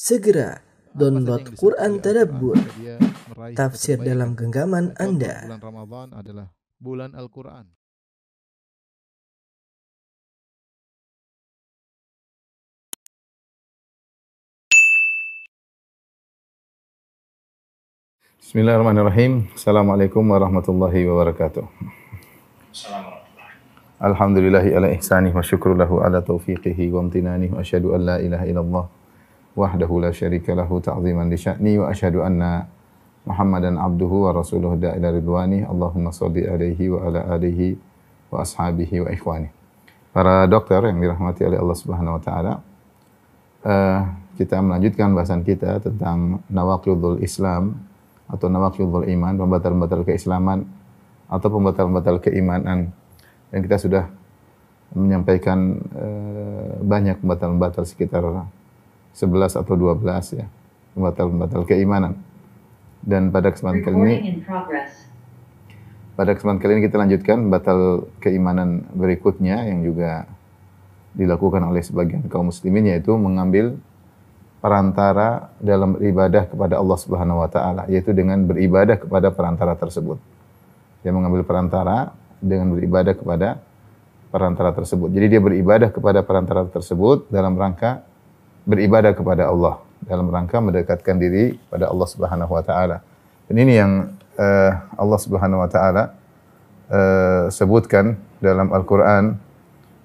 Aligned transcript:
Segera 0.00 0.64
download 0.96 1.60
Quran 1.60 2.00
Tadabbur, 2.00 2.56
tafsir 3.52 4.00
dalam 4.00 4.32
genggaman 4.32 4.96
Anda. 4.96 5.44
Bulan 5.44 5.60
Ramadan 5.60 6.08
adalah 6.16 6.46
bulan 6.80 7.12
Al-Quran. 7.12 7.68
Bismillahirrahmanirrahim. 18.40 19.52
Assalamualaikum 19.52 20.24
warahmatullahi 20.24 21.04
wabarakatuh. 21.12 21.68
Alhamdulillahi 24.00 24.72
ala 24.72 24.88
ihsanih 24.96 25.36
wa 25.36 25.44
syukru 25.44 25.76
lahu 25.76 26.00
ala 26.00 26.24
taufiqihi 26.24 26.88
wa 26.88 27.04
amtinanih 27.04 27.52
wa 27.52 27.60
asyhadu 27.60 27.92
an 27.92 28.00
la 28.08 28.16
ilaha 28.16 28.48
illallah 28.48 28.86
wahdahu 29.60 30.00
la 30.00 30.10
syarika 30.10 30.56
lahu 30.56 30.80
ta'ziman 30.80 31.28
li 31.28 31.36
sya'ni 31.36 31.76
wa 31.76 31.92
asyhadu 31.92 32.24
anna 32.24 32.64
Muhammadan 33.28 33.76
abduhu 33.76 34.26
wa 34.26 34.32
rasuluhu 34.32 34.80
da'ila 34.80 35.12
ridwani 35.12 35.68
Allahumma 35.68 36.08
salli 36.08 36.48
alaihi 36.48 36.88
wa 36.88 37.04
ala 37.04 37.36
alihi 37.36 37.76
wa 38.32 38.40
ashabihi 38.40 39.04
wa 39.04 39.08
ikhwani. 39.12 39.52
Para 40.10 40.48
dokter 40.48 40.80
yang 40.88 40.98
dirahmati 40.98 41.44
oleh 41.44 41.60
Allah 41.60 41.76
Subhanahu 41.76 42.16
wa 42.16 42.22
taala, 42.24 42.54
eh, 43.62 44.00
kita 44.40 44.56
melanjutkan 44.64 45.12
bahasan 45.12 45.44
kita 45.44 45.84
tentang 45.84 46.40
nawaqidul 46.48 47.20
Islam 47.20 47.76
atau 48.24 48.48
nawaqidul 48.48 49.04
iman, 49.04 49.36
pembatal-pembatal 49.36 50.02
keislaman 50.08 50.64
atau 51.28 51.48
pembatal-pembatal 51.52 52.24
keimanan. 52.24 52.88
Dan 53.52 53.58
kita 53.60 53.76
sudah 53.76 54.04
menyampaikan 54.96 55.76
eh, 55.76 56.72
banyak 56.82 57.20
pembatal-pembatal 57.20 57.84
sekitar 57.84 58.24
11 59.14 59.60
atau 59.60 59.74
12 59.74 60.38
ya, 60.38 60.46
pembatal-pembatal 60.94 61.62
keimanan. 61.66 62.18
Dan 63.00 63.32
pada 63.32 63.48
kesempatan 63.48 63.80
kali 63.80 63.96
ini 63.96 64.44
pada 66.20 66.36
kesempatan 66.36 66.60
kali 66.60 66.72
ini 66.76 66.82
kita 66.84 67.00
lanjutkan 67.00 67.48
batal 67.48 68.12
keimanan 68.20 68.84
berikutnya 68.92 69.72
yang 69.72 69.80
juga 69.80 70.28
dilakukan 71.16 71.64
oleh 71.64 71.80
sebagian 71.80 72.28
kaum 72.28 72.52
muslimin 72.52 72.92
yaitu 72.92 73.16
mengambil 73.16 73.80
perantara 74.60 75.48
dalam 75.56 75.96
beribadah 75.96 76.44
kepada 76.44 76.76
Allah 76.76 76.98
Subhanahu 77.00 77.40
wa 77.40 77.48
taala 77.48 77.88
yaitu 77.88 78.12
dengan 78.12 78.44
beribadah 78.44 79.00
kepada 79.00 79.32
perantara 79.32 79.72
tersebut. 79.80 80.20
Dia 81.00 81.16
mengambil 81.16 81.40
perantara 81.48 82.12
dengan 82.36 82.76
beribadah 82.76 83.16
kepada 83.16 83.48
perantara 84.28 84.76
tersebut. 84.76 85.08
Jadi 85.08 85.26
dia 85.26 85.40
beribadah 85.40 85.88
kepada 85.88 86.20
perantara 86.20 86.68
tersebut 86.68 87.32
dalam 87.32 87.56
rangka 87.56 88.04
beribadah 88.70 89.10
kepada 89.18 89.50
Allah, 89.50 89.82
dalam 90.06 90.30
rangka 90.30 90.62
mendekatkan 90.62 91.18
diri 91.18 91.58
pada 91.66 91.90
Allah 91.90 92.06
Subhanahu 92.06 92.54
wa 92.54 92.62
taala. 92.62 93.02
Dan 93.50 93.66
ini 93.66 93.74
yang 93.74 94.14
eh, 94.38 94.72
Allah 94.94 95.18
Subhanahu 95.18 95.58
wa 95.58 95.66
taala 95.66 96.14
eh, 96.86 97.50
sebutkan 97.50 98.14
dalam 98.38 98.70
Al-Qur'an 98.70 99.34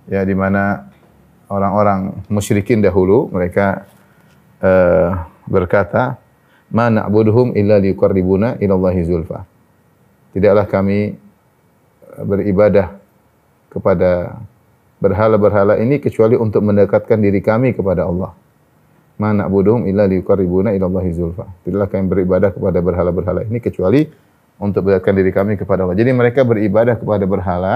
ya 0.10 0.26
di 0.26 0.34
mana 0.34 0.90
orang-orang 1.48 2.26
musyrikin 2.28 2.82
dahulu 2.82 3.30
mereka 3.30 3.86
eh, 4.66 5.14
berkata, 5.46 6.18
"Ma 6.74 6.90
na'buduhum 6.90 7.54
illa 7.54 7.78
liqarribuna 7.78 8.58
ila 8.58 8.74
Allahi 8.74 9.02
zulfa." 9.06 9.46
Tidaklah 10.34 10.66
kami 10.66 11.16
beribadah 12.26 12.98
kepada 13.72 14.42
berhala-berhala 15.00 15.78
ini 15.80 16.00
kecuali 16.00 16.34
untuk 16.34 16.64
mendekatkan 16.64 17.20
diri 17.20 17.40
kami 17.44 17.76
kepada 17.76 18.08
Allah. 18.08 18.34
Ma 19.16 19.32
na'buduhum 19.32 19.88
illa 19.88 20.06
liqarribuna 20.12 20.76
ila 20.76 20.86
Allahi 20.92 21.12
zulfa. 21.16 21.48
Tidaklah 21.64 21.88
kami 21.88 22.06
beribadah 22.12 22.50
kepada 22.52 22.80
berhala-berhala 22.84 23.48
ini 23.48 23.64
kecuali 23.64 24.04
untuk 24.60 24.88
mendekatkan 24.88 25.14
diri 25.16 25.32
kami 25.32 25.54
kepada 25.56 25.88
Allah. 25.88 25.96
Jadi 25.96 26.12
mereka 26.12 26.44
beribadah 26.44 27.00
kepada 27.00 27.24
berhala 27.24 27.76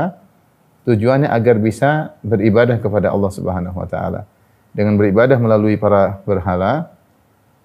tujuannya 0.83 1.31
agar 1.31 1.55
bisa 1.59 2.15
beribadah 2.23 2.79
kepada 2.79 3.11
Allah 3.11 3.31
Subhanahu 3.31 3.77
wa 3.77 3.87
taala. 3.87 4.27
Dengan 4.75 4.99
beribadah 4.99 5.39
melalui 5.39 5.79
para 5.79 6.19
berhala, 6.27 6.91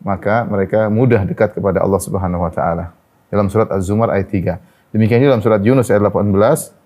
maka 0.02 0.46
mereka 0.46 0.86
mudah 0.86 1.26
dekat 1.26 1.54
kepada 1.58 1.82
Allah 1.82 2.00
Subhanahu 2.02 2.46
wa 2.46 2.52
taala. 2.54 2.94
Dalam 3.30 3.50
surat 3.50 3.70
Az-Zumar 3.74 4.14
ayat 4.14 4.30
3. 4.30 4.94
Demikian 4.94 5.18
juga 5.18 5.34
dalam 5.34 5.42
surat 5.42 5.60
Yunus 5.66 5.90
ayat 5.90 6.06
18 6.06 6.84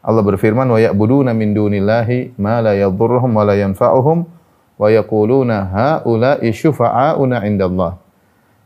Allah 0.00 0.24
berfirman 0.24 0.64
wa 0.64 0.80
ya'buduna 0.80 1.36
min 1.36 1.52
dunillahi 1.52 2.40
ma 2.40 2.64
la 2.64 2.72
yadhurruhum 2.72 3.36
wa 3.36 3.44
la 3.44 3.52
yanfa'uhum 3.60 4.24
wa 4.80 4.88
yaquluna 4.88 5.68
haula'i 5.68 6.48
syufa'auna 6.56 7.44
'indallah. 7.44 8.00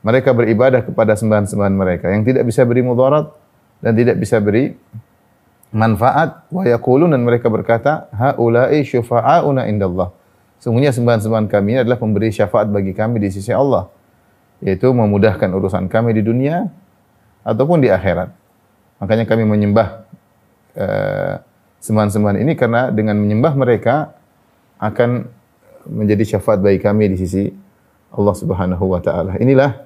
Mereka 0.07 0.31
beribadah 0.31 0.87
kepada 0.87 1.19
sembahan-sembahan 1.19 1.75
mereka 1.75 2.07
yang 2.15 2.23
tidak 2.23 2.47
bisa 2.47 2.63
beri 2.63 2.87
mudarat 2.87 3.35
dan 3.83 3.99
tidak 3.99 4.23
bisa 4.23 4.39
beri 4.39 4.71
manfaat 5.75 6.47
wa 6.55 6.63
yaqulun 6.63 7.11
dan 7.11 7.27
mereka 7.27 7.51
berkata 7.51 8.07
haula'i 8.15 8.87
syufa'auna 8.87 9.67
'indallah. 9.67 10.15
Sungguhnya 10.63 10.95
sembahan-sembahan 10.95 11.51
kami 11.51 11.83
adalah 11.83 11.99
pemberi 11.99 12.31
syafaat 12.31 12.71
bagi 12.71 12.95
kami 12.95 13.19
di 13.19 13.35
sisi 13.35 13.51
Allah 13.51 13.91
yaitu 14.63 14.87
memudahkan 14.95 15.51
urusan 15.51 15.91
kami 15.91 16.15
di 16.15 16.23
dunia 16.23 16.71
ataupun 17.43 17.83
di 17.83 17.91
akhirat. 17.91 18.31
Makanya 19.03 19.27
kami 19.29 19.45
menyembah 19.45 20.07
eh, 20.79 21.35
sembahan-sembahan 21.85 22.39
ini 22.41 22.53
karena 22.57 22.89
dengan 22.89 23.19
menyembah 23.21 23.53
mereka 23.59 24.15
akan 24.81 25.29
menjadi 25.89 26.37
syafaat 26.37 26.61
bagi 26.61 26.81
kami 26.81 27.13
di 27.13 27.17
sisi 27.21 27.51
Allah 28.15 28.35
Subhanahu 28.35 28.85
wa 28.85 29.01
taala. 29.03 29.37
Inilah 29.39 29.85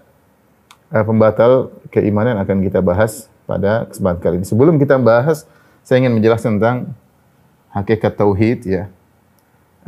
eh, 0.93 1.05
pembatal 1.05 1.73
keimanan 1.89 2.37
akan 2.41 2.65
kita 2.65 2.85
bahas 2.85 3.27
pada 3.49 3.89
kesempatan 3.89 4.21
kali 4.21 4.35
ini. 4.43 4.47
Sebelum 4.47 4.77
kita 4.77 5.01
bahas, 5.01 5.49
saya 5.83 6.05
ingin 6.05 6.21
menjelaskan 6.21 6.61
tentang 6.61 6.93
hakikat 7.73 8.13
tauhid 8.17 8.59
ya. 8.69 8.85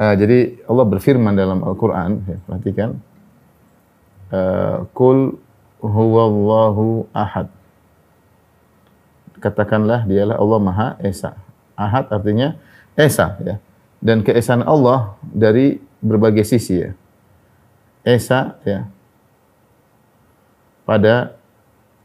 Eh, 0.01 0.15
jadi 0.17 0.39
Allah 0.65 0.87
berfirman 0.89 1.37
dalam 1.37 1.61
Al-Qur'an, 1.61 2.25
ya, 2.25 2.37
perhatikan. 2.49 2.97
Eh, 4.33 4.77
Kul 4.97 5.37
huwallahu 5.81 7.09
ahad 7.13 7.51
katakanlah 9.41 10.05
dialah 10.05 10.37
Allah 10.37 10.59
Maha 10.61 10.89
Esa. 11.01 11.35
Ahad 11.75 12.13
artinya 12.13 12.55
Esa 12.95 13.41
ya. 13.41 13.57
Dan 14.05 14.21
keesaan 14.21 14.65
Allah 14.65 15.17
dari 15.25 15.81
berbagai 16.01 16.45
sisi 16.45 16.81
ya. 16.81 16.91
Esa 18.05 18.57
ya. 18.65 18.89
Pada 20.89 21.37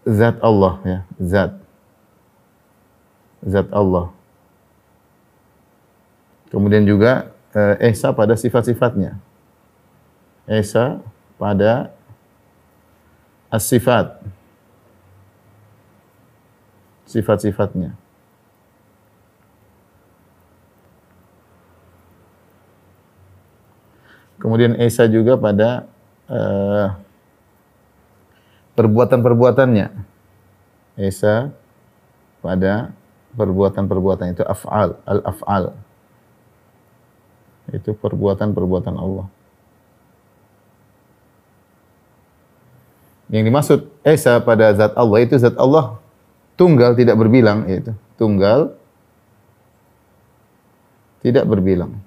zat 0.05 0.37
Allah 0.43 0.73
ya, 0.85 0.99
zat. 1.17 1.51
Zat 3.41 3.67
Allah. 3.73 4.11
Kemudian 6.51 6.85
juga 6.85 7.33
eh, 7.55 7.91
Esa 7.91 8.13
pada 8.13 8.37
sifat-sifatnya. 8.37 9.17
Esa 10.45 11.01
pada 11.41 11.95
as-sifat 13.49 14.21
sifat-sifatnya. 17.09 17.95
Kemudian 24.45 24.77
Esa 24.77 25.09
juga 25.09 25.41
pada 25.41 25.89
uh, 26.29 26.93
perbuatan-perbuatannya. 28.77 29.89
Esa 31.01 31.49
pada 32.45 32.93
perbuatan-perbuatan 33.33 34.37
itu 34.37 34.45
af'al, 34.45 35.01
al-af'al. 35.01 35.73
Itu 37.73 37.97
perbuatan-perbuatan 37.97 38.93
Allah. 38.93 39.25
Yang 43.33 43.43
dimaksud 43.49 43.79
Esa 44.05 44.37
pada 44.45 44.69
zat 44.77 44.93
Allah 44.93 45.25
itu 45.25 45.41
zat 45.41 45.57
Allah 45.57 45.97
tunggal 46.53 46.93
tidak 46.93 47.17
berbilang 47.17 47.65
yaitu 47.65 47.97
tunggal 48.13 48.77
tidak 51.25 51.49
berbilang 51.49 52.04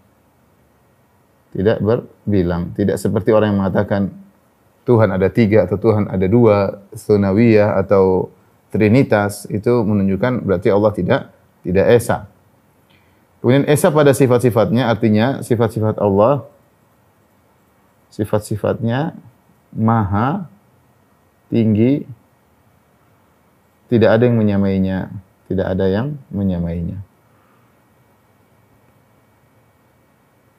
tidak 1.55 1.79
berbilang 1.81 2.75
tidak 2.77 3.01
seperti 3.01 3.33
orang 3.33 3.55
yang 3.55 3.61
mengatakan 3.65 4.13
Tuhan 4.85 5.13
ada 5.13 5.29
tiga 5.29 5.69
atau 5.69 5.77
Tuhan 5.77 6.09
ada 6.09 6.27
dua 6.29 6.81
sunawiyah 6.97 7.77
atau 7.85 8.33
trinitas 8.73 9.49
itu 9.49 9.85
menunjukkan 9.85 10.45
berarti 10.45 10.69
Allah 10.69 10.93
tidak 10.93 11.21
tidak 11.65 11.87
esa 11.89 12.29
kemudian 13.41 13.65
esa 13.69 13.89
pada 13.89 14.13
sifat-sifatnya 14.13 14.89
artinya 14.89 15.41
sifat-sifat 15.41 16.01
Allah 16.01 16.45
sifat-sifatnya 18.13 19.17
maha 19.73 20.49
tinggi 21.49 22.05
tidak 23.89 24.21
ada 24.21 24.29
yang 24.29 24.37
menyamainya, 24.37 24.99
tidak 25.49 25.67
ada 25.73 25.89
yang 25.89 26.21
menyamainya. 26.29 27.01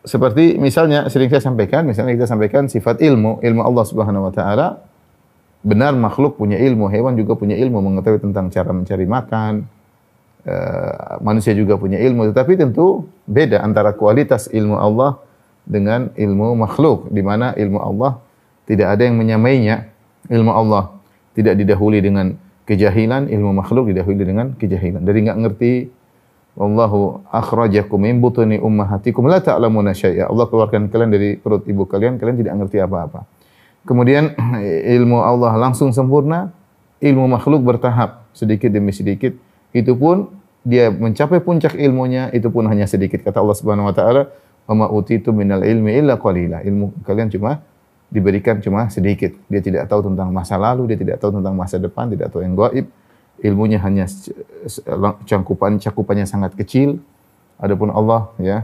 Seperti 0.10 0.58
misalnya 0.58 1.06
sering 1.14 1.30
saya 1.30 1.46
sampaikan, 1.46 1.86
misalnya 1.86 2.18
kita 2.18 2.26
sampaikan 2.26 2.66
sifat 2.66 2.98
ilmu, 2.98 3.46
ilmu 3.46 3.62
Allah 3.62 3.86
Subhanahu 3.86 4.26
wa 4.26 4.34
taala 4.34 4.82
benar 5.62 5.94
makhluk 5.94 6.42
punya 6.42 6.58
ilmu, 6.58 6.90
hewan 6.90 7.14
juga 7.14 7.38
punya 7.38 7.54
ilmu 7.54 7.78
mengetahui 7.78 8.18
tentang 8.18 8.50
cara 8.50 8.74
mencari 8.74 9.06
makan. 9.06 9.70
Eh, 10.50 11.16
manusia 11.22 11.54
juga 11.54 11.76
punya 11.78 12.02
ilmu, 12.02 12.32
tetapi 12.34 12.58
tentu 12.58 13.06
beda 13.30 13.62
antara 13.62 13.94
kualitas 13.94 14.50
ilmu 14.50 14.82
Allah 14.82 15.22
dengan 15.68 16.10
ilmu 16.18 16.58
makhluk 16.58 17.12
di 17.14 17.22
mana 17.22 17.54
ilmu 17.54 17.78
Allah 17.78 18.18
tidak 18.66 18.98
ada 18.98 19.06
yang 19.06 19.20
menyamainya. 19.20 19.94
Ilmu 20.26 20.52
Allah 20.52 20.96
tidak 21.38 21.54
didahului 21.60 22.02
dengan 22.02 22.34
kejahilan, 22.66 23.30
ilmu 23.30 23.52
makhluk 23.62 23.94
didahului 23.94 24.26
dengan 24.26 24.48
kejahilan. 24.58 25.06
Dari 25.06 25.18
enggak 25.22 25.38
ngerti 25.38 25.72
Wallahu 26.60 27.24
akhrajakum 27.32 28.04
min 28.04 28.20
butuni 28.20 28.60
ummahatikum 28.60 29.32
la 29.32 29.40
ta'lamuna 29.40 29.96
syai'a. 29.96 30.28
Allah 30.28 30.44
keluarkan 30.52 30.92
kalian 30.92 31.08
dari 31.08 31.40
perut 31.40 31.64
ibu 31.64 31.88
kalian, 31.88 32.20
kalian 32.20 32.36
tidak 32.36 32.54
ngerti 32.60 32.84
apa-apa. 32.84 33.24
Kemudian 33.88 34.36
ilmu 35.00 35.24
Allah 35.24 35.56
langsung 35.56 35.96
sempurna, 35.96 36.52
ilmu 37.00 37.32
makhluk 37.32 37.64
bertahap 37.64 38.28
sedikit 38.36 38.76
demi 38.76 38.92
sedikit. 38.92 39.40
Itu 39.72 39.96
pun 39.96 40.36
dia 40.68 40.92
mencapai 40.92 41.40
puncak 41.40 41.80
ilmunya, 41.80 42.28
itu 42.36 42.52
pun 42.52 42.68
hanya 42.68 42.92
sedikit. 42.92 43.24
Kata 43.24 43.40
Allah 43.40 43.56
Subhanahu 43.56 43.88
wa 43.88 43.96
taala, 43.96 44.28
"Wa 44.68 44.76
ma 44.76 44.92
utitu 44.92 45.32
minal 45.32 45.64
ilmi 45.64 45.96
illa 45.96 46.20
qalila." 46.20 46.60
Ilmu 46.60 47.08
kalian 47.08 47.32
cuma 47.32 47.64
diberikan 48.12 48.60
cuma 48.60 48.92
sedikit. 48.92 49.32
Dia 49.48 49.64
tidak 49.64 49.88
tahu 49.88 50.12
tentang 50.12 50.28
masa 50.36 50.60
lalu, 50.60 50.92
dia 50.92 51.00
tidak 51.00 51.24
tahu 51.24 51.40
tentang 51.40 51.56
masa 51.56 51.80
depan, 51.80 52.12
tidak 52.12 52.36
tahu 52.36 52.44
yang 52.44 52.60
gaib 52.60 52.92
ilmunya 53.44 53.80
hanya 53.82 54.06
cangkupan 55.28 55.80
cakupannya 55.80 56.28
sangat 56.28 56.56
kecil. 56.56 57.00
Adapun 57.60 57.92
Allah 57.92 58.32
ya, 58.40 58.64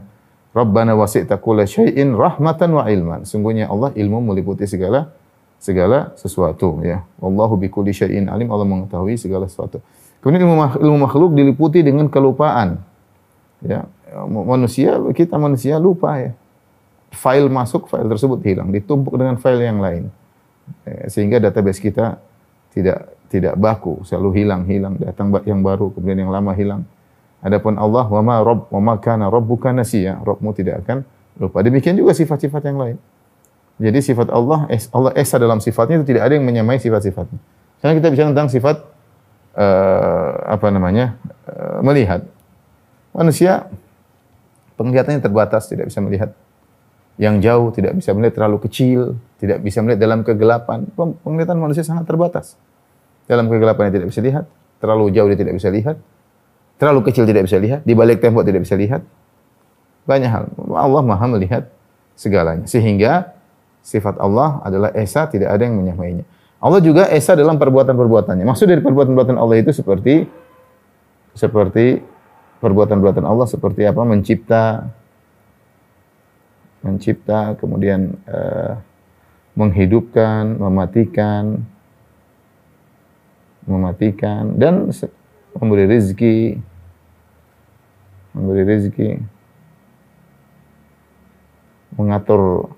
Rabbana 0.55 0.95
wasi'ta 0.95 1.35
kulla 1.35 1.67
syai'in 1.67 2.15
rahmatan 2.15 2.71
wa 2.71 2.87
ilman. 2.87 3.27
Sungguhnya 3.27 3.67
Allah 3.67 3.91
ilmu 3.91 4.31
meliputi 4.31 4.63
segala 4.63 5.11
segala 5.59 6.15
sesuatu 6.15 6.79
ya. 6.79 7.03
Wallahu 7.19 7.59
bikulli 7.59 7.91
syai'in 7.91 8.31
alim. 8.31 8.47
Allah 8.47 8.63
mengetahui 8.63 9.19
segala 9.19 9.51
sesuatu. 9.51 9.83
Kemudian 10.23 10.47
ilmu, 10.47 10.79
ilmu 10.79 10.97
makhluk 11.05 11.31
diliputi 11.35 11.83
dengan 11.83 12.07
kelupaan. 12.07 12.79
Ya, 13.63 13.83
manusia 14.27 14.95
kita 15.11 15.35
manusia 15.35 15.75
lupa 15.75 16.15
ya. 16.17 16.31
File 17.15 17.47
masuk, 17.47 17.87
file 17.87 18.07
tersebut 18.11 18.43
hilang, 18.43 18.71
ditumpuk 18.71 19.15
dengan 19.15 19.39
file 19.39 19.63
yang 19.63 19.79
lain. 19.79 20.11
Ya, 20.83 21.07
sehingga 21.07 21.39
database 21.39 21.79
kita 21.79 22.19
tidak 22.75 23.14
tidak 23.27 23.57
baku, 23.57 24.05
selalu 24.05 24.43
hilang-hilang, 24.43 25.01
datang 25.01 25.33
yang 25.43 25.65
baru, 25.65 25.91
kemudian 25.91 26.25
yang 26.25 26.31
lama 26.31 26.53
hilang. 26.53 26.85
Adapun 27.45 27.77
Allah, 27.77 28.09
wa 28.09 28.21
ma 28.25 28.35
rabb 28.41 28.73
wa 28.73 28.81
ma 28.81 28.93
kana 28.97 29.29
rabbuka 29.29 29.69
nasiya, 29.69 30.17
Rabbmu 30.25 30.49
tidak 30.57 30.81
akan 30.81 31.05
lupa. 31.37 31.61
Demikian 31.61 31.93
juga 31.93 32.17
sifat-sifat 32.17 32.61
yang 32.65 32.77
lain. 32.81 32.97
Jadi 33.75 33.99
sifat 34.01 34.31
Allah, 34.31 34.65
Allah 34.71 35.11
esa 35.19 35.35
dalam 35.35 35.59
sifatnya 35.59 35.99
itu 36.01 36.15
tidak 36.15 36.31
ada 36.31 36.33
yang 36.39 36.47
menyamai 36.47 36.79
sifat-sifatnya. 36.79 37.37
Sekarang 37.77 37.95
kita 37.99 38.07
bicara 38.07 38.27
tentang 38.31 38.49
sifat 38.49 38.75
uh, 39.59 40.31
apa 40.47 40.67
namanya? 40.71 41.19
Uh, 41.45 41.83
melihat. 41.83 42.23
Manusia 43.11 43.67
penglihatannya 44.79 45.19
terbatas, 45.19 45.67
tidak 45.67 45.91
bisa 45.91 45.99
melihat 45.99 46.31
yang 47.15 47.39
jauh, 47.39 47.71
tidak 47.71 47.95
bisa 47.95 48.11
melihat 48.11 48.41
terlalu 48.41 48.57
kecil, 48.67 49.19
tidak 49.39 49.63
bisa 49.63 49.79
melihat 49.83 49.99
dalam 50.03 50.23
kegelapan. 50.23 50.87
Penglihatan 50.95 51.59
manusia 51.59 51.83
sangat 51.83 52.07
terbatas. 52.07 52.59
Dalam 53.25 53.49
kegelapan 53.49 53.89
dia 53.89 54.01
tidak 54.01 54.09
bisa 54.13 54.21
lihat, 54.21 54.45
terlalu 54.77 55.09
jauh 55.13 55.27
dia 55.29 55.39
tidak 55.39 55.55
bisa 55.57 55.69
lihat, 55.73 55.97
terlalu 56.77 56.99
kecil 57.09 57.25
tidak 57.25 57.49
bisa 57.49 57.57
lihat, 57.57 57.81
di 57.81 57.93
balik 57.97 58.21
tembok 58.21 58.45
tidak 58.45 58.61
bisa 58.61 58.77
lihat. 58.77 59.01
Banyak 60.05 60.29
hal. 60.29 60.43
Allah 60.77 61.01
Maha 61.01 61.25
melihat 61.33 61.73
segalanya. 62.13 62.69
Sehingga 62.69 63.33
sifat 63.81 64.21
Allah 64.21 64.61
adalah 64.61 64.93
esa, 64.93 65.25
tidak 65.25 65.49
ada 65.49 65.65
yang 65.65 65.81
menyamainya. 65.81 66.25
Allah 66.61 66.81
juga 66.81 67.09
esa 67.09 67.33
dalam 67.33 67.57
perbuatan-perbuatannya. 67.57 68.45
Maksud 68.45 68.65
dari 68.69 68.81
perbuatan-perbuatan 68.81 69.37
Allah 69.37 69.57
itu 69.61 69.73
seperti 69.73 70.25
seperti 71.35 71.99
perbuatan-perbuatan 72.63 73.25
Allah 73.27 73.45
seperti 73.45 73.85
apa? 73.85 74.01
Mencipta, 74.01 74.87
mencipta, 76.81 77.53
kemudian 77.59 78.13
uh, 78.25 78.79
menghidupkan, 79.53 80.57
mematikan, 80.57 81.65
mematikan 83.65 84.57
dan 84.57 84.93
memberi 85.57 85.89
rezeki 85.89 86.61
memberi 88.35 88.63
rezeki 88.67 89.09
mengatur 91.95 92.69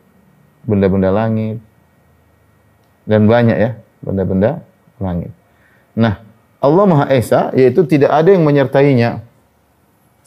benda-benda 0.63 1.09
langit 1.11 1.59
dan 3.07 3.25
banyak 3.25 3.57
ya 3.57 3.71
benda-benda 4.03 4.61
langit. 5.01 5.31
Nah, 5.97 6.21
Allah 6.61 6.85
Maha 6.85 7.05
Esa 7.09 7.49
yaitu 7.57 7.83
tidak 7.87 8.13
ada 8.13 8.29
yang 8.29 8.45
menyertainya. 8.45 9.25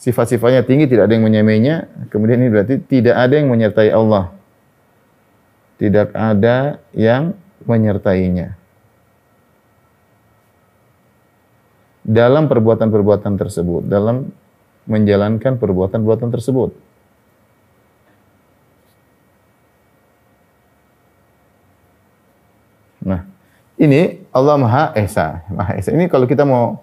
Sifat-sifatnya 0.01 0.65
tinggi 0.65 0.89
tidak 0.89 1.07
ada 1.07 1.13
yang 1.13 1.25
menyamainya. 1.29 1.87
Kemudian 2.09 2.41
ini 2.41 2.49
berarti 2.49 2.81
tidak 2.81 3.15
ada 3.15 3.33
yang 3.37 3.47
menyertai 3.53 3.93
Allah. 3.93 4.33
Tidak 5.77 6.13
ada 6.17 6.81
yang 6.91 7.37
menyertainya. 7.63 8.60
Dalam 12.01 12.49
perbuatan-perbuatan 12.49 13.37
tersebut, 13.37 13.85
dalam 13.85 14.33
menjalankan 14.89 15.61
perbuatan-perbuatan 15.61 16.29
tersebut. 16.33 16.73
Nah, 23.05 23.25
ini 23.77 24.21
Allah 24.33 24.55
Maha 24.57 24.83
Esa. 24.97 25.45
Maha 25.49 25.77
Esa. 25.77 25.93
Ini 25.93 26.09
kalau 26.09 26.25
kita 26.25 26.45
mau 26.45 26.81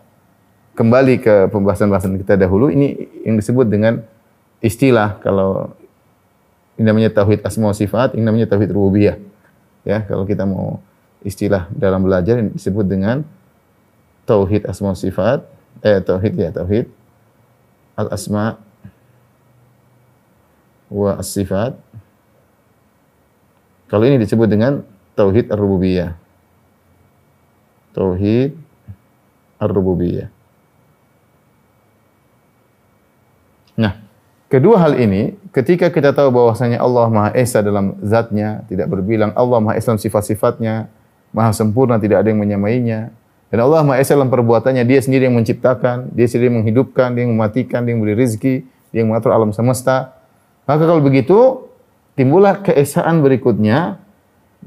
kembali 0.79 1.19
ke 1.19 1.35
pembahasan-pembahasan 1.51 2.19
kita 2.23 2.39
dahulu, 2.39 2.71
ini 2.71 3.07
yang 3.27 3.35
disebut 3.39 3.67
dengan 3.67 4.03
istilah 4.63 5.19
kalau 5.23 5.75
ini 6.79 6.87
namanya 6.87 7.11
tauhid 7.11 7.43
asma 7.43 7.75
sifat, 7.75 8.15
ini 8.15 8.23
namanya 8.23 8.47
tauhid 8.47 8.71
rububiyah. 8.71 9.19
Ya, 9.83 10.07
kalau 10.07 10.23
kita 10.23 10.47
mau 10.47 10.79
istilah 11.27 11.67
dalam 11.75 12.07
belajar 12.07 12.39
ini 12.39 12.55
disebut 12.55 12.87
dengan 12.87 13.27
tauhid 14.29 14.69
asma 14.69 14.93
sifat, 14.93 15.49
eh 15.81 16.05
tauhid 16.05 16.37
ya 16.37 16.53
tauhid 16.53 16.93
al 17.97 18.13
asma 18.13 18.61
wa 20.93 21.17
as 21.17 21.33
sifat. 21.33 21.73
Kalau 23.89 24.05
ini 24.05 24.21
disebut 24.21 24.45
dengan 24.53 24.85
tauhid 25.17 25.49
ar-rububiyah. 25.49 26.13
Tauhid 27.97 28.53
ar-rububiyah. 29.57 30.29
Nah, 33.81 33.97
kedua 34.53 34.77
hal 34.77 35.01
ini 35.01 35.41
ketika 35.57 35.89
kita 35.89 36.13
tahu 36.13 36.29
bahwasanya 36.29 36.85
Allah 36.85 37.09
Maha 37.09 37.31
Esa 37.33 37.65
dalam 37.65 37.97
zatnya, 38.05 38.61
tidak 38.69 38.93
berbilang 38.93 39.33
Allah 39.33 39.59
Maha 39.59 39.81
Esa 39.81 39.97
dalam 39.97 40.05
sifat-sifatnya, 40.05 40.93
Maha 41.33 41.57
sempurna, 41.57 41.97
tidak 41.97 42.21
ada 42.21 42.29
yang 42.29 42.45
menyamainya, 42.45 43.09
dan 43.49 43.65
Allah 43.65 43.81
Maha 43.81 43.97
Esa 44.05 44.13
dalam 44.13 44.29
perbuatannya, 44.29 44.85
dia 44.85 45.01
sendiri 45.01 45.25
yang 45.25 45.37
menciptakan, 45.41 46.13
dia 46.13 46.29
sendiri 46.29 46.53
yang 46.53 46.61
menghidupkan, 46.61 47.17
dia 47.17 47.25
yang 47.25 47.33
mematikan, 47.33 47.81
dia 47.81 47.97
yang 47.97 48.05
memberi 48.05 48.21
rezeki, 48.21 48.69
dia 48.93 48.99
yang 49.01 49.09
mengatur 49.09 49.33
alam 49.33 49.57
semesta. 49.57 50.13
Maka 50.69 50.85
kalau 50.85 51.01
begitu, 51.01 51.65
timbullah 52.13 52.61
keesaan 52.61 53.25
berikutnya, 53.25 54.05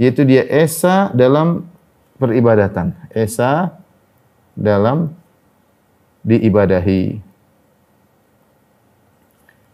yaitu 0.02 0.26
dia 0.26 0.42
esa 0.50 1.14
dalam 1.14 1.70
peribadatan. 2.18 2.98
Esa 3.14 3.78
dalam 4.58 5.14
diibadahi. 6.26 7.22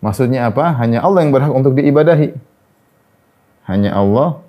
Maksudnya 0.04 0.52
apa? 0.52 0.76
Hanya 0.84 1.00
Allah 1.00 1.24
yang 1.24 1.32
berhak 1.32 1.54
untuk 1.56 1.80
diibadahi. 1.80 2.36
Hanya 3.72 3.96
Allah 3.96 4.44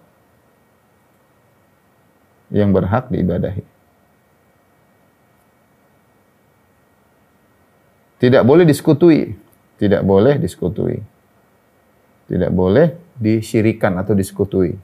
yang 2.50 2.74
berhak 2.74 3.06
diibadahi. 3.06 3.77
Tidak 8.18 8.42
boleh 8.42 8.66
diskutui. 8.66 9.34
Tidak 9.78 10.02
boleh 10.02 10.36
diskutui. 10.42 10.98
Tidak 12.26 12.50
boleh 12.50 13.14
disyirikan 13.14 13.96
atau 13.98 14.12
diskutui. 14.12 14.74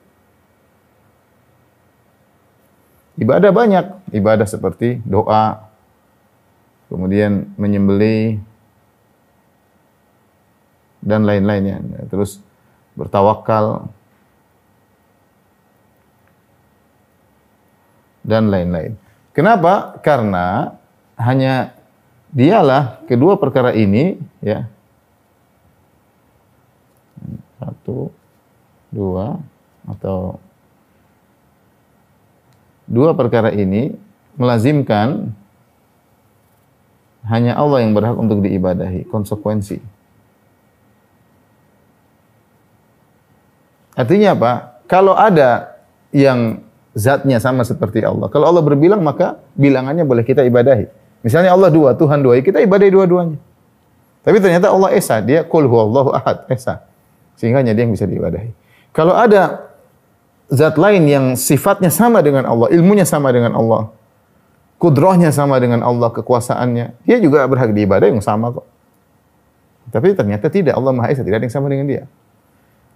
Ibadah 3.19 3.51
banyak. 3.51 4.15
Ibadah 4.15 4.47
seperti 4.47 5.03
doa, 5.03 5.71
kemudian 6.91 7.51
menyembeli, 7.59 8.39
dan 11.05 11.27
lain-lainnya. 11.27 11.83
Terus 12.11 12.41
bertawakal, 12.95 13.91
dan 18.25 18.49
lain-lain. 18.49 18.97
Kenapa? 19.37 20.01
Karena 20.01 20.75
hanya 21.21 21.74
dialah 22.35 23.01
kedua 23.07 23.39
perkara 23.39 23.71
ini 23.73 24.19
ya 24.43 24.67
dua 28.95 29.43
atau 29.91 30.39
dua 32.87 33.11
perkara 33.19 33.51
ini 33.51 33.99
melazimkan 34.39 35.35
hanya 37.27 37.57
Allah 37.57 37.81
yang 37.81 37.97
berhak 37.97 38.15
untuk 38.21 38.45
diibadahi, 38.45 39.09
konsekuensi. 39.09 39.81
Artinya 43.97 44.37
apa? 44.37 44.53
Kalau 44.85 45.17
ada 45.17 45.81
yang 46.13 46.61
zatnya 46.93 47.41
sama 47.41 47.65
seperti 47.65 48.05
Allah. 48.05 48.29
Kalau 48.29 48.45
Allah 48.45 48.61
berbilang 48.61 49.01
maka 49.01 49.41
bilangannya 49.57 50.05
boleh 50.05 50.21
kita 50.21 50.45
ibadahi. 50.45 50.85
Misalnya 51.25 51.57
Allah 51.57 51.73
dua, 51.73 51.97
Tuhan 51.97 52.21
dua, 52.21 52.37
ya 52.37 52.43
kita 52.45 52.61
ibadahi 52.61 52.93
dua-duanya. 52.93 53.41
Tapi 54.25 54.37
ternyata 54.45 54.69
Allah 54.69 54.93
Esa, 54.93 55.25
dia 55.25 55.41
kul 55.41 55.65
huwallahu 55.65 56.13
ahad, 56.13 56.45
Esa. 56.53 56.85
Sehingga 57.41 57.65
hanya 57.65 57.73
dia 57.73 57.89
yang 57.89 57.97
bisa 57.97 58.05
diibadahi. 58.05 58.53
Kalau 58.93 59.17
ada 59.17 59.73
zat 60.53 60.77
lain 60.77 61.09
yang 61.09 61.25
sifatnya 61.33 61.89
sama 61.89 62.21
dengan 62.21 62.45
Allah, 62.45 62.69
ilmunya 62.77 63.09
sama 63.09 63.33
dengan 63.33 63.57
Allah, 63.57 63.89
kudrohnya 64.77 65.33
sama 65.33 65.57
dengan 65.57 65.81
Allah, 65.81 66.13
kekuasaannya, 66.13 67.09
dia 67.09 67.17
juga 67.25 67.41
berhak 67.49 67.73
diibadah 67.73 68.05
yang 68.05 68.21
sama 68.21 68.53
kok. 68.53 68.69
Tapi 69.89 70.13
ternyata 70.13 70.53
tidak, 70.53 70.77
Allah 70.77 70.93
Maha 70.93 71.09
Esa, 71.09 71.25
tidak 71.25 71.41
ada 71.41 71.47
yang 71.49 71.57
sama 71.57 71.73
dengan 71.73 71.89
dia. 71.89 72.05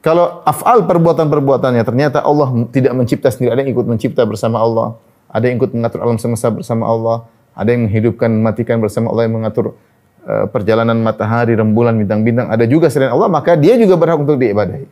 Kalau 0.05 0.45
afal 0.47 0.87
perbuatan-perbuatannya 0.87 1.83
ternyata 1.83 2.23
Allah 2.23 2.49
tidak 2.71 2.93
mencipta 2.95 3.33
sendiri, 3.35 3.57
ada 3.57 3.61
yang 3.67 3.73
ikut 3.75 3.87
mencipta 3.89 4.23
bersama 4.23 4.63
Allah, 4.63 4.95
ada 5.27 5.45
yang 5.49 5.59
ikut 5.59 5.75
mengatur 5.75 6.01
alam 6.07 6.17
semesta 6.23 6.55
bersama 6.55 6.87
Allah, 6.87 7.27
ada 7.59 7.75
yang 7.75 7.91
menghidupkan, 7.91 8.31
mematikan 8.31 8.79
bersama 8.79 9.11
Allah, 9.11 9.27
yang 9.27 9.35
mengatur 9.43 9.75
uh, 10.23 10.47
perjalanan 10.47 10.95
matahari, 11.03 11.59
rembulan, 11.59 11.99
bintang-bintang, 11.99 12.47
ada 12.47 12.62
juga 12.71 12.87
selain 12.87 13.11
Allah, 13.11 13.27
maka 13.27 13.59
dia 13.59 13.75
juga 13.75 13.99
berhak 13.99 14.23
untuk 14.23 14.38
diibadahi. 14.38 14.87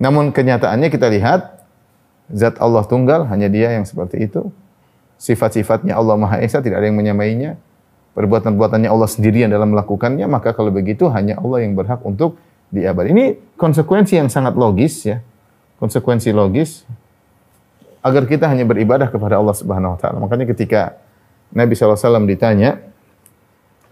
Namun 0.00 0.36
kenyataannya 0.36 0.92
kita 0.92 1.08
lihat 1.08 1.64
zat 2.28 2.60
Allah 2.60 2.84
tunggal 2.84 3.24
hanya 3.32 3.48
dia 3.48 3.72
yang 3.72 3.88
seperti 3.88 4.28
itu. 4.28 4.52
Sifat-sifatnya 5.20 5.96
Allah 5.96 6.16
Maha 6.16 6.40
Esa 6.40 6.64
tidak 6.64 6.80
ada 6.80 6.88
yang 6.88 6.96
menyamainya. 6.96 7.60
Perbuatan-perbuatannya 8.16 8.88
Allah 8.88 9.08
sendirian 9.08 9.52
dalam 9.52 9.76
melakukannya, 9.76 10.24
maka 10.28 10.56
kalau 10.56 10.72
begitu 10.72 11.08
hanya 11.12 11.36
Allah 11.40 11.64
yang 11.64 11.76
berhak 11.76 12.00
untuk 12.04 12.40
diabadi. 12.72 13.12
Ini 13.12 13.24
konsekuensi 13.60 14.16
yang 14.16 14.28
sangat 14.32 14.56
logis 14.56 15.04
ya. 15.04 15.20
Konsekuensi 15.76 16.32
logis 16.32 16.84
agar 18.00 18.24
kita 18.24 18.48
hanya 18.48 18.64
beribadah 18.64 19.12
kepada 19.12 19.36
Allah 19.36 19.52
Subhanahu 19.52 19.96
wa 19.96 19.98
taala. 20.00 20.18
Makanya 20.24 20.48
ketika 20.48 20.96
Nabi 21.50 21.74
SAW 21.74 22.26
ditanya, 22.26 22.78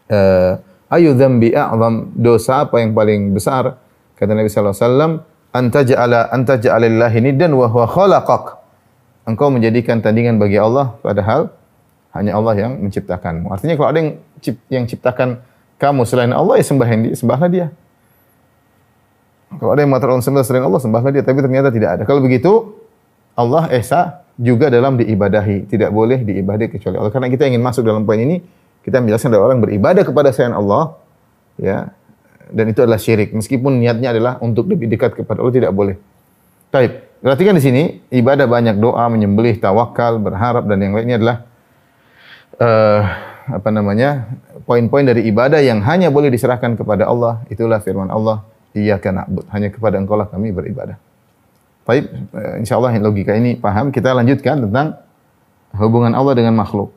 eh, 0.08 0.52
ayu 0.94 1.14
dzambi 1.14 1.52
a'zam 1.52 2.14
dosa 2.14 2.66
apa 2.66 2.78
yang 2.78 2.94
paling 2.94 3.34
besar? 3.34 3.78
Kata 4.14 4.32
Nabi 4.34 4.50
SAW, 4.50 5.22
anta 5.54 5.80
ja'ala 5.82 6.30
anta 6.30 6.58
ja'alillahi 6.58 7.18
niddan 7.22 7.54
wa 7.54 7.66
huwa 7.70 7.86
khalaqak. 7.86 8.58
Engkau 9.28 9.52
menjadikan 9.52 10.00
tandingan 10.00 10.40
bagi 10.40 10.56
Allah 10.56 10.96
padahal 11.04 11.52
hanya 12.16 12.32
Allah 12.34 12.54
yang 12.56 12.72
menciptakanmu. 12.80 13.52
Artinya 13.52 13.76
kalau 13.76 13.88
ada 13.92 13.98
yang 14.00 14.10
yang 14.72 14.84
ciptakan 14.88 15.44
kamu 15.76 16.02
selain 16.08 16.32
Allah 16.32 16.58
ya 16.58 16.64
sembah 16.64 16.88
dia, 16.88 17.14
sembahlah 17.14 17.48
dia. 17.52 17.66
Kalau 19.48 19.70
ada 19.72 19.80
yang 19.80 19.90
mengatakan 19.92 20.20
sembah 20.20 20.44
selain 20.44 20.64
Allah, 20.64 20.80
sembahlah 20.80 21.10
dia. 21.12 21.24
Tapi 21.24 21.38
ternyata 21.40 21.68
tidak 21.72 21.90
ada. 21.98 22.02
Kalau 22.04 22.20
begitu, 22.20 22.76
Allah 23.38 23.70
Esa 23.70 24.26
juga 24.34 24.66
dalam 24.66 24.98
diibadahi. 24.98 25.70
Tidak 25.70 25.94
boleh 25.94 26.26
diibadahi 26.26 26.74
kecuali 26.74 26.98
Allah. 26.98 27.14
Karena 27.14 27.30
kita 27.30 27.46
ingin 27.46 27.62
masuk 27.62 27.86
dalam 27.86 28.02
poin 28.02 28.18
ini, 28.18 28.42
kita 28.82 28.98
menjelaskan 28.98 29.38
ada 29.38 29.42
orang 29.42 29.62
beribadah 29.62 30.02
kepada 30.02 30.34
selain 30.34 30.58
Allah, 30.58 30.98
ya, 31.54 31.94
dan 32.50 32.64
itu 32.66 32.82
adalah 32.82 32.98
syirik. 32.98 33.30
Meskipun 33.30 33.78
niatnya 33.78 34.10
adalah 34.10 34.42
untuk 34.42 34.66
lebih 34.66 34.90
dekat 34.90 35.14
kepada 35.14 35.38
Allah, 35.38 35.54
tidak 35.54 35.72
boleh. 35.74 35.94
Taib. 36.74 37.06
Perhatikan 37.18 37.58
di 37.58 37.62
sini, 37.62 37.82
ibadah 38.14 38.46
banyak 38.46 38.78
doa, 38.78 39.10
menyembelih, 39.10 39.58
tawakal, 39.58 40.22
berharap, 40.22 40.70
dan 40.70 40.78
yang 40.78 40.94
lainnya 40.94 41.18
adalah 41.18 41.36
uh, 42.62 43.02
apa 43.58 43.68
namanya 43.74 44.38
poin-poin 44.62 45.02
dari 45.02 45.26
ibadah 45.26 45.58
yang 45.58 45.82
hanya 45.82 46.14
boleh 46.14 46.30
diserahkan 46.30 46.78
kepada 46.78 47.10
Allah. 47.10 47.42
Itulah 47.50 47.82
firman 47.82 48.06
Allah 48.06 48.46
Iyyaka 48.70 49.10
na'bud. 49.10 49.50
Hanya 49.50 49.74
kepada 49.74 49.98
Engkau 49.98 50.14
lah 50.14 50.30
kami 50.30 50.54
beribadah. 50.54 51.07
Baik, 51.88 52.04
eh, 52.12 52.54
insyaallah 52.60 52.92
logika 53.00 53.32
ini 53.32 53.56
paham. 53.56 53.88
Kita 53.88 54.12
lanjutkan 54.12 54.60
tentang 54.60 55.00
hubungan 55.72 56.12
Allah 56.12 56.36
dengan 56.36 56.52
makhluk. 56.52 56.92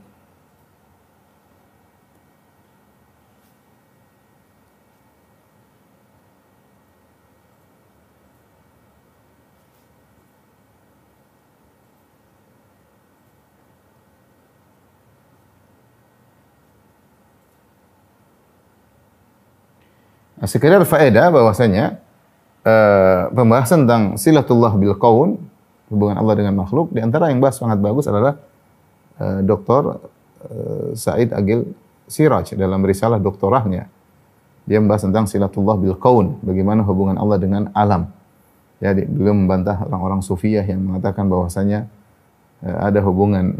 Nah, 20.35 20.49
sekedar 20.51 20.83
faedah 20.83 21.31
bahwasanya 21.31 22.01
uh, 22.65 23.31
pembahasan 23.33 23.85
tentang 23.85 24.03
silatullah 24.17 24.73
bil 24.77 24.95
qaun, 24.97 25.37
hubungan 25.91 26.17
Allah 26.17 26.35
dengan 26.37 26.55
makhluk, 26.55 26.93
di 26.93 27.03
antara 27.03 27.29
yang 27.29 27.43
bahas 27.43 27.59
sangat 27.59 27.81
bagus 27.81 28.07
adalah 28.07 28.39
uh, 29.19 29.39
eh, 29.39 29.39
Dr. 29.43 29.81
Eh, 30.41 30.89
Said 30.95 31.29
Agil 31.35 31.67
Siraj 32.07 32.55
dalam 32.55 32.81
risalah 32.83 33.19
doktorahnya. 33.19 33.91
Dia 34.65 34.77
membahas 34.79 35.03
tentang 35.09 35.25
silatullah 35.27 35.75
bil 35.75 35.97
qaun, 35.99 36.39
bagaimana 36.41 36.85
hubungan 36.85 37.19
Allah 37.19 37.37
dengan 37.41 37.67
alam. 37.75 38.07
Ya, 38.81 38.97
beliau 38.97 39.37
membantah 39.37 39.77
orang-orang 39.85 40.25
sufiyah 40.25 40.65
yang 40.65 40.81
mengatakan 40.81 41.29
bahwasanya 41.29 41.85
uh, 42.65 42.89
ada 42.89 42.99
hubungan 43.05 43.53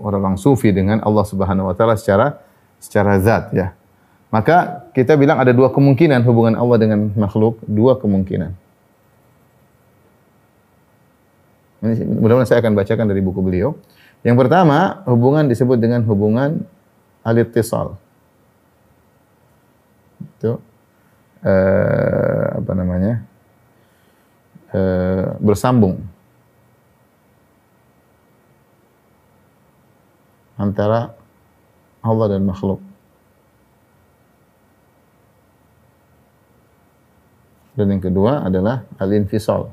orang-orang 0.00 0.40
sufi 0.40 0.72
dengan 0.72 1.04
Allah 1.04 1.24
Subhanahu 1.26 1.68
wa 1.68 1.74
taala 1.76 2.00
secara 2.00 2.40
secara 2.80 3.20
zat 3.20 3.52
ya. 3.52 3.76
Maka 4.32 4.88
kita 4.96 5.12
bilang 5.20 5.36
ada 5.36 5.52
dua 5.52 5.68
kemungkinan 5.68 6.24
hubungan 6.24 6.56
Allah 6.56 6.80
dengan 6.80 7.12
makhluk, 7.12 7.60
dua 7.68 8.00
kemungkinan. 8.00 8.56
Mudah-mudahan 11.84 12.48
saya 12.48 12.64
akan 12.64 12.72
bacakan 12.72 13.06
dari 13.12 13.20
buku 13.20 13.44
beliau. 13.44 13.76
Yang 14.24 14.46
pertama, 14.46 15.04
hubungan 15.04 15.50
disebut 15.50 15.76
dengan 15.76 16.00
hubungan 16.08 16.64
alittisal. 17.26 18.00
Itu 20.38 20.62
eh, 21.44 22.46
apa 22.56 22.72
namanya? 22.72 23.26
Eh, 24.72 25.26
bersambung 25.42 26.00
antara 30.56 31.12
Allah 32.00 32.26
dan 32.38 32.46
makhluk. 32.46 32.91
Dan 37.72 37.88
yang 37.88 38.02
kedua 38.04 38.44
adalah 38.44 38.84
al-infisal. 39.00 39.72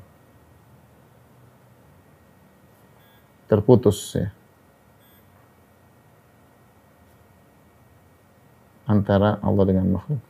Terputus 3.52 4.16
ya. 4.16 4.32
Antara 8.88 9.38
Allah 9.44 9.64
dengan 9.68 10.00
makhluk. 10.00 10.22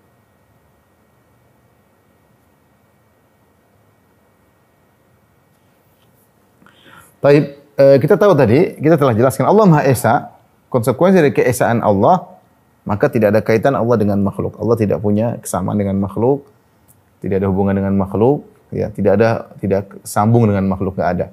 Baik, 7.20 7.60
eh, 7.76 7.98
kita 8.00 8.16
tahu 8.16 8.32
tadi, 8.32 8.80
kita 8.80 8.96
telah 8.96 9.12
jelaskan 9.12 9.44
Allah 9.52 9.68
Maha 9.68 9.84
Esa, 9.84 10.32
konsekuensi 10.72 11.20
dari 11.20 11.36
keesaan 11.36 11.84
Allah, 11.84 12.40
maka 12.88 13.12
tidak 13.12 13.36
ada 13.36 13.42
kaitan 13.44 13.76
Allah 13.76 14.00
dengan 14.00 14.24
makhluk. 14.24 14.56
Allah 14.56 14.80
tidak 14.80 15.04
punya 15.04 15.36
kesamaan 15.44 15.76
dengan 15.76 16.00
makhluk, 16.00 16.48
tidak 17.20 17.44
ada 17.44 17.48
hubungan 17.52 17.76
dengan 17.76 17.94
makhluk, 17.96 18.48
ya, 18.72 18.90
tidak 18.94 19.20
ada 19.20 19.30
tidak 19.60 19.84
sambung 20.08 20.48
dengan 20.48 20.66
makhluk 20.68 20.96
tidak 20.96 21.10
ada. 21.16 21.28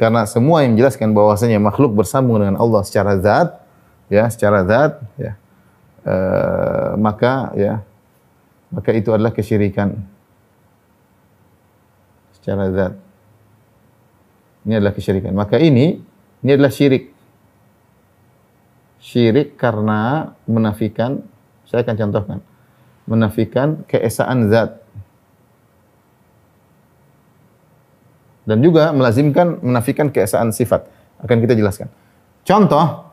Karena 0.00 0.24
semua 0.24 0.64
yang 0.64 0.74
menjelaskan 0.74 1.12
bahwasanya 1.12 1.60
makhluk 1.60 1.92
bersambung 1.92 2.40
dengan 2.40 2.56
Allah 2.56 2.80
secara 2.88 3.20
zat, 3.20 3.60
ya, 4.08 4.24
secara 4.32 4.64
zat, 4.64 4.96
ya, 5.20 5.36
e, 6.08 6.14
maka 6.96 7.52
ya, 7.52 7.84
maka 8.72 8.90
itu 8.96 9.12
adalah 9.12 9.28
kesyirikan 9.28 10.00
secara 12.40 12.72
zat. 12.72 12.92
Ini 14.64 14.80
adalah 14.80 14.96
kesyirikan. 14.96 15.36
Maka 15.36 15.60
ini 15.60 16.00
ini 16.40 16.50
adalah 16.56 16.72
syirik. 16.72 17.12
Syirik 19.00 19.60
karena 19.60 20.32
menafikan, 20.48 21.24
saya 21.68 21.84
akan 21.84 21.96
contohkan, 21.96 22.38
menafikan 23.04 23.68
keesaan 23.84 24.48
zat 24.48 24.79
dan 28.50 28.58
juga 28.58 28.90
melazimkan 28.90 29.62
menafikan 29.62 30.10
keesaan 30.10 30.50
sifat. 30.50 30.90
Akan 31.22 31.38
kita 31.38 31.54
jelaskan. 31.54 31.86
Contoh 32.42 33.06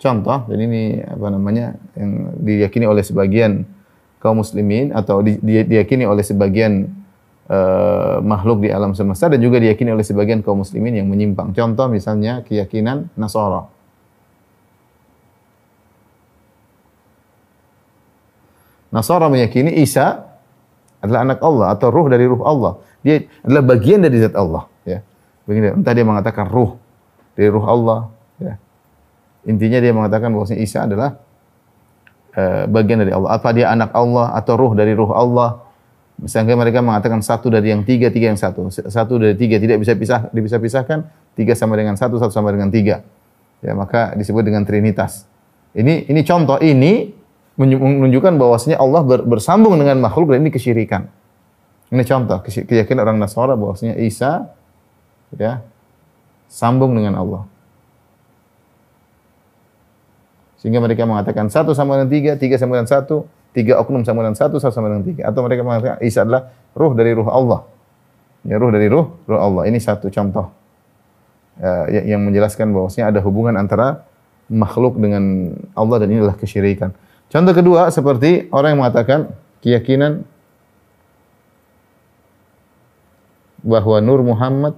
contoh 0.00 0.38
dan 0.48 0.58
ini 0.60 1.00
apa 1.00 1.26
namanya 1.32 1.76
yang 1.96 2.36
diyakini 2.40 2.84
oleh 2.84 3.00
sebagian 3.00 3.64
kaum 4.20 4.40
muslimin 4.40 4.92
atau 4.92 5.20
di, 5.20 5.36
di, 5.40 5.64
diyakini 5.64 6.04
oleh 6.08 6.24
sebagian 6.24 6.88
eh, 7.48 8.16
makhluk 8.24 8.64
di 8.64 8.72
alam 8.72 8.96
semesta 8.96 9.28
dan 9.28 9.40
juga 9.40 9.60
diyakini 9.60 9.92
oleh 9.92 10.04
sebagian 10.04 10.40
kaum 10.40 10.64
muslimin 10.64 10.96
yang 11.00 11.08
menyimpang. 11.08 11.52
Contoh 11.52 11.88
misalnya 11.92 12.40
keyakinan 12.44 13.12
Nasara. 13.20 13.68
Nasara 18.94 19.26
meyakini 19.26 19.82
Isa 19.82 20.22
adalah 21.02 21.20
anak 21.26 21.38
Allah 21.42 21.66
atau 21.74 21.90
ruh 21.92 22.06
dari 22.08 22.24
ruh 22.24 22.40
Allah. 22.46 22.80
Dia 23.04 23.28
adalah 23.44 23.62
bagian 23.76 24.00
dari 24.00 24.16
zat 24.16 24.32
Allah, 24.32 24.64
ya. 24.88 25.04
Entah 25.46 25.92
dia 25.92 26.02
mengatakan 26.08 26.48
ruh 26.48 26.80
dari 27.36 27.52
ruh 27.52 27.66
Allah, 27.68 28.08
ya. 28.40 28.56
Intinya 29.44 29.76
dia 29.76 29.92
mengatakan 29.92 30.32
bahwa 30.32 30.48
Isa 30.56 30.88
adalah 30.88 31.20
uh, 32.32 32.64
bagian 32.64 33.04
dari 33.04 33.12
Allah. 33.12 33.36
Apa 33.36 33.52
dia 33.52 33.68
anak 33.68 33.92
Allah 33.92 34.32
atau 34.32 34.56
ruh 34.56 34.72
dari 34.72 34.96
ruh 34.96 35.12
Allah? 35.12 35.60
Misalnya 36.16 36.56
mereka 36.56 36.80
mengatakan 36.80 37.20
satu 37.20 37.52
dari 37.52 37.74
yang 37.74 37.84
tiga, 37.84 38.08
tiga 38.08 38.32
yang 38.32 38.40
satu. 38.40 38.72
Satu 38.72 39.20
dari 39.20 39.36
tiga 39.36 39.60
tidak 39.60 39.84
bisa 39.84 39.92
pisah, 39.92 40.32
bisa 40.32 40.56
pisahkan. 40.56 41.04
Tiga 41.34 41.52
sama 41.58 41.74
dengan 41.74 41.98
satu, 41.98 42.16
satu 42.16 42.30
sama 42.30 42.54
dengan 42.54 42.70
tiga. 42.70 43.02
Ya, 43.60 43.74
maka 43.74 44.14
disebut 44.14 44.46
dengan 44.46 44.62
Trinitas. 44.62 45.26
Ini 45.74 46.06
ini 46.06 46.20
contoh 46.22 46.56
ini 46.62 47.10
menunjukkan 47.58 48.38
bahwasanya 48.38 48.78
Allah 48.78 49.02
bersambung 49.26 49.74
dengan 49.74 49.98
makhluk 49.98 50.30
dan 50.30 50.46
ini 50.46 50.54
kesyirikan. 50.54 51.10
Ini 51.92 52.02
contoh 52.04 52.38
keyakinan 52.44 53.04
orang 53.04 53.18
Nasara 53.20 53.54
bahwasanya 53.58 54.00
Isa 54.00 54.48
ya 55.34 55.60
sambung 56.48 56.94
dengan 56.94 57.18
Allah. 57.18 57.42
Sehingga 60.62 60.80
mereka 60.80 61.04
mengatakan 61.04 61.52
satu 61.52 61.76
sama 61.76 62.00
dengan 62.00 62.08
tiga, 62.08 62.32
tiga 62.40 62.56
sama 62.56 62.80
dengan 62.80 62.88
satu, 62.88 63.28
tiga 63.52 63.76
oknum 63.84 64.00
sama 64.00 64.24
dengan 64.24 64.32
satu, 64.38 64.56
satu 64.56 64.72
sama 64.72 64.88
dengan 64.88 65.04
tiga. 65.04 65.28
Atau 65.28 65.44
mereka 65.44 65.60
mengatakan 65.60 66.00
Isa 66.00 66.24
adalah 66.24 66.48
ruh 66.72 66.96
dari 66.96 67.12
ruh 67.12 67.28
Allah. 67.28 67.68
Ya, 68.48 68.56
ruh 68.56 68.72
dari 68.72 68.88
ruh, 68.88 69.12
ruh 69.28 69.40
Allah. 69.40 69.68
Ini 69.68 69.76
satu 69.76 70.08
contoh 70.08 70.48
ya, 71.60 72.00
yang 72.08 72.24
menjelaskan 72.24 72.72
bahwasanya 72.72 73.12
ada 73.12 73.20
hubungan 73.20 73.60
antara 73.60 74.08
makhluk 74.48 74.96
dengan 74.96 75.52
Allah 75.76 76.00
dan 76.00 76.08
inilah 76.12 76.36
kesyirikan. 76.36 76.96
Contoh 77.28 77.52
kedua 77.52 77.92
seperti 77.92 78.48
orang 78.48 78.76
yang 78.76 78.80
mengatakan 78.80 79.32
keyakinan 79.60 80.24
bahwa 83.64 83.96
Nur 84.04 84.20
Muhammad 84.20 84.76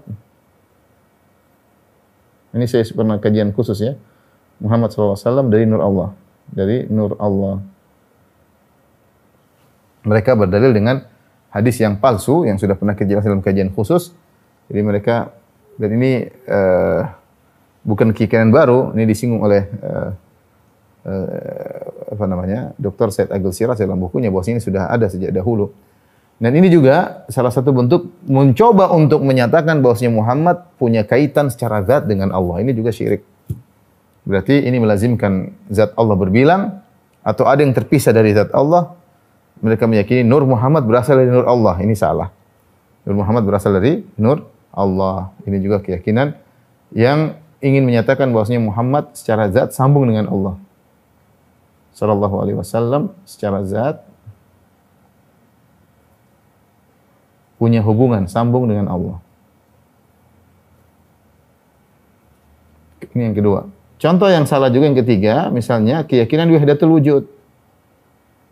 ini 2.57 2.65
saya 2.65 2.87
pernah 2.95 3.21
kajian 3.21 3.53
khusus 3.53 3.77
ya. 3.83 3.93
Muhammad 4.63 4.89
SAW 4.89 5.53
dari 5.53 5.69
Nur 5.69 5.85
Allah. 5.85 6.17
Dari 6.49 6.89
Nur 6.89 7.19
Allah. 7.21 7.61
Mereka 10.07 10.33
berdalil 10.39 10.73
dengan 10.73 11.05
hadis 11.53 11.77
yang 11.83 12.01
palsu 12.01 12.49
yang 12.49 12.57
sudah 12.57 12.79
pernah 12.79 12.97
kejelas 12.97 13.27
dalam 13.27 13.45
kajian 13.45 13.69
khusus. 13.75 14.17
Jadi 14.73 14.81
mereka 14.81 15.37
dan 15.77 15.91
ini 15.93 16.25
uh, 16.49 17.05
bukan 17.85 18.17
keyakinan 18.17 18.49
baru, 18.49 18.97
ini 18.97 19.05
disinggung 19.05 19.45
oleh 19.45 19.69
uh, 19.85 20.11
uh, 21.05 22.17
apa 22.17 22.25
namanya 22.25 22.73
Dr. 22.81 23.13
Said 23.13 23.29
Agil 23.29 23.53
Siraj 23.53 23.77
dalam 23.77 24.01
bukunya 24.01 24.33
bahwa 24.33 24.47
ini 24.49 24.65
sudah 24.65 24.89
ada 24.89 25.13
sejak 25.13 25.35
dahulu. 25.35 25.77
Dan 26.37 26.53
ini 26.53 26.69
juga 26.69 27.25
salah 27.33 27.49
satu 27.49 27.73
bentuk 27.73 28.13
mencoba 28.29 28.93
untuk 28.93 29.25
menyatakan 29.25 29.81
bahwasanya 29.81 30.13
Muhammad 30.13 30.69
punya 30.77 31.01
kaitan 31.09 31.49
secara 31.49 31.81
zat 31.81 32.05
dengan 32.05 32.29
Allah. 32.29 32.61
Ini 32.61 32.77
juga 32.77 32.93
syirik. 32.93 33.25
Berarti 34.29 34.61
ini 34.69 34.77
melazimkan 34.77 35.57
zat 35.73 35.97
Allah 35.97 36.13
berbilang 36.13 36.85
atau 37.25 37.49
ada 37.49 37.65
yang 37.65 37.73
terpisah 37.73 38.13
dari 38.13 38.37
zat 38.37 38.53
Allah. 38.53 38.93
Mereka 39.65 39.89
meyakini 39.89 40.29
Nur 40.29 40.45
Muhammad 40.45 40.85
berasal 40.85 41.17
dari 41.25 41.33
Nur 41.33 41.49
Allah. 41.49 41.81
Ini 41.81 41.97
salah. 41.97 42.29
Nur 43.09 43.17
Muhammad 43.25 43.49
berasal 43.49 43.73
dari 43.73 44.05
Nur 44.21 44.45
Allah. 44.77 45.33
Ini 45.49 45.57
juga 45.65 45.81
keyakinan 45.81 46.37
yang 46.93 47.41
ingin 47.65 47.89
menyatakan 47.89 48.29
bahwasanya 48.29 48.61
Muhammad 48.61 49.17
secara 49.17 49.49
zat 49.49 49.73
sambung 49.73 50.05
dengan 50.05 50.29
Allah 50.29 50.61
sallallahu 51.97 52.37
alaihi 52.45 52.59
wasallam 52.61 53.17
secara 53.25 53.65
zat 53.65 54.05
punya 57.57 57.81
hubungan 57.81 58.29
sambung 58.29 58.69
dengan 58.69 58.89
Allah. 58.93 59.19
Ini 63.17 63.33
yang 63.33 63.37
kedua. 63.37 63.61
Contoh 63.97 64.29
yang 64.29 64.45
salah 64.45 64.69
juga 64.69 64.93
yang 64.93 64.99
ketiga, 65.01 65.49
misalnya 65.49 66.05
keyakinan 66.05 66.53
wahdatul 66.53 67.01
wujud. 67.01 67.25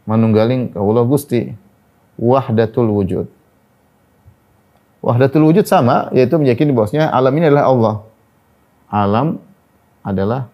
Manunggaling 0.08 0.72
Allah 0.72 1.04
Gusti. 1.04 1.52
Wahdatul 2.16 2.88
wujud. 2.88 3.26
Wahdatul 5.04 5.44
wujud 5.44 5.68
sama, 5.68 6.08
yaitu 6.16 6.40
meyakini 6.40 6.72
bahwasanya 6.72 7.12
alam 7.12 7.32
ini 7.36 7.52
adalah 7.52 7.66
Allah. 7.68 7.94
Alam 8.88 9.28
adalah 10.00 10.48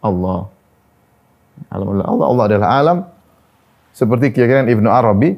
Allah. 0.00 0.48
Alam 1.68 1.86
adalah 1.92 2.08
Allah, 2.08 2.26
Allah 2.32 2.44
adalah 2.48 2.68
alam. 2.72 2.98
Seperti 3.92 4.32
keyakinan 4.32 4.72
Ibnu 4.72 4.88
Arabi 4.88 5.36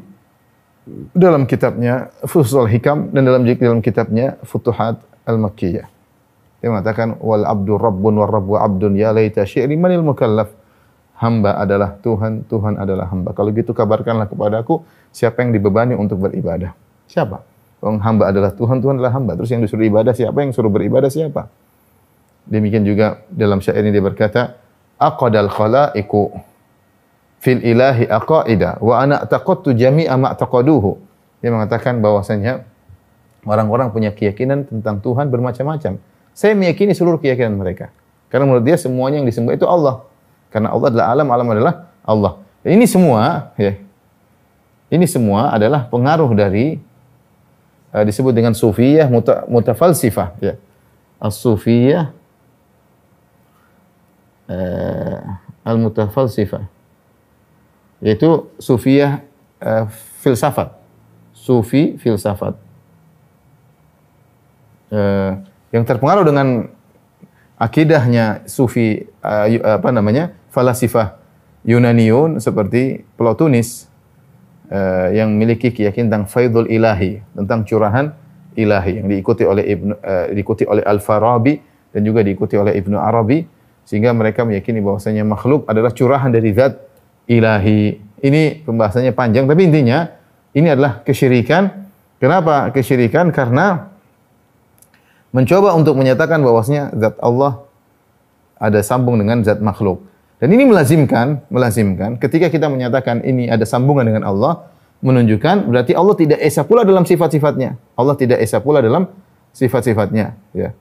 dalam 1.16 1.49
kitabnya 1.49 2.12
Fusul 2.29 2.68
Hikam 2.68 3.09
dan 3.11 3.25
dalam 3.25 3.42
dalam 3.49 3.81
kitabnya 3.81 4.37
Futuhat 4.44 5.01
Al-Makkiyah. 5.25 5.87
Dia 6.61 6.68
mengatakan 6.73 7.20
wal 7.20 7.44
abdu 7.44 7.77
rabbun 7.77 8.20
war 8.20 8.33
rabbu 8.33 8.57
abdun 8.57 8.97
ya 8.97 9.12
laita 9.12 9.44
syi'ri 9.44 9.77
manil 9.77 10.05
mukallaf. 10.05 10.49
Hamba 11.14 11.57
adalah 11.62 11.94
Tuhan, 12.03 12.44
Tuhan 12.51 12.75
adalah 12.75 13.07
hamba. 13.07 13.33
Kalau 13.33 13.55
gitu 13.55 13.70
kabarkanlah 13.70 14.27
kepadaku 14.27 14.83
siapa 15.14 15.47
yang 15.47 15.55
dibebani 15.55 15.94
untuk 15.94 16.20
beribadah. 16.27 16.75
Siapa? 17.07 17.38
Orang 17.85 18.03
hamba 18.03 18.33
adalah 18.33 18.51
Tuhan, 18.51 18.83
Tuhan 18.83 18.99
adalah 18.99 19.14
hamba. 19.14 19.38
Terus 19.38 19.53
yang 19.55 19.62
disuruh 19.62 19.87
ibadah 19.87 20.11
siapa? 20.11 20.42
Yang 20.42 20.59
suruh 20.59 20.73
beribadah 20.73 21.07
siapa? 21.12 21.53
Demikian 22.49 22.83
juga 22.83 23.23
dalam 23.31 23.62
syair 23.62 23.87
ini 23.87 23.94
dia 23.94 24.05
berkata, 24.05 24.59
aqadal 24.99 25.49
khalaiqu 25.49 26.35
fil 27.44 27.61
ilahi 27.61 28.09
aqaida 28.09 28.80
wa 28.80 29.04
ana 29.04 29.20
taqattu 29.28 29.76
jami'a 29.76 30.16
ma 30.16 30.33
taqaduhu. 30.33 30.96
Dia 31.44 31.52
mengatakan 31.52 32.00
bahwasanya 32.00 32.64
orang-orang 33.44 33.92
punya 33.92 34.16
keyakinan 34.16 34.64
tentang 34.64 35.04
Tuhan 35.04 35.28
bermacam-macam. 35.28 36.00
Saya 36.33 36.57
meyakini 36.57 36.96
seluruh 36.96 37.20
keyakinan 37.20 37.52
mereka. 37.61 37.92
Karena 38.33 38.48
menurut 38.48 38.64
dia 38.64 38.80
semuanya 38.80 39.20
yang 39.20 39.28
disembah 39.28 39.52
itu 39.52 39.68
Allah. 39.68 40.09
Karena 40.48 40.72
Allah 40.72 40.88
adalah 40.88 41.07
alam, 41.12 41.28
alam 41.28 41.48
adalah 41.52 41.74
Allah. 42.00 42.40
Dan 42.64 42.80
ini 42.80 42.88
semua 42.88 43.52
ya. 43.61 43.76
Ini 44.88 45.04
semua 45.04 45.52
adalah 45.52 45.85
pengaruh 45.92 46.33
dari 46.33 46.80
uh, 47.92 48.04
disebut 48.09 48.33
dengan 48.33 48.57
sufiyah 48.57 49.07
muta, 49.12 49.44
mutafalsifah 49.52 50.28
ya. 50.40 50.54
As-sufiyah 51.20 52.09
uh, 54.48 55.20
al-mutafalsifah 55.61 56.73
yaitu 58.00 58.50
sufiyah 58.59 59.22
uh, 59.62 59.87
filsafat. 60.22 60.74
Sufi 61.35 62.00
filsafat. 62.00 62.57
Uh, 64.88 65.42
yang 65.74 65.83
terpengaruh 65.83 66.22
dengan 66.22 66.70
akidahnya 67.59 68.46
sufi 68.46 69.02
uh, 69.22 69.46
apa 69.78 69.90
namanya 69.90 70.35
falasifah 70.54 71.18
Yunaniun 71.66 72.38
seperti 72.38 73.02
Plotinus 73.18 73.90
uh, 74.70 75.11
yang 75.11 75.35
memiliki 75.35 75.72
keyakinan 75.74 76.12
tentang 76.12 76.24
faidul 76.30 76.68
ilahi 76.70 77.24
tentang 77.35 77.66
curahan 77.66 78.14
ilahi 78.54 79.02
yang 79.02 79.09
diikuti 79.11 79.42
oleh 79.42 79.64
Ibnu 79.66 79.92
uh, 79.98 80.26
diikuti 80.30 80.62
oleh 80.68 80.85
Al-Farabi 80.87 81.59
dan 81.90 82.00
juga 82.07 82.22
diikuti 82.22 82.54
oleh 82.54 82.76
Ibnu 82.78 82.94
Arabi 83.00 83.42
sehingga 83.85 84.14
mereka 84.14 84.46
meyakini 84.46 84.80
bahwasanya 84.80 85.26
makhluk 85.26 85.66
adalah 85.66 85.90
curahan 85.90 86.30
dari 86.30 86.54
zat 86.54 86.78
ilahi. 87.28 88.00
Ini 88.24 88.64
pembahasannya 88.64 89.12
panjang 89.12 89.44
tapi 89.44 89.68
intinya 89.68 90.08
ini 90.56 90.68
adalah 90.70 91.04
kesyirikan. 91.04 91.84
Kenapa 92.22 92.72
kesyirikan? 92.72 93.28
Karena 93.34 93.92
mencoba 95.34 95.76
untuk 95.76 95.98
menyatakan 95.98 96.40
bahwasanya 96.40 96.94
zat 96.96 97.16
Allah 97.20 97.66
ada 98.56 98.80
sambung 98.80 99.20
dengan 99.20 99.44
zat 99.44 99.60
makhluk. 99.60 100.00
Dan 100.40 100.50
ini 100.54 100.64
melazimkan, 100.68 101.44
melazimkan 101.52 102.16
ketika 102.16 102.48
kita 102.48 102.68
menyatakan 102.68 103.20
ini 103.24 103.48
ada 103.48 103.64
sambungan 103.68 104.08
dengan 104.08 104.24
Allah, 104.24 104.66
menunjukkan 105.04 105.68
berarti 105.68 105.92
Allah 105.92 106.16
tidak 106.16 106.38
esa 106.40 106.64
pula 106.64 106.80
dalam 106.80 107.04
sifat-sifatnya. 107.04 107.76
Allah 107.92 108.14
tidak 108.16 108.40
esa 108.40 108.58
pula 108.58 108.80
dalam 108.80 109.08
sifat-sifatnya, 109.52 110.34
ya. 110.56 110.72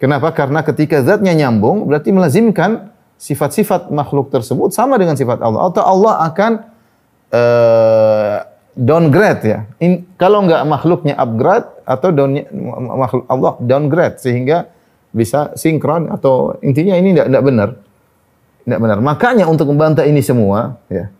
Kenapa? 0.00 0.32
Karena 0.32 0.64
ketika 0.64 1.04
zatnya 1.04 1.36
nyambung, 1.36 1.84
berarti 1.84 2.08
melazimkan 2.08 2.88
sifat-sifat 3.20 3.92
makhluk 3.92 4.32
tersebut 4.32 4.72
sama 4.72 4.96
dengan 4.96 5.12
sifat 5.12 5.44
Allah. 5.44 5.68
Atau 5.68 5.84
Allah 5.84 6.14
akan 6.24 6.52
uh, 7.28 8.36
downgrade 8.72 9.42
ya. 9.44 9.58
In, 9.76 10.08
kalau 10.16 10.40
enggak 10.40 10.64
makhluknya 10.64 11.14
upgrade 11.20 11.68
atau 11.84 12.08
down, 12.16 12.40
makhluk 12.96 13.28
Allah 13.28 13.52
downgrade 13.60 14.16
sehingga 14.16 14.72
bisa 15.12 15.52
sinkron 15.52 16.08
atau 16.08 16.56
intinya 16.64 16.96
ini 16.96 17.12
tidak 17.12 17.28
tidak 17.28 17.44
benar. 17.44 17.68
Tidak 18.64 18.78
benar. 18.80 18.98
Makanya 19.04 19.44
untuk 19.44 19.68
membantah 19.68 20.08
ini 20.08 20.24
semua 20.24 20.80
ya. 20.88 21.12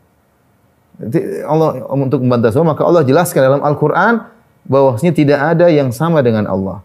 Allah 1.48 1.84
untuk 1.96 2.24
membantah 2.24 2.52
semua 2.52 2.76
maka 2.76 2.84
Allah 2.84 3.04
jelaskan 3.04 3.40
dalam 3.40 3.62
Al-Qur'an 3.64 4.28
bahwasanya 4.64 5.12
tidak 5.12 5.40
ada 5.40 5.68
yang 5.68 5.92
sama 5.92 6.24
dengan 6.24 6.48
Allah. 6.48 6.80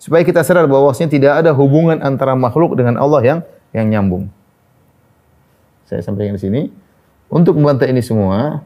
Supaya 0.00 0.24
kita 0.24 0.40
sadar 0.40 0.64
bahwasanya 0.64 1.12
tidak 1.12 1.32
ada 1.44 1.52
hubungan 1.52 2.00
antara 2.00 2.32
makhluk 2.32 2.72
dengan 2.72 2.96
Allah 2.96 3.20
yang 3.20 3.38
yang 3.70 3.86
nyambung. 3.90 4.30
Saya 5.86 6.02
sampaikan 6.02 6.38
di 6.38 6.42
sini 6.42 6.62
untuk 7.30 7.58
membantah 7.58 7.86
ini 7.90 8.02
semua. 8.02 8.62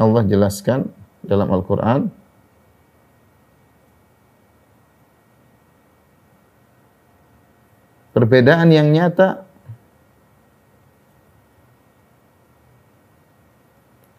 Allah 0.00 0.24
jelaskan 0.24 0.88
dalam 1.20 1.52
Al-Quran 1.52 2.08
perbedaan 8.20 8.68
yang 8.74 8.90
nyata 8.90 9.44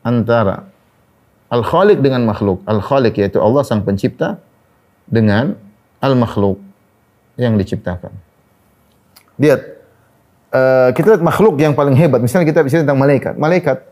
antara 0.02 0.71
Al-Khaliq 1.52 2.00
dengan 2.00 2.24
makhluk. 2.24 2.64
Al-Khaliq 2.64 3.20
yaitu 3.20 3.44
Allah 3.44 3.68
sang 3.68 3.84
pencipta 3.84 4.40
dengan 5.04 5.60
al-makhluk 6.00 6.64
yang 7.36 7.60
diciptakan. 7.60 8.16
Lihat, 9.36 9.62
uh, 10.56 10.90
kita 10.96 11.18
lihat 11.18 11.24
makhluk 11.24 11.60
yang 11.60 11.76
paling 11.76 11.92
hebat. 12.00 12.24
Misalnya 12.24 12.48
kita 12.48 12.64
bicara 12.64 12.88
tentang 12.88 13.00
malaikat. 13.00 13.36
Malaikat 13.36 13.84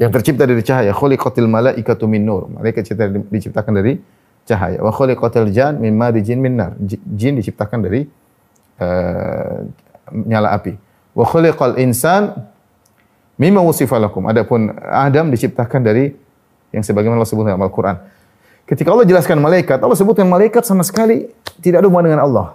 yang 0.00 0.08
tercipta 0.08 0.48
dari 0.48 0.64
cahaya. 0.64 0.96
Khuliqatil 0.96 1.44
malaikatu 1.44 2.08
min 2.08 2.24
nur. 2.24 2.48
Malaikat 2.48 2.88
diciptakan 3.28 3.72
dari 3.76 4.00
cahaya. 4.48 4.80
Wa 4.80 4.88
khuliqatil 4.88 5.52
jan 5.52 5.76
min 5.76 5.92
marijin 5.92 6.40
min 6.40 6.56
nar. 6.56 6.72
Jin 6.88 7.36
diciptakan 7.36 7.84
dari 7.84 8.08
uh, 8.80 9.60
nyala 10.08 10.56
api. 10.56 10.72
Wa 11.12 11.24
khuliqal 11.28 11.76
insan 11.84 12.32
mimma 13.36 13.60
wusifa 13.60 14.00
lakum. 14.00 14.24
Adapun 14.24 14.72
Adam 14.88 15.28
diciptakan 15.28 15.84
dari 15.84 16.23
yang 16.74 16.82
sebagaimana 16.82 17.22
Allah 17.22 17.30
sebutkan 17.30 17.54
dalam 17.54 17.62
Al-Qur'an. 17.62 18.02
Ketika 18.66 18.90
Allah 18.90 19.06
jelaskan 19.06 19.38
malaikat, 19.38 19.78
Allah 19.78 19.94
sebutkan 19.94 20.26
malaikat 20.26 20.66
sama 20.66 20.82
sekali 20.82 21.30
tidak 21.62 21.84
ada 21.84 21.86
hubungan 21.86 22.10
dengan 22.10 22.22
Allah. 22.26 22.46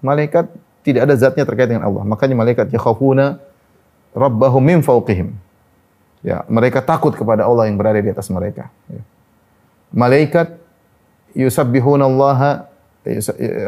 Malaikat 0.00 0.48
tidak 0.80 1.04
ada 1.04 1.14
zatnya 1.20 1.44
terkait 1.44 1.68
dengan 1.68 1.84
Allah. 1.84 2.08
Makanya 2.08 2.34
malaikat 2.40 2.72
yakhafuna 2.72 3.36
rabbahum 4.16 4.62
min 4.64 4.80
fawqihim. 4.80 5.36
Ya, 6.24 6.44
mereka 6.48 6.80
takut 6.80 7.12
kepada 7.12 7.44
Allah 7.44 7.68
yang 7.68 7.76
berada 7.76 8.00
di 8.00 8.08
atas 8.08 8.32
mereka. 8.32 8.72
Ya. 8.88 9.04
Malaikat 9.92 10.56
yusabbihuna 11.36 12.08
Allah 12.08 12.68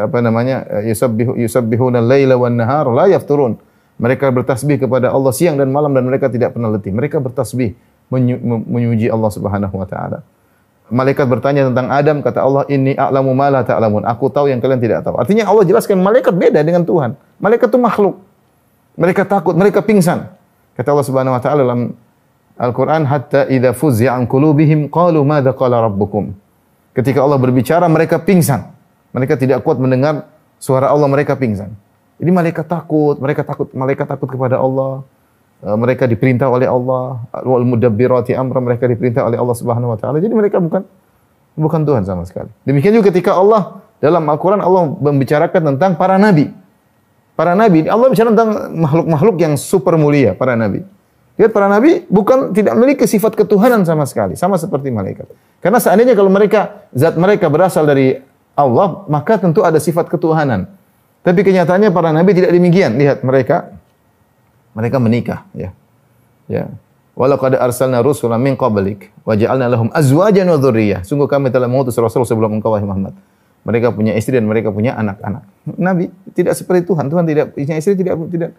apa 0.04 0.18
namanya? 0.22 0.64
Yusabbihu 0.86 1.36
yusabbihuna 1.40 2.00
al-laila 2.00 2.36
wan 2.38 2.56
nahar 2.56 2.88
la 2.92 3.10
yafturun. 3.12 3.58
Mereka 4.00 4.30
bertasbih 4.32 4.82
kepada 4.82 5.12
Allah 5.12 5.32
siang 5.34 5.60
dan 5.60 5.68
malam 5.68 5.92
dan 5.92 6.08
mereka 6.08 6.30
tidak 6.32 6.56
pernah 6.56 6.72
letih. 6.72 6.94
Mereka 6.94 7.20
bertasbih 7.20 7.76
menyuji 8.68 9.08
Allah 9.08 9.30
Subhanahu 9.32 9.72
wa 9.72 9.88
taala. 9.88 10.20
Malaikat 10.92 11.24
bertanya 11.24 11.72
tentang 11.72 11.88
Adam, 11.88 12.20
kata 12.20 12.44
Allah, 12.44 12.68
"Inni 12.68 12.92
a'lamu 12.92 13.32
ma 13.32 13.48
la 13.48 13.64
ta'lamun." 13.64 14.04
Aku 14.04 14.28
tahu 14.28 14.52
yang 14.52 14.60
kalian 14.60 14.76
tidak 14.76 15.00
tahu. 15.00 15.16
Artinya 15.16 15.48
Allah 15.48 15.64
jelaskan 15.64 15.96
malaikat 16.04 16.36
beda 16.36 16.60
dengan 16.60 16.84
Tuhan. 16.84 17.16
Malaikat 17.40 17.72
itu 17.72 17.80
makhluk. 17.80 18.20
Mereka 19.00 19.24
takut, 19.24 19.56
mereka 19.56 19.80
pingsan. 19.80 20.28
Kata 20.76 20.92
Allah 20.92 21.06
Subhanahu 21.08 21.32
wa 21.32 21.40
taala 21.40 21.60
dalam 21.64 21.96
Al-Qur'an, 22.60 23.08
"Hatta 23.08 23.48
idza 23.48 23.72
fuzzi'a 23.72 24.12
an 24.12 24.28
qulubihim 24.28 24.92
qalu 24.92 25.24
madza 25.24 25.56
qala 25.56 25.80
rabbukum." 25.80 26.36
Ketika 26.92 27.24
Allah 27.24 27.40
berbicara, 27.40 27.88
mereka 27.88 28.20
pingsan. 28.20 28.68
Mereka 29.16 29.40
tidak 29.40 29.64
kuat 29.64 29.80
mendengar 29.80 30.28
suara 30.60 30.92
Allah, 30.92 31.08
mereka 31.08 31.40
pingsan. 31.40 31.72
Jadi 32.20 32.30
malaikat 32.30 32.68
takut, 32.68 33.16
mereka 33.16 33.48
takut, 33.48 33.72
malaikat 33.72 34.04
takut 34.04 34.28
kepada 34.28 34.60
Allah. 34.60 35.08
Eh, 35.62 35.78
mereka 35.78 36.10
diperintah 36.10 36.50
oleh 36.50 36.66
Allah 36.66 37.22
wal 37.46 37.62
mudabbirati 37.62 38.34
amra 38.34 38.58
mereka 38.58 38.90
diperintah 38.90 39.22
oleh 39.22 39.38
Allah 39.38 39.54
Subhanahu 39.54 39.94
wa 39.94 39.98
taala. 39.98 40.18
Jadi 40.18 40.34
mereka 40.34 40.58
bukan 40.58 40.82
bukan 41.54 41.80
Tuhan 41.86 42.02
sama 42.02 42.26
sekali. 42.26 42.50
Demikian 42.66 42.98
juga 42.98 43.14
ketika 43.14 43.38
Allah 43.38 43.78
dalam 44.02 44.26
Al-Qur'an 44.26 44.58
Allah 44.58 44.90
membicarakan 44.90 45.74
tentang 45.74 45.94
para 45.94 46.18
nabi. 46.18 46.50
Para 47.38 47.54
nabi, 47.54 47.86
Allah 47.86 48.10
bicara 48.10 48.34
tentang 48.34 48.74
makhluk-makhluk 48.74 49.36
yang 49.40 49.54
super 49.54 49.94
mulia, 49.96 50.34
para 50.34 50.58
nabi. 50.58 50.82
Lihat 51.40 51.54
para 51.54 51.70
nabi 51.70 52.04
bukan 52.10 52.52
tidak 52.52 52.76
memiliki 52.76 53.06
sifat 53.08 53.38
ketuhanan 53.38 53.86
sama 53.86 54.04
sekali, 54.04 54.34
sama 54.34 54.58
seperti 54.58 54.90
malaikat. 54.90 55.30
Karena 55.62 55.78
seandainya 55.78 56.18
kalau 56.18 56.28
mereka 56.28 56.90
zat 56.92 57.14
mereka 57.14 57.46
berasal 57.46 57.86
dari 57.86 58.18
Allah, 58.58 59.06
maka 59.06 59.38
tentu 59.38 59.62
ada 59.62 59.78
sifat 59.78 60.10
ketuhanan. 60.10 60.68
Tapi 61.22 61.40
kenyataannya 61.46 61.94
para 61.94 62.10
nabi 62.10 62.34
tidak 62.34 62.50
demikian. 62.50 62.98
Lihat 62.98 63.22
mereka 63.22 63.78
mereka 64.72 64.96
menikah 65.00 65.46
ya. 65.56 65.70
Ya. 66.50 66.68
Walau 67.12 67.36
qad 67.36 67.56
arsalna 67.60 68.00
rusulan 68.00 68.40
min 68.40 68.56
qablik 68.56 69.12
wa 69.22 69.36
ja'alna 69.36 69.68
lahum 69.68 69.88
azwajan 69.92 70.48
wa 70.48 70.56
dzurriyyah. 70.56 71.04
Sungguh 71.04 71.28
kami 71.28 71.52
telah 71.52 71.68
mengutus 71.68 71.96
rasul 72.00 72.24
sebelum 72.24 72.56
engkau 72.56 72.72
wahai 72.72 72.84
Muhammad. 72.88 73.12
Mereka 73.62 73.94
punya 73.94 74.16
istri 74.16 74.34
dan 74.34 74.48
mereka 74.48 74.74
punya 74.74 74.96
anak-anak. 74.98 75.44
Nabi 75.78 76.10
tidak 76.34 76.58
seperti 76.58 76.88
Tuhan. 76.88 77.12
Tuhan 77.12 77.24
tidak 77.28 77.54
punya 77.54 77.78
istri 77.78 77.94
tidak 77.94 78.18
tidak 78.32 78.50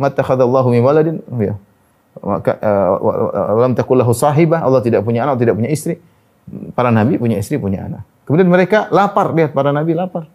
mattakhadallahu 0.00 0.72
min 0.72 0.80
waladin 0.82 1.20
ya. 1.38 1.54
Maka 2.18 2.58
uh, 2.58 3.70
takul 3.78 3.98
lahu 4.00 4.10
sahibah, 4.10 4.62
Allah 4.62 4.82
tidak 4.82 5.06
punya 5.06 5.22
anak, 5.22 5.38
tidak 5.38 5.54
punya 5.54 5.70
istri. 5.70 6.02
Para 6.74 6.88
nabi 6.88 7.20
punya 7.20 7.38
istri, 7.38 7.60
punya 7.60 7.86
anak. 7.86 8.02
Kemudian 8.24 8.48
mereka 8.48 8.88
lapar, 8.90 9.30
lihat 9.36 9.52
para 9.54 9.70
nabi 9.70 9.94
lapar. 9.94 10.26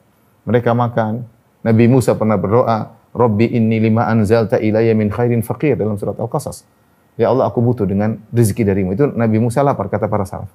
Mereka 0.48 0.72
makan. 0.72 1.26
Nabi 1.64 1.84
Musa 1.88 2.14
pernah 2.14 2.36
berdoa, 2.36 2.92
Rabbi 3.14 3.54
inni 3.54 3.78
lima 3.78 4.10
anzalta 4.10 4.58
ilayya 4.58 4.98
min 4.98 5.14
khairin 5.14 5.46
faqir 5.46 5.78
dalam 5.78 5.96
surat 6.02 6.18
Al-Qasas. 6.18 6.66
Ya 7.14 7.30
Allah 7.30 7.46
aku 7.46 7.62
butuh 7.62 7.86
dengan 7.86 8.18
rezeki 8.34 8.66
darimu. 8.66 8.98
Itu 8.98 9.14
Nabi 9.14 9.38
Musa 9.38 9.62
lapar 9.62 9.86
kata 9.86 10.10
para 10.10 10.26
salaf. 10.26 10.50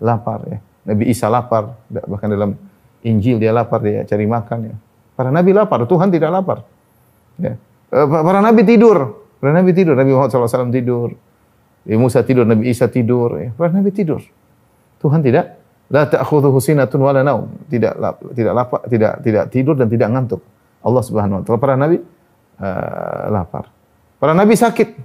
Lapar 0.00 0.40
ya. 0.48 0.58
Nabi 0.88 1.12
Isa 1.12 1.28
lapar, 1.28 1.76
bahkan 2.08 2.32
dalam 2.32 2.56
Injil 3.04 3.36
dia 3.36 3.52
lapar 3.52 3.84
dia 3.84 4.08
cari 4.08 4.24
makan 4.24 4.58
ya. 4.72 4.76
Para 5.18 5.34
nabi 5.34 5.50
lapar, 5.50 5.82
Tuhan 5.84 6.08
tidak 6.14 6.30
lapar. 6.30 6.62
Ya. 7.42 7.58
Eh, 7.90 8.06
para 8.06 8.38
nabi 8.38 8.62
tidur, 8.62 9.26
para 9.42 9.50
nabi 9.50 9.74
tidur, 9.74 9.98
Nabi 9.98 10.14
Muhammad 10.14 10.30
SAW 10.30 10.70
tidur. 10.70 11.12
Nabi 11.82 11.98
Musa 11.98 12.22
tidur, 12.22 12.46
Nabi 12.46 12.70
Isa 12.70 12.86
tidur, 12.86 13.34
ya. 13.36 13.50
para 13.52 13.74
nabi 13.74 13.90
tidur. 13.90 14.22
Tuhan 15.02 15.20
tidak 15.22 15.58
la 15.90 16.06
ta'khudhuhu 16.06 16.58
sinatun 16.62 17.02
wala 17.02 17.26
naum. 17.26 17.50
Tidak 17.66 17.92
tidak 18.32 18.52
lapar, 18.54 18.80
tidak 18.86 19.12
tidak 19.26 19.44
tidur 19.50 19.74
dan 19.74 19.90
tidak 19.90 20.08
ngantuk. 20.14 20.42
Allah 20.88 21.04
Subhanahu 21.04 21.36
wa 21.38 21.42
taala. 21.44 21.60
Para 21.60 21.74
nabi 21.76 22.00
uh, 22.58 23.24
lapar. 23.28 23.68
Para 24.16 24.32
nabi 24.32 24.56
sakit. 24.56 24.96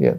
Ya. 0.00 0.16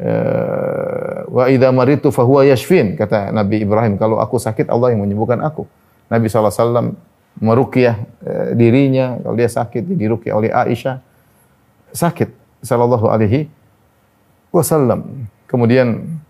Uh, 0.00 1.28
wa 1.28 1.44
idza 1.52 1.68
maritu 1.68 2.08
fahuwa 2.08 2.46
yashfin 2.48 2.96
kata 2.96 3.34
Nabi 3.36 3.60
Ibrahim 3.60 4.00
kalau 4.00 4.16
aku 4.16 4.40
sakit 4.40 4.72
Allah 4.72 4.96
yang 4.96 5.04
menyembuhkan 5.04 5.36
aku. 5.44 5.68
Nabi 6.08 6.32
SAW 6.32 6.96
meruqyah 7.36 7.96
uh, 8.24 8.48
dirinya 8.56 9.20
kalau 9.20 9.36
dia 9.36 9.50
sakit 9.50 9.84
diruqyah 9.84 10.34
oleh 10.34 10.50
Aisyah 10.50 11.04
sakit 11.92 12.32
sallallahu 12.64 13.12
alaihi 13.12 13.52
wasallam. 14.54 15.28
Kemudian 15.50 16.20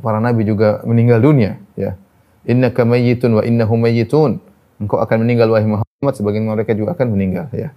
para 0.00 0.18
nabi 0.18 0.42
juga 0.48 0.80
meninggal 0.82 1.22
dunia 1.22 1.60
ya. 1.78 1.94
Innaka 2.42 2.82
mayyitun 2.82 3.38
wa 3.38 3.42
innahum 3.46 3.78
mayyitun. 3.78 4.42
Engkau 4.82 4.98
akan 4.98 5.22
meninggal 5.22 5.46
wahai 5.54 5.68
Muhammad 5.68 5.91
umat 6.02 6.18
sebagian 6.18 6.42
mereka 6.42 6.74
juga 6.74 6.98
akan 6.98 7.14
meninggal 7.14 7.46
ya. 7.54 7.70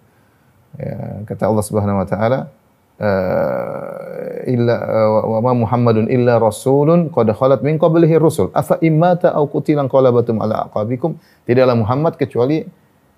ya 0.82 0.98
kata 1.30 1.46
Allah 1.46 1.62
Subhanahu 1.62 2.02
wa 2.02 2.08
taala 2.10 2.50
uh, 2.98 4.50
illa 4.50 4.76
uh, 4.82 5.38
wa 5.38 5.40
ma 5.46 5.52
Muhammadun 5.54 6.10
illa 6.10 6.42
rasulun 6.42 7.14
qad 7.14 7.30
khalat 7.38 7.62
min 7.62 7.78
qablihi 7.78 8.18
rusul. 8.18 8.50
Afa 8.50 8.82
immata 8.82 9.30
aw 9.30 9.46
qutilan 9.46 9.86
qalabatum 9.86 10.42
ala 10.42 10.66
aqabikum. 10.66 11.22
Tidaklah 11.46 11.78
Muhammad 11.78 12.18
kecuali 12.18 12.66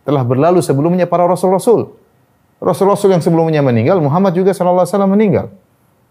telah 0.04 0.28
berlalu 0.28 0.60
sebelumnya 0.60 1.08
para 1.08 1.24
rasul-rasul. 1.24 1.88
Rasul-rasul 2.60 3.16
yang 3.16 3.24
sebelumnya 3.24 3.64
meninggal 3.64 4.04
Muhammad 4.04 4.36
juga 4.36 4.52
sallallahu 4.52 4.84
alaihi 4.84 4.92
wasallam 4.92 5.12
meninggal. 5.16 5.46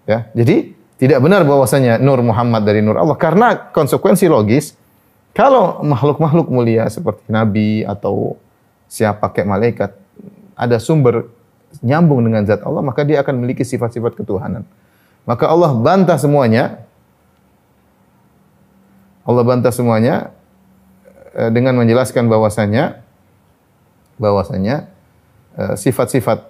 Ya 0.08 0.32
jadi 0.32 0.72
tidak 0.96 1.20
benar 1.20 1.44
bahwasanya 1.44 2.00
nur 2.00 2.24
Muhammad 2.24 2.64
dari 2.64 2.80
nur 2.80 2.96
Allah. 2.96 3.20
Karena 3.20 3.52
konsekuensi 3.76 4.24
logis 4.24 4.72
kalau 5.36 5.84
makhluk-makhluk 5.84 6.48
mulia 6.48 6.88
seperti 6.88 7.28
nabi 7.28 7.84
atau 7.84 8.40
siapa 8.86 9.30
kayak 9.34 9.48
malaikat 9.48 9.90
ada 10.56 10.80
sumber 10.80 11.28
nyambung 11.84 12.24
dengan 12.24 12.46
zat 12.48 12.64
Allah, 12.64 12.80
maka 12.80 13.04
dia 13.04 13.20
akan 13.20 13.42
memiliki 13.42 13.66
sifat-sifat 13.66 14.16
ketuhanan. 14.16 14.64
Maka 15.28 15.50
Allah 15.50 15.74
bantah 15.76 16.16
semuanya. 16.16 16.86
Allah 19.26 19.42
bantah 19.42 19.74
semuanya 19.74 20.30
eh, 21.34 21.50
dengan 21.50 21.74
menjelaskan 21.74 22.30
bahwasanya 22.30 23.02
bahwasanya 24.16 24.86
eh, 25.58 25.74
sifat-sifat 25.74 26.46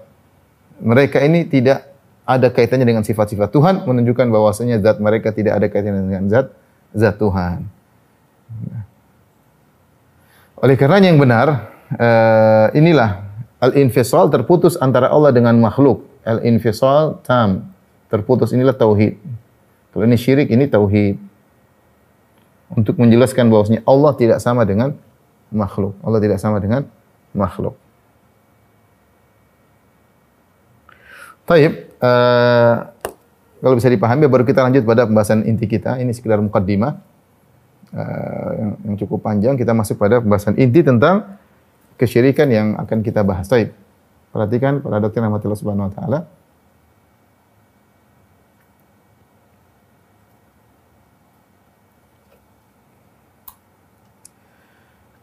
mereka 0.84 1.24
ini 1.24 1.48
tidak 1.48 1.88
ada 2.28 2.52
kaitannya 2.52 2.84
dengan 2.84 3.00
sifat-sifat 3.00 3.48
Tuhan 3.48 3.74
menunjukkan 3.88 4.28
bahwasanya 4.28 4.84
zat 4.84 5.00
mereka 5.00 5.32
tidak 5.32 5.56
ada 5.56 5.66
kaitannya 5.72 6.04
dengan 6.04 6.24
zat 6.28 6.52
zat 6.92 7.16
Tuhan. 7.16 7.64
Oleh 10.60 10.76
karenanya 10.76 11.16
yang 11.16 11.20
benar 11.20 11.75
uh, 11.94 12.68
inilah 12.74 13.26
Al-infisal 13.56 14.28
terputus 14.28 14.76
antara 14.76 15.08
Allah 15.08 15.32
dengan 15.32 15.56
makhluk. 15.56 16.04
Al-infisal 16.28 17.24
tam. 17.24 17.72
Terputus 18.12 18.52
inilah 18.52 18.76
tauhid. 18.76 19.16
Kalau 19.96 20.04
ini 20.04 20.20
syirik 20.20 20.52
ini 20.52 20.68
tauhid. 20.68 21.16
Untuk 22.76 23.00
menjelaskan 23.00 23.48
bahwasanya 23.48 23.80
Allah 23.88 24.12
tidak 24.12 24.38
sama 24.44 24.68
dengan 24.68 24.92
makhluk. 25.48 25.96
Allah 26.04 26.20
tidak 26.20 26.36
sama 26.36 26.60
dengan 26.60 26.84
makhluk. 27.32 27.78
Taib, 31.46 31.72
uh, 32.02 32.74
kalau 33.62 33.74
bisa 33.78 33.88
dipahami 33.88 34.26
baru 34.26 34.42
kita 34.44 34.66
lanjut 34.66 34.82
pada 34.84 35.08
pembahasan 35.08 35.48
inti 35.48 35.64
kita. 35.64 35.96
Ini 35.96 36.12
sekedar 36.12 36.42
mukaddimah 36.44 36.92
uh, 37.96 38.50
yang, 38.52 38.70
yang 38.84 38.94
cukup 39.00 39.24
panjang. 39.24 39.56
Kita 39.56 39.72
masuk 39.72 39.96
pada 39.96 40.20
pembahasan 40.20 40.58
inti 40.60 40.82
tentang 40.84 41.38
kesyirikan 41.96 42.48
yang 42.52 42.76
akan 42.76 43.00
kita 43.00 43.24
bahas. 43.24 43.48
Taib. 43.48 43.72
Perhatikan 44.30 44.84
para 44.84 45.00
dokter 45.00 45.24
yang 45.24 45.32
Allah 45.32 45.56
Subhanahu 45.56 45.88
wa 45.88 45.94
taala. 45.96 46.20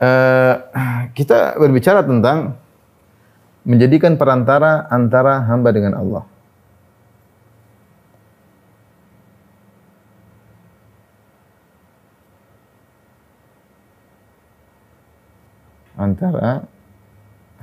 Uh, 0.03 0.55
kita 1.15 1.55
berbicara 1.55 2.03
tentang 2.03 2.59
menjadikan 3.63 4.19
perantara 4.19 4.83
antara 4.91 5.39
hamba 5.47 5.71
dengan 5.71 5.95
Allah. 5.95 6.32
Antara 16.03 16.67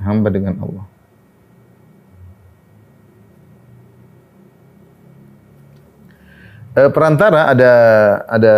hamba 0.01 0.33
dengan 0.33 0.57
Allah. 0.57 0.85
E, 6.73 6.81
perantara 6.89 7.53
ada 7.53 7.73
ada 8.25 8.53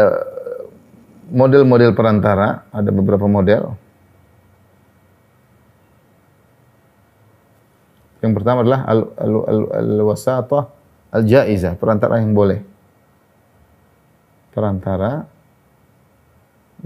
model-model 1.33 1.91
perantara, 1.91 2.63
ada 2.71 2.89
beberapa 2.93 3.27
model. 3.27 3.75
Yang 8.23 8.33
pertama 8.39 8.63
adalah 8.63 8.87
al-wasatah 8.87 10.63
al, 10.63 10.71
al, 10.71 11.27
al-jaizah, 11.27 11.75
perantara 11.75 12.23
yang 12.23 12.31
boleh. 12.31 12.63
Perantara 14.55 15.27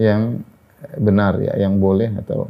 yang 0.02 0.42
benar 0.98 1.38
ya, 1.38 1.54
yang 1.62 1.78
boleh 1.78 2.10
atau 2.18 2.50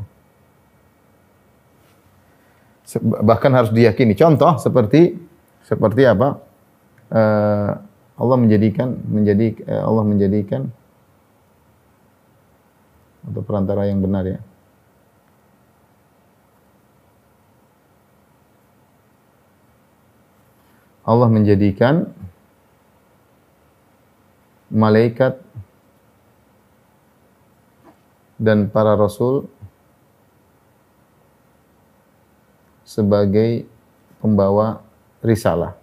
bahkan 3.23 3.51
harus 3.51 3.71
diyakini. 3.75 4.15
Contoh 4.15 4.55
seperti 4.59 5.19
seperti 5.67 6.07
apa? 6.07 6.39
Uh, 7.11 7.71
Allah 8.17 8.37
menjadikan 8.39 8.95
menjadi 9.07 9.59
uh, 9.67 9.83
Allah 9.87 10.03
menjadikan 10.07 10.71
atau 13.27 13.43
perantara 13.43 13.91
yang 13.91 13.99
benar 13.99 14.23
ya. 14.23 14.39
Allah 21.07 21.31
menjadikan 21.31 22.11
malaikat 24.67 25.39
dan 28.35 28.67
para 28.67 28.99
rasul 28.99 29.47
sebagai 32.87 33.67
pembawa 34.23 34.79
risalah. 35.19 35.75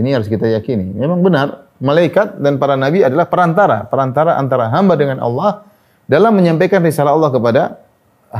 Ini 0.00 0.16
harus 0.16 0.26
kita 0.26 0.48
yakini. 0.48 0.96
Memang 0.96 1.20
benar, 1.20 1.68
malaikat 1.78 2.40
dan 2.40 2.56
para 2.56 2.80
nabi 2.80 3.04
adalah 3.04 3.28
perantara, 3.28 3.84
perantara 3.86 4.40
antara 4.40 4.72
hamba 4.72 4.96
dengan 4.96 5.20
Allah 5.20 5.68
dalam 6.08 6.32
menyampaikan 6.32 6.80
risalah 6.80 7.12
Allah 7.12 7.30
kepada 7.30 7.62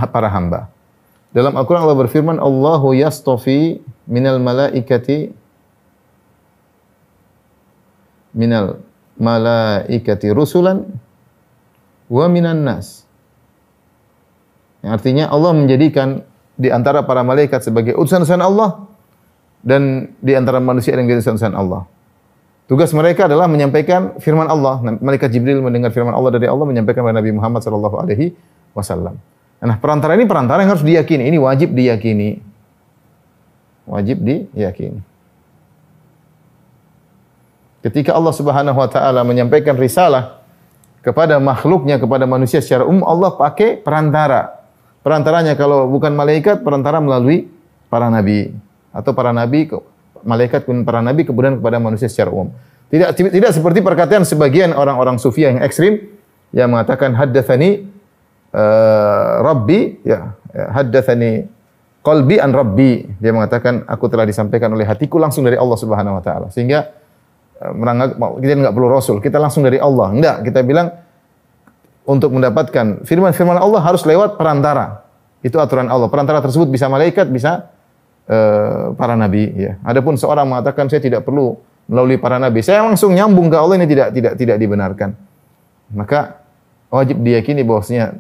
para 0.09 0.33
hamba. 0.33 0.73
Dalam 1.31 1.55
Al-Quran 1.55 1.85
Allah 1.85 2.01
berfirman, 2.01 2.37
Allahu 2.41 2.97
yastofi 2.97 3.85
minal 4.09 4.41
malaikati 4.41 5.35
minal 8.35 8.83
malaikati 9.15 10.31
rusulan 10.35 10.83
wa 12.11 12.27
minan 12.27 12.67
nas. 12.67 13.07
Yang 14.83 14.93
artinya 15.01 15.25
Allah 15.31 15.53
menjadikan 15.55 16.27
di 16.55 16.71
antara 16.71 17.03
para 17.03 17.27
malaikat 17.27 17.63
sebagai 17.67 17.99
utusan-utusan 17.99 18.43
Allah 18.43 18.87
dan 19.65 20.13
di 20.23 20.33
antara 20.37 20.63
manusia 20.63 20.95
yang 20.95 21.07
utusan-utusan 21.07 21.55
Allah. 21.55 21.89
Tugas 22.65 22.97
mereka 22.97 23.29
adalah 23.29 23.45
menyampaikan 23.45 24.17
firman 24.25 24.49
Allah. 24.49 24.81
Malaikat 24.81 25.29
Jibril 25.29 25.61
mendengar 25.61 25.93
firman 25.93 26.17
Allah 26.17 26.33
dari 26.33 26.49
Allah 26.49 26.65
menyampaikan 26.65 27.05
kepada 27.05 27.21
Nabi 27.21 27.33
Muhammad 27.37 27.61
sallallahu 27.61 27.97
alaihi 28.01 28.33
wasallam. 28.73 29.21
Nah, 29.61 29.77
perantara 29.81 30.17
ini 30.17 30.25
perantara 30.25 30.65
yang 30.65 30.73
harus 30.73 30.85
diyakini. 30.85 31.29
Ini 31.29 31.39
wajib 31.41 31.77
diyakini. 31.77 32.41
Wajib 33.85 34.17
diyakini. 34.25 35.01
Ketika 37.85 38.17
Allah 38.17 38.33
Subhanahu 38.33 38.81
wa 38.81 38.89
taala 38.89 39.21
menyampaikan 39.29 39.77
risalah 39.77 40.41
kepada 41.05 41.37
makhluknya, 41.37 42.01
kepada 42.01 42.25
manusia 42.25 42.65
secara 42.65 42.89
umum, 42.89 43.05
Allah 43.05 43.37
pakai 43.37 43.77
perantara. 43.77 44.54
Perantaranya 45.05 45.53
kalau 45.53 45.85
bukan 45.93 46.17
malaikat, 46.17 46.65
perantara 46.65 46.97
melalui 46.97 47.53
para 47.93 48.09
nabi. 48.09 48.57
Atau 48.89 49.13
para 49.13 49.37
nabi 49.37 49.69
malaikat 50.25 50.65
pun 50.65 50.83
para 50.83 51.05
nabi 51.05 51.29
kemudian 51.29 51.61
kepada 51.61 51.77
manusia 51.77 52.09
secara 52.09 52.33
umum. 52.33 52.51
Tidak 52.89 53.13
tidak 53.13 53.53
seperti 53.53 53.85
perkataan 53.85 54.25
sebagian 54.25 54.73
orang-orang 54.73 55.21
sufi 55.21 55.45
yang 55.45 55.61
ekstrim 55.61 56.09
yang 56.57 56.73
mengatakan 56.73 57.13
haddatsani 57.13 57.85
uh, 58.55 59.45
Rabbi 59.45 60.01
ya, 60.07 60.33
ya 60.55 60.65
haddatsani 60.73 61.45
qalbi 62.01 62.41
an 62.41 62.57
Rabbi. 62.57 63.21
Dia 63.21 63.37
mengatakan 63.37 63.85
aku 63.85 64.09
telah 64.09 64.25
disampaikan 64.25 64.73
oleh 64.73 64.89
hatiku 64.89 65.21
langsung 65.21 65.45
dari 65.45 65.61
Allah 65.61 65.77
Subhanahu 65.77 66.17
wa 66.17 66.23
taala. 66.25 66.49
Sehingga 66.49 66.89
uh, 67.61 67.73
merangkak 67.77 68.17
kita 68.41 68.53
enggak 68.57 68.75
perlu 68.79 68.89
rasul 68.89 69.21
kita 69.21 69.37
langsung 69.37 69.67
dari 69.67 69.77
Allah. 69.77 70.09
Enggak 70.15 70.37
kita 70.49 70.65
bilang 70.65 71.04
untuk 72.05 72.31
mendapatkan 72.37 73.05
firman-firman 73.09 73.57
Allah 73.57 73.81
harus 73.81 74.05
lewat 74.05 74.37
perantara. 74.37 75.05
Itu 75.45 75.61
aturan 75.61 75.89
Allah. 75.89 76.09
Perantara 76.09 76.41
tersebut 76.41 76.69
bisa 76.69 76.89
malaikat 76.89 77.29
bisa 77.29 77.69
uh, 78.29 78.93
para 78.97 79.17
nabi 79.17 79.53
ya. 79.53 79.81
Adapun 79.85 80.17
seorang 80.17 80.49
mengatakan 80.49 80.89
saya 80.89 81.01
tidak 81.01 81.25
perlu 81.25 81.57
melalui 81.85 82.17
para 82.17 82.41
nabi 82.41 82.65
saya 82.65 82.81
langsung 82.81 83.13
nyambung 83.13 83.53
ke 83.53 83.57
Allah 83.61 83.77
ini 83.77 83.87
tidak 83.89 84.09
tidak 84.13 84.33
tidak 84.41 84.57
dibenarkan. 84.57 85.11
Maka 85.93 86.41
wajib 86.89 87.21
diyakini 87.21 87.61
bahwasanya 87.61 88.17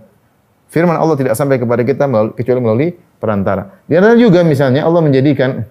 Firman 0.74 0.98
Allah 0.98 1.14
tidak 1.14 1.38
sampai 1.38 1.62
kepada 1.62 1.86
kita 1.86 2.10
kecuali 2.34 2.58
melalui 2.58 2.88
perantara. 3.22 3.78
Di 3.86 3.94
antara 3.94 4.18
juga 4.18 4.42
misalnya 4.42 4.82
Allah 4.82 5.06
menjadikan 5.06 5.62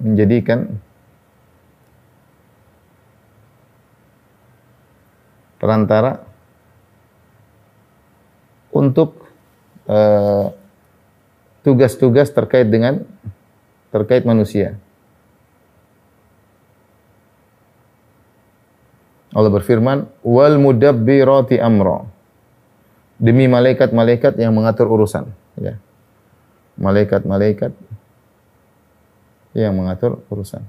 menjadikan 0.00 0.80
perantara 5.58 6.22
untuk 8.72 9.26
eh, 9.90 10.46
tugas-tugas 11.66 12.30
uh, 12.30 12.34
terkait 12.34 12.68
dengan 12.70 13.02
terkait 13.90 14.22
manusia. 14.22 14.78
Allah 19.34 19.52
berfirman, 19.52 20.08
"Wal 20.24 20.56
mudabbirati 20.56 21.60
amra." 21.60 22.18
demi 23.18 23.50
malaikat-malaikat 23.50 24.38
yang 24.38 24.54
mengatur 24.54 24.86
urusan. 24.86 25.34
Ya. 25.58 25.76
Malaikat-malaikat 26.78 27.74
yang 29.58 29.74
mengatur 29.74 30.22
urusan. 30.30 30.62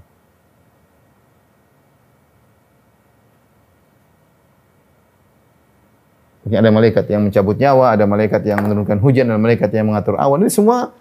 Ada 6.55 6.71
malaikat 6.73 7.05
yang 7.11 7.27
mencabut 7.27 7.59
nyawa, 7.59 7.93
ada 7.93 8.09
malaikat 8.09 8.41
yang 8.47 8.63
menurunkan 8.63 8.97
hujan, 9.03 9.29
ada 9.29 9.37
malaikat 9.37 9.69
yang 9.75 9.91
mengatur 9.91 10.17
awan. 10.17 10.41
Ini 10.41 10.49
semua 10.49 10.95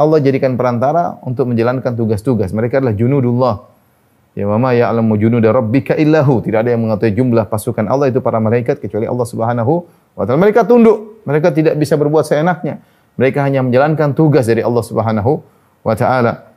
Allah 0.00 0.18
jadikan 0.20 0.56
perantara 0.56 1.20
untuk 1.24 1.48
menjalankan 1.48 1.92
tugas-tugas. 1.96 2.50
Mereka 2.56 2.80
adalah 2.80 2.96
junudullah. 2.96 3.68
Ya 4.32 4.46
mama 4.46 4.72
ya 4.72 4.88
alamu 4.88 5.18
junuda 5.20 5.50
rabbika 5.52 5.98
illahu. 5.98 6.40
Tidak 6.40 6.64
ada 6.64 6.70
yang 6.72 6.86
mengetahui 6.86 7.12
jumlah 7.18 7.44
pasukan 7.50 7.84
Allah 7.84 8.08
itu 8.08 8.24
para 8.24 8.40
malaikat 8.40 8.80
kecuali 8.80 9.04
Allah 9.04 9.26
Subhanahu 9.26 9.84
wa 10.16 10.22
taala. 10.24 10.38
Mereka 10.40 10.64
tunduk, 10.64 11.20
mereka 11.28 11.52
tidak 11.52 11.76
bisa 11.76 11.98
berbuat 12.00 12.24
seenaknya. 12.24 12.80
Mereka 13.20 13.42
hanya 13.44 13.60
menjalankan 13.60 14.16
tugas 14.16 14.48
dari 14.48 14.64
Allah 14.64 14.80
Subhanahu 14.80 15.42
wa 15.84 15.94
taala. 15.98 16.48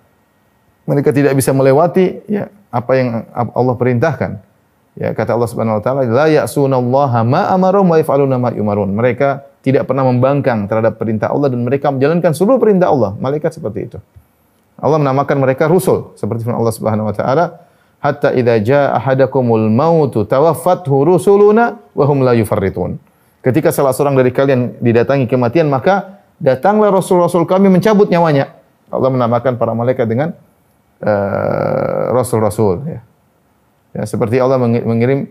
Mereka 0.88 1.12
tidak 1.12 1.34
bisa 1.36 1.52
melewati 1.52 2.24
ya 2.30 2.48
apa 2.72 2.92
yang 2.96 3.08
Allah 3.34 3.76
perintahkan. 3.76 4.53
Ya 4.94 5.10
kata 5.18 5.34
Allah 5.34 5.50
Subhanahu 5.50 5.82
wa 5.82 5.84
taala, 5.84 6.06
la 6.06 6.30
ya'sunallaha 6.30 7.26
ma 7.26 7.50
amarahum 7.50 7.90
wa 7.90 7.98
yaf'aluna 7.98 8.38
ma 8.38 8.54
yumarun. 8.54 8.94
Mereka 8.94 9.42
tidak 9.66 9.90
pernah 9.90 10.06
membangkang 10.06 10.70
terhadap 10.70 11.02
perintah 11.02 11.34
Allah 11.34 11.50
dan 11.50 11.66
mereka 11.66 11.90
menjalankan 11.90 12.36
seluruh 12.38 12.62
perintah 12.62 12.94
Allah. 12.94 13.18
Malaikat 13.18 13.58
seperti 13.58 13.90
itu. 13.90 13.98
Allah 14.78 15.00
menamakan 15.02 15.42
mereka 15.42 15.66
rusul 15.66 16.14
seperti 16.14 16.46
firman 16.46 16.62
Allah 16.62 16.76
Subhanahu 16.76 17.10
wa 17.10 17.16
taala, 17.16 17.66
"Hatta 18.04 18.38
idza 18.38 18.56
jaa 18.62 18.94
ahadakumul 18.94 19.66
mautu 19.72 20.30
tawaffathu 20.30 21.08
rusuluna 21.08 21.80
wa 21.96 22.06
hum 22.06 22.22
la 22.22 22.38
yufarritun." 22.38 23.00
Ketika 23.42 23.74
salah 23.74 23.98
seorang 23.98 24.14
dari 24.14 24.30
kalian 24.30 24.78
didatangi 24.78 25.26
kematian, 25.26 25.74
maka 25.74 26.22
datanglah 26.38 26.94
rasul-rasul 26.94 27.50
kami 27.50 27.72
mencabut 27.72 28.12
nyawanya. 28.14 28.56
Allah 28.94 29.10
menamakan 29.10 29.58
para 29.58 29.74
malaikat 29.74 30.06
dengan 30.06 30.38
uh, 31.02 32.14
rasul-rasul 32.14 32.84
ya. 32.88 33.00
Ya, 33.94 34.10
seperti 34.10 34.42
Allah 34.42 34.58
mengirim 34.58 35.30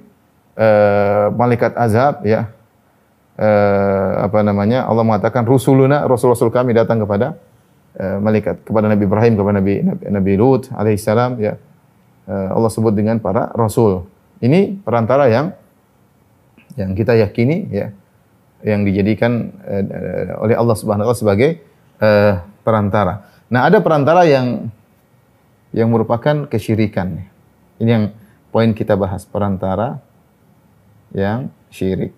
uh, 0.55 1.35
malaikat 1.35 1.75
azab 1.75 2.23
ya. 2.23 2.47
Uh, 3.35 4.29
apa 4.29 4.45
namanya? 4.47 4.87
Allah 4.87 5.03
mengatakan 5.03 5.43
rusuluna, 5.43 6.07
rasul-rasul 6.07 6.53
kami 6.55 6.71
datang 6.77 7.03
kepada 7.03 7.35
uh, 7.99 8.23
malaikat 8.23 8.63
kepada 8.63 8.87
Nabi 8.87 9.03
Ibrahim, 9.03 9.33
kepada 9.35 9.59
Nabi 9.59 9.75
Nabi, 9.83 10.03
Nabi 10.07 10.33
Lut 10.39 10.71
alaihissalam 10.71 11.43
ya. 11.43 11.59
Uh, 12.23 12.49
Allah 12.55 12.71
sebut 12.71 12.95
dengan 12.95 13.19
para 13.19 13.51
rasul. 13.59 14.07
Ini 14.39 14.79
perantara 14.87 15.27
yang 15.27 15.59
yang 16.79 16.95
kita 16.95 17.19
yakini 17.19 17.67
ya 17.67 17.91
yang 18.63 18.87
dijadikan 18.87 19.51
uh, 19.67 20.39
oleh 20.47 20.55
Allah 20.55 20.77
Subhanahu 20.79 21.11
wa 21.11 21.11
taala 21.11 21.19
sebagai 21.19 21.51
uh, 21.99 22.47
perantara. 22.63 23.27
Nah, 23.51 23.67
ada 23.67 23.83
perantara 23.83 24.23
yang 24.23 24.71
yang 25.75 25.91
merupakan 25.91 26.47
kesyirikan. 26.47 27.27
Ini 27.83 27.91
yang 27.91 28.05
poin 28.53 28.77
kita 28.77 28.95
bahas, 28.95 29.25
perantara 29.25 29.99
yang 31.17 31.49
syirik. 31.73 32.13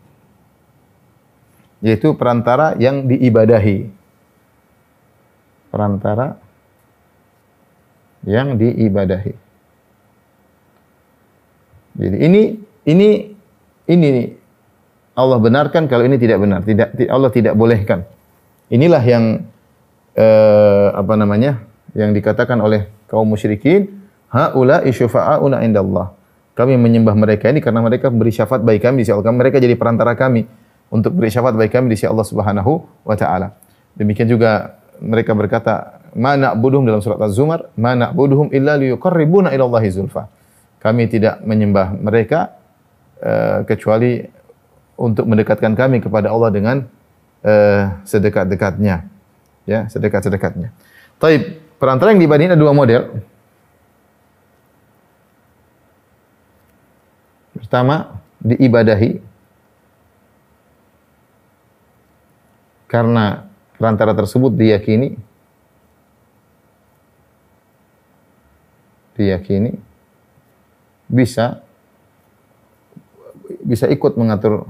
Yaitu 1.81 2.19
perantara 2.19 2.75
yang 2.77 3.07
diibadahi. 3.07 3.89
Perantara 5.71 6.37
yang 8.27 8.59
diibadahi. 8.59 9.35
Jadi 11.95 12.17
ini 12.19 12.43
ini 12.91 13.09
ini 13.87 14.11
Allah 15.15 15.39
benarkan 15.39 15.87
kalau 15.87 16.03
ini 16.03 16.19
tidak 16.19 16.43
benar, 16.43 16.67
tidak 16.67 16.91
Allah 17.07 17.31
tidak 17.31 17.55
bolehkan. 17.55 18.03
Inilah 18.73 19.03
yang 19.07 19.47
eh, 20.19 20.89
apa 20.91 21.15
namanya? 21.15 21.63
yang 21.95 22.11
dikatakan 22.11 22.59
oleh 22.59 22.91
kaum 23.07 23.23
musyrikin, 23.31 24.03
haula 24.27 24.83
isyufa'auna 24.83 25.63
indallah. 25.63 26.24
Kami 26.55 26.79
menyembah 26.79 27.19
mereka 27.19 27.51
ini 27.51 27.59
karena 27.59 27.83
mereka 27.83 28.15
beri 28.15 28.31
syafaat 28.31 28.63
bagi 28.63 28.79
kami 28.79 29.03
di 29.03 29.11
sisi 29.11 29.15
Allah. 29.15 29.35
Mereka 29.35 29.59
jadi 29.59 29.75
perantara 29.75 30.15
kami 30.15 30.47
untuk 30.95 31.19
beri 31.19 31.27
syafaat 31.27 31.59
bagi 31.59 31.75
kami 31.75 31.91
di 31.91 31.99
sisi 31.99 32.07
Allah 32.07 32.23
Subhanahu 32.23 33.03
wa 33.03 33.17
taala. 33.19 33.59
Demikian 33.99 34.31
juga 34.31 34.79
mereka 35.03 35.35
berkata, 35.35 35.99
"Ma 36.15 36.39
na'buduhum" 36.39 36.87
dalam 36.87 37.03
surat 37.03 37.19
Az-Zumar, 37.19 37.75
"Ma 37.75 37.99
na'buduhum 37.99 38.55
illa 38.55 38.79
liyuqarribuna 38.79 39.51
ila 39.51 39.67
Allahi 39.67 39.91
zulfa." 39.91 40.31
Kami 40.79 41.11
tidak 41.11 41.43
menyembah 41.43 41.97
mereka 41.99 42.55
uh, 43.19 43.67
kecuali 43.67 44.23
untuk 44.95 45.27
mendekatkan 45.27 45.75
kami 45.75 45.99
kepada 45.99 46.31
Allah 46.31 46.55
dengan 46.55 46.77
uh, 47.43 47.83
sedekat-dekatnya. 48.07 49.11
Ya, 49.65 49.89
sedekat-sedekatnya. 49.91 50.71
Taib, 51.19 51.59
perantara 51.81 52.13
yang 52.15 52.23
dibanding 52.23 52.53
ada 52.55 52.61
dua 52.61 52.77
model. 52.77 53.34
Pertama, 57.65 58.21
diibadahi. 58.45 59.25
Karena 62.85 63.49
perantara 63.81 64.13
tersebut 64.13 64.53
diyakini. 64.53 65.17
Diyakini. 69.17 69.73
Bisa 71.09 71.65
bisa 73.65 73.89
ikut 73.89 74.13
mengatur 74.21 74.69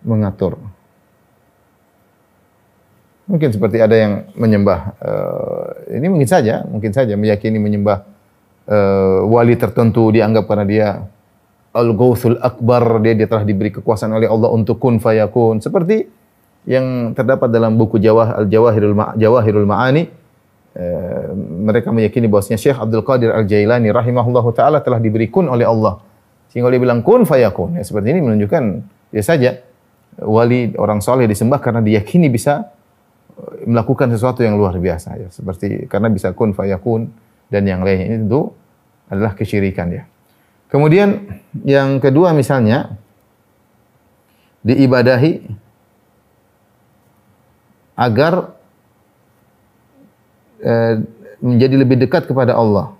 mengatur. 0.00 0.56
Mungkin 3.28 3.52
seperti 3.52 3.76
ada 3.76 3.92
yang 3.92 4.32
menyembah 4.40 4.80
uh, 5.04 5.68
ini 5.92 6.08
mungkin 6.08 6.24
saja, 6.24 6.64
mungkin 6.64 6.96
saja 6.96 7.12
meyakini 7.12 7.60
menyembah 7.60 8.08
uh, 8.72 9.20
wali 9.28 9.52
tertentu 9.52 10.08
dianggap 10.08 10.48
karena 10.48 10.64
dia 10.64 10.88
al-Ghauthul 11.72 12.40
Akbar, 12.40 13.02
dia, 13.04 13.14
dia 13.14 13.28
telah 13.28 13.44
diberi 13.44 13.72
kekuasaan 13.74 14.12
oleh 14.16 14.28
Allah 14.28 14.48
untuk 14.52 14.80
kun 14.80 15.00
fayakun. 15.02 15.60
Seperti 15.60 16.08
yang 16.68 17.16
terdapat 17.16 17.48
dalam 17.48 17.76
buku 17.76 17.96
Jawah 18.00 18.44
Al-Jawahirul 18.44 18.96
Ma 18.96 19.16
Jawahirul 19.16 19.64
Ma'ani 19.64 20.02
uh, 20.76 21.32
mereka 21.64 21.88
meyakini 21.94 22.28
bahwasanya 22.28 22.60
Syekh 22.60 22.76
Abdul 22.76 23.04
Qadir 23.04 23.32
Al-Jailani 23.32 23.88
rahimahullahu 23.88 24.52
taala 24.52 24.84
telah 24.84 25.00
diberi 25.00 25.32
kun 25.32 25.48
oleh 25.48 25.64
Allah. 25.64 26.00
Sehingga 26.52 26.68
dia 26.72 26.80
bilang 26.80 27.00
kun 27.04 27.24
fayakun. 27.28 27.76
Ya, 27.76 27.84
seperti 27.84 28.12
ini 28.16 28.20
menunjukkan 28.24 28.62
dia 29.12 29.24
saja 29.24 29.50
wali 30.18 30.74
orang 30.74 30.98
soleh 30.98 31.30
disembah 31.30 31.62
karena 31.62 31.78
diyakini 31.78 32.26
bisa 32.26 32.74
eh, 33.38 33.64
melakukan 33.70 34.10
sesuatu 34.10 34.42
yang 34.42 34.58
luar 34.58 34.74
biasa 34.74 35.14
ya 35.14 35.28
seperti 35.30 35.86
karena 35.86 36.10
bisa 36.10 36.34
kun 36.34 36.50
fayakun 36.50 37.06
dan 37.48 37.62
yang 37.64 37.86
lainnya 37.86 38.12
ini 38.12 38.16
tentu 38.26 38.52
adalah 39.08 39.32
kesyirikan 39.32 39.88
ya. 39.88 40.04
Kemudian 40.68 41.40
yang 41.64 41.96
kedua 41.96 42.36
misalnya 42.36 42.92
diibadahi 44.62 45.48
agar 47.96 48.52
eh, 50.60 51.00
menjadi 51.40 51.74
lebih 51.80 51.96
dekat 52.04 52.28
kepada 52.28 52.52
Allah. 52.54 52.98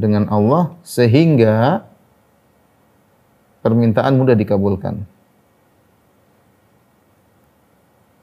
dengan 0.00 0.24
Allah 0.32 0.72
sehingga 0.80 1.84
permintaan 3.60 4.16
mudah 4.16 4.32
dikabulkan. 4.32 5.04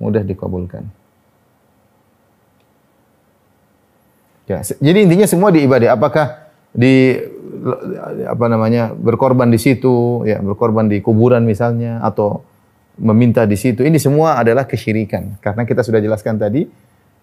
Mudah 0.02 0.26
dikabulkan. 0.26 0.90
Ya, 4.48 4.64
jadi 4.64 5.04
intinya 5.04 5.28
semua 5.28 5.52
diibadah. 5.52 6.00
Apakah 6.00 6.48
di 6.72 7.20
apa 8.24 8.46
namanya 8.48 8.96
berkorban 8.96 9.52
di 9.52 9.60
situ, 9.60 10.24
ya 10.24 10.40
berkorban 10.40 10.88
di 10.88 11.04
kuburan 11.04 11.44
misalnya, 11.44 12.00
atau 12.00 12.48
meminta 12.98 13.46
di 13.46 13.60
situ. 13.60 13.84
Ini 13.84 14.00
semua 14.00 14.40
adalah 14.40 14.66
kesyirikan. 14.66 15.38
Karena 15.44 15.68
kita 15.68 15.84
sudah 15.84 16.00
jelaskan 16.00 16.40
tadi 16.40 16.66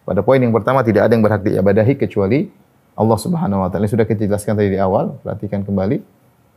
pada 0.04 0.20
poin 0.20 0.38
yang 0.38 0.52
pertama 0.52 0.84
tidak 0.84 1.08
ada 1.08 1.12
yang 1.16 1.24
berhak 1.24 1.42
diibadahi 1.42 1.96
kecuali 1.96 2.52
Allah 2.94 3.18
Subhanahu 3.18 3.64
wa 3.64 3.68
taala. 3.72 3.90
Sudah 3.90 4.06
kita 4.06 4.28
jelaskan 4.28 4.54
tadi 4.54 4.76
di 4.76 4.78
awal, 4.78 5.18
perhatikan 5.24 5.66
kembali. 5.66 5.98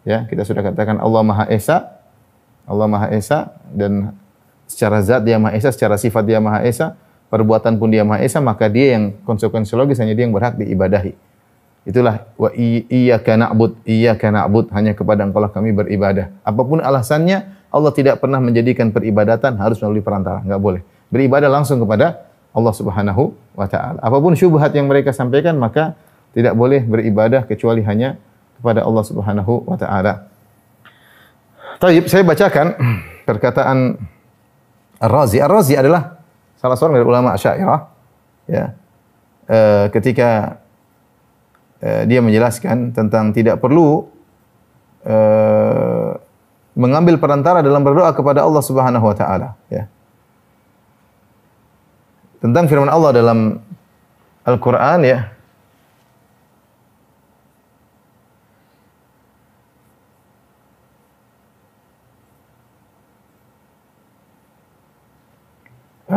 Ya, 0.04 0.24
kita 0.30 0.44
sudah 0.44 0.64
katakan 0.64 1.00
Allah 1.00 1.22
Maha 1.26 1.46
Esa. 1.50 1.98
Allah 2.68 2.88
Maha 2.92 3.08
Esa 3.16 3.56
dan 3.72 4.12
secara 4.68 5.00
zat 5.00 5.24
dia 5.24 5.40
Maha 5.40 5.56
Esa, 5.56 5.72
secara 5.72 5.96
sifat 5.96 6.28
dia 6.28 6.44
Maha 6.44 6.68
Esa, 6.68 7.00
perbuatan 7.28 7.76
pun 7.76 7.92
dia 7.92 8.08
Maha 8.08 8.24
Esa, 8.24 8.40
maka 8.40 8.72
dia 8.72 8.96
yang 9.00 9.16
konsekuensi 9.28 9.76
logis 9.76 10.00
hanya 10.00 10.16
dia 10.16 10.24
yang 10.28 10.36
berhak 10.36 10.56
diibadahi. 10.56 11.14
Itulah 11.88 12.28
wa 12.36 12.52
iyyaka 12.52 13.40
na'bud, 13.40 13.80
iyyaka 13.88 14.28
na'bud, 14.28 14.76
hanya 14.76 14.92
kepada 14.92 15.24
Engkau 15.24 15.40
lah 15.40 15.48
kami 15.48 15.72
beribadah. 15.72 16.36
Apa 16.44 16.68
pun 16.68 16.84
alasannya, 16.84 17.48
Allah 17.72 17.92
tidak 17.96 18.20
pernah 18.20 18.44
menjadikan 18.44 18.92
peribadatan 18.92 19.56
harus 19.56 19.80
melalui 19.80 20.04
perantara, 20.04 20.44
enggak 20.44 20.60
boleh. 20.60 20.82
Beribadah 21.08 21.48
langsung 21.48 21.80
kepada 21.80 22.28
Allah 22.52 22.74
Subhanahu 22.76 23.32
wa 23.56 23.68
taala. 23.72 24.04
Apa 24.04 24.18
pun 24.20 24.36
syubhat 24.36 24.76
yang 24.76 24.92
mereka 24.92 25.16
sampaikan, 25.16 25.56
maka 25.56 25.96
tidak 26.36 26.60
boleh 26.60 26.84
beribadah 26.84 27.48
kecuali 27.48 27.80
hanya 27.88 28.20
kepada 28.60 28.84
Allah 28.84 29.04
Subhanahu 29.08 29.64
wa 29.64 29.80
taala. 29.80 30.28
Saya 31.80 32.26
bacakan 32.26 32.74
perkataan 33.24 34.02
Ar-Razi. 34.98 35.38
Ar-Razi 35.38 35.78
adalah 35.78 36.17
salah 36.58 36.76
seorang 36.76 37.00
dari 37.00 37.08
ulama 37.08 37.38
Asy'ariyah 37.38 37.82
ya. 38.50 38.66
E, 39.48 39.60
ketika 39.94 40.60
e, 41.80 42.10
dia 42.10 42.20
menjelaskan 42.20 42.92
tentang 42.92 43.32
tidak 43.32 43.62
perlu 43.62 44.10
e, 45.06 45.18
mengambil 46.78 47.18
perantara 47.22 47.62
dalam 47.62 47.82
berdoa 47.82 48.14
kepada 48.14 48.46
Allah 48.46 48.62
Subhanahu 48.62 49.06
wa 49.06 49.16
taala, 49.18 49.58
ya. 49.70 49.90
Tentang 52.38 52.70
firman 52.70 52.90
Allah 52.90 53.18
dalam 53.18 53.58
Al-Qur'an 54.46 55.02
ya, 55.02 55.34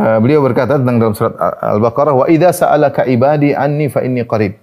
Uh, 0.00 0.16
beliau 0.16 0.40
berkata 0.40 0.80
tentang 0.80 0.96
dalam 0.96 1.12
surat 1.12 1.36
Al-Baqarah 1.60 2.16
wa 2.16 2.24
idza 2.24 2.64
sa'alaka 2.64 3.04
ibadi 3.04 3.52
anni 3.52 3.92
fa 3.92 4.00
inni 4.00 4.24
qarib. 4.24 4.56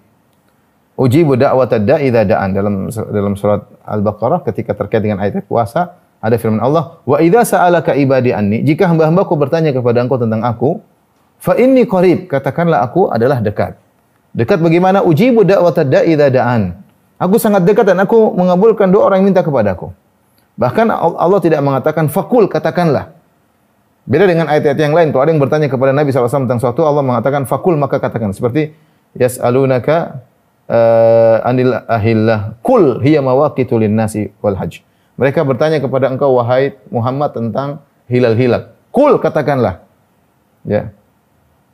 Ujibu 0.98 1.38
da'watad 1.38 1.86
da'i 1.86 2.10
idza 2.10 2.26
da'an 2.26 2.58
dalam 2.58 2.90
dalam 2.90 3.38
surat 3.38 3.70
Al-Baqarah 3.86 4.42
ketika 4.50 4.74
terkait 4.74 5.06
dengan 5.06 5.22
ayat 5.22 5.46
puasa 5.46 5.94
ada 6.18 6.34
firman 6.42 6.58
Allah, 6.58 6.98
"Wa 7.06 7.22
idza 7.22 7.54
sa'alaka 7.54 7.94
ibadi 7.94 8.34
anni," 8.34 8.66
jika 8.66 8.90
hamba-hambaku 8.90 9.38
bertanya 9.38 9.70
kepada 9.78 10.02
engkau 10.02 10.18
tentang 10.18 10.42
aku, 10.42 10.82
fa 11.38 11.54
inni 11.54 11.86
qarib, 11.86 12.26
katakanlah 12.26 12.82
aku 12.82 13.14
adalah 13.14 13.38
dekat. 13.38 13.78
Dekat 14.34 14.58
bagaimana? 14.58 15.06
Ujibu 15.06 15.46
da'watad 15.46 15.86
da'i 15.86 16.18
idza 16.18 16.34
da'an. 16.34 16.82
Aku 17.22 17.38
sangat 17.38 17.62
dekat 17.62 17.86
dan 17.86 18.02
aku 18.02 18.34
mengabulkan 18.34 18.90
doa 18.90 19.06
orang 19.06 19.22
yang 19.22 19.30
minta 19.34 19.46
kepadaku. 19.46 19.94
Bahkan 20.58 20.90
Allah 20.98 21.40
tidak 21.46 21.62
mengatakan 21.62 22.10
fakul, 22.10 22.50
katakanlah. 22.50 23.17
Beda 24.08 24.24
dengan 24.24 24.48
ayat-ayat 24.48 24.80
yang 24.80 24.96
lain. 24.96 25.12
Kalau 25.12 25.28
ada 25.28 25.32
yang 25.36 25.44
bertanya 25.44 25.68
kepada 25.68 25.92
Nabi 25.92 26.16
SAW 26.16 26.48
tentang 26.48 26.64
suatu, 26.64 26.88
Allah 26.88 27.04
mengatakan 27.04 27.44
fakul 27.44 27.76
maka 27.76 28.00
katakan. 28.00 28.32
Seperti 28.32 28.72
yas'alunaka 29.20 30.24
uh, 30.72 31.44
anil 31.44 31.76
ahillah 31.92 32.56
kul 32.64 33.04
hiya 33.04 33.20
mawaqitu 33.20 33.76
nasi 33.92 34.32
wal 34.40 34.56
hajj. 34.56 34.80
Mereka 35.20 35.44
bertanya 35.44 35.84
kepada 35.84 36.08
engkau 36.08 36.40
wahai 36.40 36.80
Muhammad 36.88 37.36
tentang 37.36 37.84
hilal-hilal. 38.08 38.72
Kul 38.96 39.20
katakanlah. 39.20 39.84
Ya. 40.64 40.96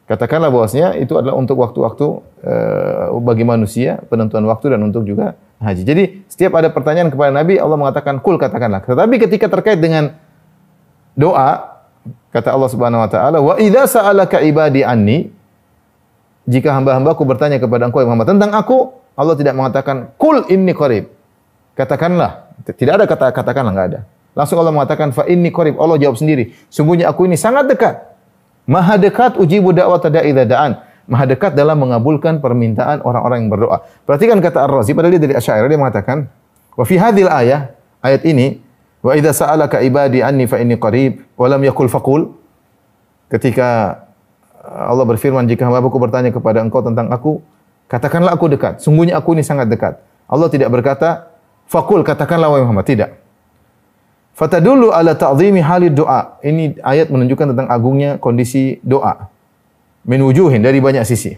Katakanlah 0.10 0.50
bahwasanya 0.50 0.98
itu 1.00 1.14
adalah 1.16 1.38
untuk 1.38 1.62
waktu-waktu 1.62 2.08
uh, 2.50 3.14
bagi 3.22 3.46
manusia, 3.46 4.02
penentuan 4.10 4.44
waktu 4.50 4.74
dan 4.74 4.82
untuk 4.82 5.06
juga 5.06 5.38
haji. 5.62 5.86
Jadi 5.86 6.04
setiap 6.28 6.58
ada 6.58 6.74
pertanyaan 6.74 7.14
kepada 7.14 7.30
Nabi, 7.30 7.62
Allah 7.62 7.78
mengatakan 7.78 8.20
kul 8.26 8.42
katakanlah. 8.42 8.82
Tetapi 8.84 9.16
ketika 9.22 9.48
terkait 9.54 9.78
dengan 9.78 10.18
doa, 11.14 11.73
kata 12.34 12.52
Allah 12.52 12.70
Subhanahu 12.70 13.04
wa 13.04 13.10
taala, 13.10 13.38
"Wa 13.40 13.56
idza 13.62 14.00
sa'alaka 14.00 14.44
ibadi 14.44 14.82
anni" 14.84 15.44
Jika 16.44 16.76
hamba-hambaku 16.76 17.24
bertanya 17.24 17.56
kepada 17.56 17.88
engkau 17.88 18.04
Muhammad 18.04 18.28
tentang 18.28 18.52
aku, 18.52 18.92
Allah 19.16 19.36
tidak 19.40 19.56
mengatakan 19.56 20.12
kul 20.20 20.44
inni 20.52 20.76
qarib. 20.76 21.08
Katakanlah, 21.74 22.52
tidak 22.68 22.94
ada 23.00 23.06
kata 23.08 23.26
katakanlah 23.32 23.72
enggak 23.72 23.88
ada. 23.96 24.00
Langsung 24.36 24.60
Allah 24.60 24.76
mengatakan 24.76 25.16
fa 25.16 25.24
inni 25.30 25.56
qarib. 25.56 25.80
Allah 25.80 25.96
jawab 26.02 26.20
sendiri, 26.20 26.52
sungguhnya 26.68 27.08
aku 27.08 27.30
ini 27.30 27.40
sangat 27.40 27.72
dekat. 27.72 27.96
Maha 28.68 29.00
dekat 29.00 29.40
ujibu 29.40 29.72
da'wata 29.72 30.12
da'i 30.12 30.36
da'an. 30.36 30.84
Maha 31.08 31.28
dekat 31.28 31.56
dalam 31.56 31.80
mengabulkan 31.80 32.40
permintaan 32.40 33.04
orang-orang 33.04 33.48
yang 33.48 33.52
berdoa. 33.52 33.84
Perhatikan 34.08 34.40
kata 34.40 34.68
Ar-Razi 34.68 34.96
padahal 34.96 35.20
dia 35.20 35.24
dari 35.24 35.36
Asy'ariyah 35.36 35.68
dia 35.68 35.80
mengatakan, 35.80 36.18
wa 36.76 36.84
fi 36.88 36.96
hadhil 36.96 37.28
ayah, 37.28 37.76
ayat 38.00 38.24
ini, 38.24 38.63
wa 39.04 39.12
idza 39.14 39.36
sa'alaka 39.36 39.84
ibadi 39.84 40.24
anni 40.24 40.48
fa 40.48 40.58
inni 40.64 40.80
qarib 40.80 41.20
wa 41.36 41.46
lam 41.52 41.62
yakul 41.62 41.92
faqul. 41.92 42.32
Ketika 43.28 44.00
Allah 44.64 45.04
berfirman, 45.04 45.44
jika 45.44 45.68
hambaku 45.68 46.00
bertanya 46.00 46.32
kepada 46.32 46.64
engkau 46.64 46.80
tentang 46.80 47.12
aku, 47.12 47.44
katakanlah 47.92 48.32
aku 48.32 48.48
dekat. 48.48 48.80
Sungguhnya 48.80 49.20
aku 49.20 49.36
ini 49.36 49.44
sangat 49.44 49.68
dekat. 49.68 50.00
Allah 50.30 50.48
tidak 50.48 50.72
berkata, 50.72 51.28
fakul 51.68 52.00
katakanlah 52.08 52.48
wahai 52.48 52.64
Muhammad. 52.64 52.88
Tidak. 52.88 53.12
Fatadulu 54.34 54.96
ala 54.96 55.14
ta'zimi 55.20 55.60
halid 55.60 55.94
doa. 56.00 56.40
Ini 56.40 56.80
ayat 56.80 57.12
menunjukkan 57.12 57.54
tentang 57.54 57.68
agungnya 57.70 58.18
kondisi 58.18 58.80
doa. 58.82 59.28
Min 60.08 60.24
wujuhin, 60.24 60.64
dari 60.64 60.80
banyak 60.80 61.04
sisi. 61.04 61.36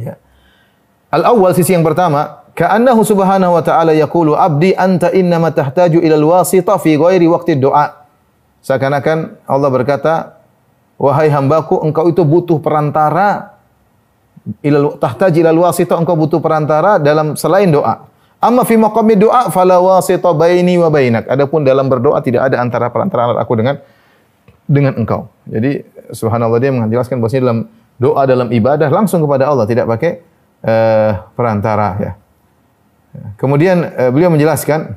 Ya. 0.00 0.16
Al-awwal, 1.12 1.52
sisi 1.52 1.76
yang 1.76 1.84
pertama, 1.84 2.39
ka'annahu 2.54 3.00
subhanahu 3.02 3.56
wa 3.56 3.62
ta'ala 3.62 3.92
yakulu 3.96 4.38
abdi 4.38 4.74
anta 4.74 5.10
innama 5.14 5.50
tahtaju 5.50 5.98
ilal 6.00 6.26
wasita 6.26 6.76
fi 6.78 6.96
ghairi 6.96 7.26
waqti 7.26 7.58
doa. 7.58 8.06
Seakan-akan 8.60 9.48
Allah 9.48 9.70
berkata, 9.72 10.14
Wahai 11.00 11.32
hambaku, 11.32 11.80
engkau 11.80 12.12
itu 12.12 12.20
butuh 12.28 12.60
perantara 12.60 13.56
ilal 14.60 15.00
tahtaji 15.00 15.40
ilal 15.40 15.64
wasita 15.64 15.96
engkau 15.96 16.16
butuh 16.16 16.40
perantara 16.44 17.00
dalam 17.00 17.40
selain 17.40 17.72
doa. 17.72 18.08
Amma 18.40 18.64
fi 18.64 18.76
maqami 18.76 19.16
doa 19.20 19.52
fala 19.52 19.80
wasita 19.80 20.32
baini 20.32 20.76
wa 20.80 20.88
bainak. 20.88 21.28
Adapun 21.28 21.64
dalam 21.64 21.88
berdoa 21.88 22.20
tidak 22.24 22.52
ada 22.52 22.60
antara 22.60 22.88
perantara 22.88 23.36
aku 23.36 23.52
dengan 23.56 23.80
dengan 24.64 24.96
engkau. 24.96 25.28
Jadi 25.44 25.84
subhanallah 26.12 26.60
dia 26.60 26.72
menjelaskan 26.72 27.20
bahwasanya 27.20 27.42
dalam 27.48 27.58
doa 28.00 28.22
dalam 28.24 28.48
ibadah 28.48 28.88
langsung 28.88 29.20
kepada 29.20 29.44
Allah 29.48 29.68
tidak 29.68 29.84
pakai 29.88 30.24
uh, 30.64 31.12
perantara 31.36 31.88
ya. 32.00 32.12
Kemudian 33.38 33.82
uh, 33.82 34.10
beliau 34.14 34.30
menjelaskan 34.30 34.94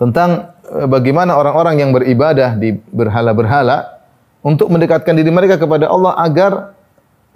tentang 0.00 0.54
uh, 0.64 0.86
bagaimana 0.88 1.36
orang-orang 1.36 1.82
yang 1.82 1.90
beribadah 1.92 2.56
di 2.56 2.78
berhala-berhala 2.92 4.00
untuk 4.40 4.70
mendekatkan 4.72 5.12
diri 5.12 5.28
mereka 5.28 5.60
kepada 5.60 5.90
Allah 5.90 6.16
agar 6.22 6.52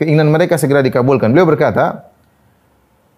keinginan 0.01 0.33
mereka 0.33 0.57
segera 0.57 0.81
dikabulkan. 0.81 1.29
Beliau 1.29 1.45
berkata, 1.45 2.09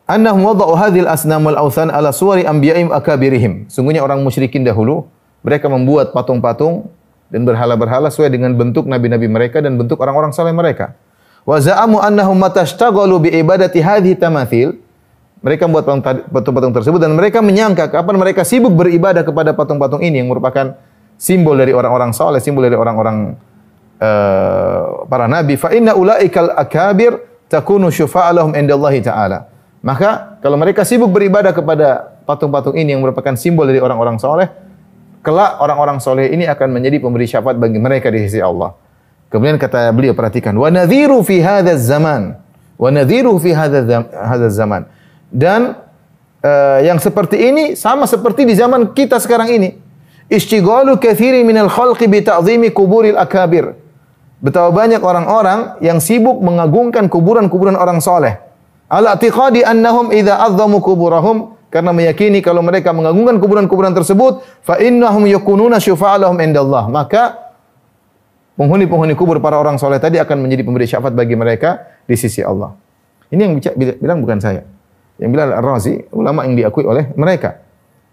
"Annahum 0.08 0.42
wada'u 0.42 0.74
hadhil 0.74 1.06
asnam 1.06 1.46
wal 1.46 1.56
awthan 1.56 1.92
ala 1.92 2.10
suwari 2.10 2.42
anbiya'im 2.42 2.90
akabirihim." 2.90 3.70
Sungguhnya 3.70 4.02
orang 4.02 4.20
musyrikin 4.24 4.66
dahulu 4.66 5.06
mereka 5.44 5.68
membuat 5.68 6.10
patung-patung 6.10 6.88
dan 7.28 7.44
berhala-berhala 7.44 8.08
sesuai 8.12 8.32
dengan 8.32 8.52
bentuk 8.56 8.88
nabi-nabi 8.88 9.28
mereka 9.28 9.60
dan 9.60 9.76
bentuk 9.80 10.00
orang-orang 10.00 10.32
saleh 10.32 10.52
mereka. 10.52 10.96
Wa 11.44 11.60
za'amu 11.60 12.00
annahum 12.00 12.40
matashtaghalu 12.40 13.28
bi 13.28 13.30
ibadati 13.36 13.80
hadhihi 13.84 14.16
tamathil. 14.16 14.80
Mereka 15.44 15.68
membuat 15.68 15.84
patung-patung 16.32 16.72
tersebut 16.72 16.96
dan 16.96 17.12
mereka 17.12 17.44
menyangka 17.44 17.92
kapan 17.92 18.16
mereka 18.16 18.48
sibuk 18.48 18.72
beribadah 18.72 19.20
kepada 19.20 19.52
patung-patung 19.52 20.00
ini 20.00 20.24
yang 20.24 20.32
merupakan 20.32 20.72
simbol 21.20 21.52
dari 21.52 21.76
orang-orang 21.76 22.16
saleh, 22.16 22.40
simbol 22.40 22.64
dari 22.64 22.72
orang-orang 22.72 23.36
uh, 24.00 25.04
para 25.04 25.28
nabi 25.28 25.60
fa 25.60 25.68
inna 25.76 25.92
ulaikal 25.92 26.48
akabir 26.56 27.20
takunu 27.52 27.92
syufa'alahum 27.92 28.56
indallahi 28.56 29.04
taala. 29.04 29.52
Maka 29.84 30.40
kalau 30.40 30.56
mereka 30.56 30.80
sibuk 30.80 31.12
beribadah 31.12 31.52
kepada 31.52 32.16
patung-patung 32.24 32.72
ini 32.72 32.96
yang 32.96 33.04
merupakan 33.04 33.36
simbol 33.36 33.68
dari 33.68 33.84
orang-orang 33.84 34.16
soleh, 34.16 34.48
kelak 35.20 35.60
orang-orang 35.60 36.00
soleh 36.00 36.32
ini 36.32 36.48
akan 36.48 36.72
menjadi 36.72 37.04
pemberi 37.04 37.28
syafaat 37.28 37.60
bagi 37.60 37.76
mereka 37.76 38.08
di 38.08 38.24
sisi 38.24 38.40
Allah. 38.40 38.72
Kemudian 39.28 39.60
kata 39.60 39.92
beliau 39.92 40.16
perhatikan, 40.16 40.56
wa 40.56 40.72
nadhiru 40.72 41.20
fi 41.20 41.44
hadzal 41.44 41.76
zaman, 41.76 42.22
wa 42.80 42.88
nadhiru 42.88 43.36
fi 43.36 43.52
hadzal 43.52 44.48
zaman. 44.48 44.88
Dan 45.34 45.74
uh, 46.46 46.78
yang 46.78 47.02
seperti 47.02 47.50
ini 47.50 47.64
sama 47.74 48.06
seperti 48.06 48.46
di 48.46 48.54
zaman 48.54 48.94
kita 48.94 49.18
sekarang 49.18 49.50
ini. 49.50 49.70
Istighalu 50.30 51.02
katsiri 51.02 51.42
minal 51.42 51.66
khalqi 51.66 52.06
bi 52.06 52.22
ta'zimi 52.22 52.70
kuburil 52.72 53.18
akabir 53.18 53.76
Betapa 54.44 54.68
banyak 54.76 55.00
orang-orang 55.00 55.80
yang 55.80 56.04
sibuk 56.04 56.36
mengagungkan 56.44 57.08
kuburan-kuburan 57.08 57.80
orang 57.80 58.04
soleh. 58.04 58.36
Ala 58.92 59.16
tiqadi 59.16 59.64
annahum 59.64 60.12
idza 60.12 60.36
azzamu 60.36 60.84
kuburahum 60.84 61.56
karena 61.72 61.96
meyakini 61.96 62.44
kalau 62.44 62.60
mereka 62.60 62.92
mengagungkan 62.92 63.40
kuburan-kuburan 63.40 63.96
tersebut 63.96 64.44
fa 64.60 64.76
innahum 64.84 65.24
yakununa 65.24 65.80
syufa'alahum 65.80 66.36
indallah 66.44 66.92
maka 66.92 67.56
penghuni-penghuni 68.60 69.16
kubur 69.16 69.40
para 69.40 69.56
orang 69.56 69.80
soleh 69.80 69.96
tadi 69.96 70.20
akan 70.20 70.44
menjadi 70.44 70.62
pemberi 70.62 70.86
syafaat 70.92 71.16
bagi 71.16 71.40
mereka 71.40 71.80
di 72.04 72.12
sisi 72.12 72.44
Allah. 72.44 72.76
Ini 73.32 73.40
yang 73.48 73.52
bilang 73.96 74.20
bukan 74.20 74.44
saya. 74.44 74.68
Yang 75.18 75.30
bilang 75.30 75.50
Ar-Razi, 75.54 75.94
ulama 76.10 76.42
yang 76.46 76.58
diakui 76.58 76.82
oleh 76.82 77.14
mereka. 77.14 77.62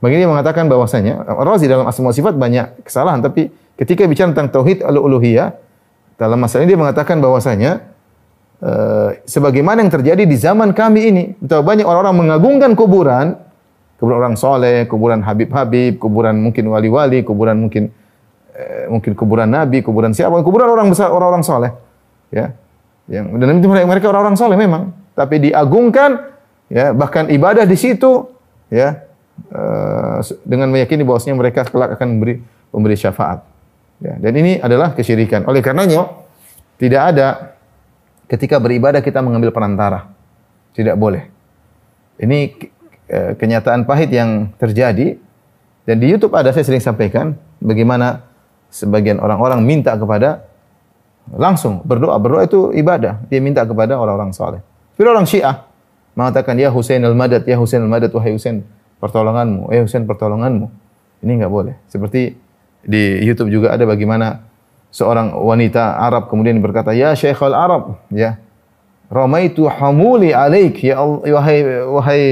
Begini 0.01 0.25
mengatakan 0.25 0.65
bahwasanya 0.69 1.25
Ar-Razi 1.25 1.69
dalam 1.69 1.85
asma 1.85 2.13
sifat 2.13 2.33
banyak 2.33 2.85
kesalahan 2.85 3.21
tapi 3.21 3.53
ketika 3.77 4.05
bicara 4.05 4.33
tentang 4.33 4.49
tauhid 4.49 4.81
al-uluhiyah 4.85 5.53
dalam 6.21 6.37
masalah 6.37 6.65
ini 6.65 6.77
dia 6.77 6.79
mengatakan 6.81 7.17
bahwasanya 7.17 7.81
uh, 8.61 9.09
sebagaimana 9.25 9.81
yang 9.81 9.89
terjadi 9.89 10.23
di 10.29 10.37
zaman 10.37 10.69
kami 10.77 11.09
ini, 11.09 11.23
betapa 11.41 11.73
banyak 11.73 11.81
orang-orang 11.81 12.15
mengagungkan 12.21 12.71
kuburan, 12.77 13.41
kuburan 13.97 14.17
orang 14.21 14.35
soleh, 14.37 14.85
kuburan 14.85 15.25
Habib-Habib, 15.25 15.97
kuburan 15.97 16.37
mungkin 16.37 16.69
wali-wali, 16.69 17.25
kuburan 17.25 17.57
mungkin 17.57 17.89
uh, 18.53 18.85
mungkin 18.93 19.17
kuburan 19.17 19.49
Nabi, 19.49 19.81
kuburan 19.81 20.13
siapa, 20.13 20.37
kuburan 20.45 20.69
orang 20.69 20.93
besar, 20.93 21.09
orang-orang 21.09 21.41
soleh, 21.41 21.71
ya, 22.29 22.53
yang 23.09 23.33
dan 23.41 23.57
itu 23.57 23.65
mereka 23.65 24.13
orang-orang 24.13 24.37
soleh 24.37 24.57
memang, 24.61 24.93
tapi 25.17 25.41
diagungkan, 25.49 26.37
ya, 26.71 26.95
bahkan 26.95 27.27
ibadah 27.27 27.67
di 27.67 27.75
situ, 27.75 28.31
ya, 28.71 29.03
uh, 29.51 30.23
dengan 30.47 30.71
meyakini 30.71 31.03
bahwasanya 31.03 31.35
mereka 31.35 31.67
kelak 31.67 31.99
akan 31.99 32.07
memberi 32.15 32.39
memberi 32.71 32.95
syafaat. 32.95 33.43
Ya, 34.01 34.17
dan 34.17 34.33
ini 34.33 34.57
adalah 34.57 34.95
kesyirikan. 34.95 35.45
Oleh 35.45 35.59
karenanya 35.61 36.09
tidak 36.81 37.01
ada 37.13 37.27
ketika 38.25 38.57
beribadah 38.57 39.03
kita 39.03 39.19
mengambil 39.21 39.53
perantara. 39.53 40.09
Tidak 40.71 40.95
boleh. 40.95 41.27
Ini 42.17 42.39
eh, 43.11 43.31
kenyataan 43.35 43.83
pahit 43.83 44.09
yang 44.09 44.55
terjadi 44.55 45.19
dan 45.85 45.95
di 45.99 46.07
YouTube 46.07 46.33
ada 46.33 46.49
saya 46.55 46.63
sering 46.65 46.81
sampaikan 46.81 47.35
bagaimana 47.59 48.23
sebagian 48.71 49.19
orang-orang 49.19 49.61
minta 49.61 49.93
kepada 49.99 50.47
langsung 51.35 51.83
berdoa. 51.83 52.17
Berdoa 52.17 52.47
itu 52.47 52.71
ibadah. 52.73 53.21
Dia 53.27 53.43
minta 53.43 53.67
kepada 53.67 53.99
orang-orang 53.99 54.31
saleh. 54.33 54.63
Tapi 54.95 55.05
orang 55.05 55.27
Syiah 55.27 55.70
mengatakan 56.13 56.59
ya 56.59 56.69
Husain 56.69 57.01
al-Madad, 57.03 57.47
ya 57.47 57.55
Husain 57.57 57.81
al-Madad 57.81 58.11
wahai 58.11 58.35
Husain 58.35 58.63
pertolonganmu, 58.99 59.71
ya 59.71 59.81
Husain 59.83 60.03
pertolonganmu. 60.03 60.67
Ini 61.21 61.31
enggak 61.37 61.51
boleh. 61.53 61.75
Seperti 61.87 62.35
di 62.81 63.21
YouTube 63.21 63.53
juga 63.53 63.71
ada 63.71 63.85
bagaimana 63.85 64.41
seorang 64.89 65.37
wanita 65.37 66.01
Arab 66.01 66.27
kemudian 66.27 66.59
berkata, 66.59 66.91
"Ya 66.91 67.13
Syekhul 67.13 67.55
Arab," 67.55 68.01
ya. 68.11 68.41
Ramaitu 69.11 69.67
hamuli 69.67 70.31
alaik 70.31 70.79
ya 70.87 71.03
Allah, 71.03 71.19
wahai 71.35 71.59
wahai 71.83 72.23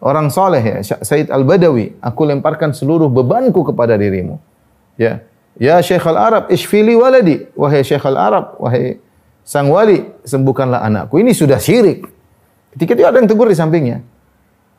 orang 0.00 0.32
soleh 0.32 0.64
ya 0.64 0.80
Said 0.80 1.28
Al-Badawi, 1.28 2.00
aku 2.00 2.24
lemparkan 2.24 2.72
seluruh 2.72 3.12
bebanku 3.12 3.60
kepada 3.68 4.00
dirimu. 4.00 4.40
Ya. 4.96 5.24
Ya 5.60 5.76
Syekh 5.84 6.08
Al-Arab, 6.08 6.48
isfili 6.48 6.96
waladi. 6.96 7.44
Wahai 7.52 7.84
Syekh 7.84 8.00
Al-Arab, 8.08 8.56
wahai 8.56 8.96
sang 9.44 9.68
wali, 9.68 10.08
sembuhkanlah 10.24 10.80
anakku. 10.80 11.20
Ini 11.20 11.36
sudah 11.36 11.60
syirik. 11.60 12.08
Ketika 12.74 12.94
itu 12.94 13.02
ada 13.06 13.18
yang 13.18 13.26
tegur 13.26 13.50
di 13.50 13.58
sampingnya. 13.58 14.02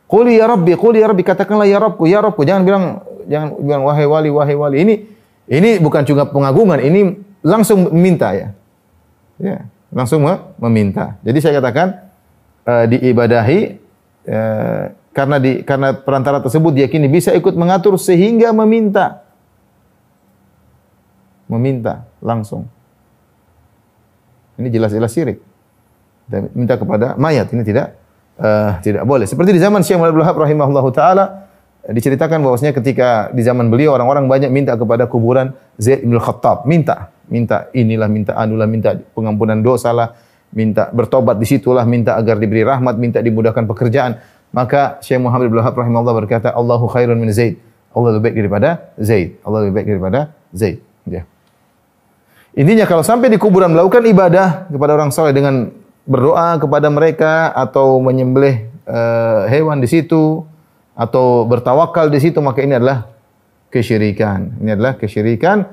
Quli 0.08 0.36
ya 0.36 0.48
Rabbi, 0.48 0.76
quli 0.76 1.00
ya 1.00 1.08
Rabbi, 1.08 1.24
katakanlah 1.24 1.64
ya 1.64 1.80
Rabbku, 1.80 2.04
ya 2.04 2.20
Rabbku. 2.20 2.44
Jangan 2.44 2.62
bilang 2.68 2.84
jangan 3.28 3.48
bilang 3.60 3.82
wahai 3.88 4.04
wali, 4.04 4.28
wahai 4.28 4.56
wali. 4.56 4.76
Ini 4.84 4.94
ini 5.48 5.70
bukan 5.80 6.04
juga 6.04 6.28
pengagungan, 6.28 6.80
ini 6.80 7.16
langsung 7.40 7.88
meminta 7.88 8.32
ya. 8.36 8.52
Ya, 9.40 9.66
langsung 9.88 10.24
meminta. 10.60 11.16
Jadi 11.24 11.38
saya 11.40 11.58
katakan 11.58 12.12
uh, 12.68 12.84
diibadahi 12.88 13.60
uh, 14.28 14.82
karena 15.12 15.36
di 15.40 15.64
karena 15.64 15.96
perantara 15.96 16.40
tersebut 16.40 16.72
diyakini 16.76 17.08
bisa 17.08 17.32
ikut 17.36 17.56
mengatur 17.56 17.96
sehingga 18.00 18.52
meminta 18.52 19.24
meminta 21.52 22.08
langsung. 22.24 22.64
Ini 24.56 24.68
jelas-jelas 24.72 25.12
syirik. 25.12 25.51
Dan 26.26 26.48
minta 26.54 26.78
kepada 26.78 27.18
mayat 27.18 27.50
ini 27.50 27.62
tidak 27.66 27.98
uh, 28.38 28.78
tidak 28.80 29.02
boleh. 29.04 29.26
Seperti 29.26 29.54
di 29.54 29.60
zaman 29.60 29.82
Syekh 29.82 29.98
Muhammad 29.98 30.22
Wahab 30.22 30.36
rahimahullahu 30.42 30.90
taala 30.94 31.48
diceritakan 31.82 32.38
bahwasanya 32.46 32.78
ketika 32.78 33.34
di 33.34 33.42
zaman 33.42 33.66
beliau 33.66 33.98
orang-orang 33.98 34.30
banyak 34.30 34.50
minta 34.54 34.78
kepada 34.78 35.10
kuburan 35.10 35.50
Zaid 35.82 36.06
bin 36.06 36.14
Khattab, 36.14 36.62
minta, 36.62 37.10
minta 37.26 37.66
inilah, 37.74 38.06
minta 38.06 38.32
anulah, 38.38 38.70
minta 38.70 38.94
pengampunan 38.94 39.58
dosa 39.58 39.90
lah, 39.90 40.14
minta 40.54 40.94
bertobat 40.94 41.42
di 41.42 41.46
situlah, 41.48 41.82
minta 41.82 42.14
agar 42.14 42.38
diberi 42.38 42.62
rahmat, 42.62 42.94
minta 43.02 43.18
dimudahkan 43.18 43.66
pekerjaan. 43.66 44.22
Maka 44.54 45.02
Syekh 45.02 45.18
Muhammad 45.18 45.50
bin 45.50 45.58
Wahab 45.58 45.74
berkata, 46.14 46.54
Allahu 46.54 46.86
khairun 46.86 47.18
min 47.18 47.32
Zaid. 47.34 47.58
Allah 47.92 48.16
lebih 48.16 48.30
baik 48.30 48.36
daripada 48.46 48.68
Zaid. 49.00 49.28
Allah 49.42 49.58
lebih 49.66 49.74
baik 49.74 49.86
daripada 49.90 50.20
Zaid. 50.54 50.78
Ya. 51.08 51.26
Intinya 52.52 52.84
kalau 52.84 53.00
sampai 53.00 53.32
di 53.32 53.40
kuburan 53.40 53.72
melakukan 53.72 54.04
ibadah 54.04 54.68
kepada 54.68 54.92
orang 54.92 55.08
soleh 55.08 55.32
dengan 55.32 55.72
berdoa 56.02 56.58
kepada 56.58 56.88
mereka 56.90 57.54
atau 57.54 58.02
menyembelih 58.02 58.66
uh, 58.86 59.46
hewan 59.46 59.78
di 59.78 59.88
situ 59.88 60.42
atau 60.92 61.46
bertawakal 61.46 62.10
di 62.12 62.18
situ 62.20 62.42
maka 62.42 62.60
ini 62.60 62.76
adalah 62.76 63.08
kesyirikan. 63.72 64.60
Ini 64.60 64.76
adalah 64.76 64.98
kesyirikan 65.00 65.64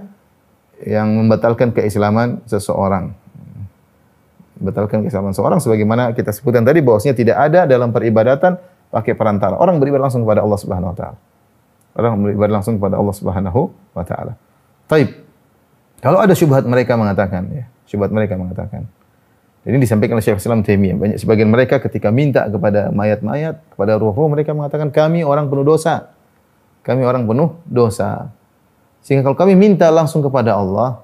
yang 0.86 1.12
membatalkan 1.12 1.76
keislaman 1.76 2.40
seseorang. 2.48 3.12
Membatalkan 4.60 5.04
keislaman 5.04 5.36
seseorang 5.36 5.60
sebagaimana 5.60 6.16
kita 6.16 6.32
sebutkan 6.32 6.64
tadi 6.64 6.80
bahwasanya 6.80 7.16
tidak 7.16 7.38
ada 7.40 7.68
dalam 7.68 7.92
peribadatan 7.92 8.56
pakai 8.90 9.14
perantara. 9.16 9.60
Orang 9.60 9.84
beribadah 9.84 10.08
langsung 10.08 10.24
kepada 10.24 10.42
Allah 10.46 10.60
Subhanahu 10.60 10.92
wa 10.94 10.98
taala. 10.98 11.18
Orang 12.00 12.14
beribadah 12.24 12.54
langsung 12.62 12.76
kepada 12.80 12.96
Allah 12.96 13.16
Subhanahu 13.16 13.62
wa 13.92 14.04
taala. 14.06 14.34
Taib. 14.88 15.10
Kalau 16.00 16.24
ada 16.24 16.32
syubhat 16.32 16.64
mereka 16.64 16.96
mengatakan, 16.96 17.44
ya, 17.52 17.66
syubhat 17.84 18.08
mereka 18.16 18.40
mengatakan. 18.40 18.88
Jadi 19.68 19.76
disampaikan 19.76 20.16
oleh 20.16 20.24
Syekh 20.24 20.40
Islam 20.40 20.64
Taimiyah. 20.64 20.96
Banyak 20.96 21.18
sebagian 21.20 21.52
mereka 21.52 21.84
ketika 21.84 22.10
minta 22.10 22.48
kepada 22.48 22.90
mayat-mayat, 22.96 23.60
kepada 23.76 24.00
ruh-ruh 24.00 24.32
mereka 24.32 24.56
mengatakan 24.56 24.88
kami 24.90 25.28
orang 25.28 25.52
penuh 25.52 25.68
dosa. 25.68 26.16
Kami 26.82 27.04
orang 27.04 27.28
penuh 27.28 27.60
dosa. 27.68 28.32
Sehingga 29.04 29.28
kalau 29.28 29.36
kami 29.36 29.60
minta 29.60 29.92
langsung 29.92 30.24
kepada 30.24 30.56
Allah, 30.56 31.04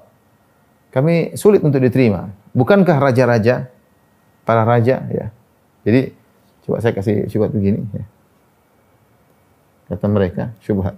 kami 0.88 1.36
sulit 1.36 1.60
untuk 1.60 1.84
diterima. 1.84 2.32
Bukankah 2.56 2.96
raja-raja, 2.96 3.68
para 4.48 4.62
raja 4.64 5.04
ya. 5.12 5.26
Jadi 5.84 6.16
coba 6.64 6.80
saya 6.80 6.96
kasih 6.96 7.28
syubhat 7.28 7.52
begini 7.52 7.84
ya. 7.92 8.04
Kata 9.92 10.06
mereka, 10.08 10.50
syubhat. 10.64 10.96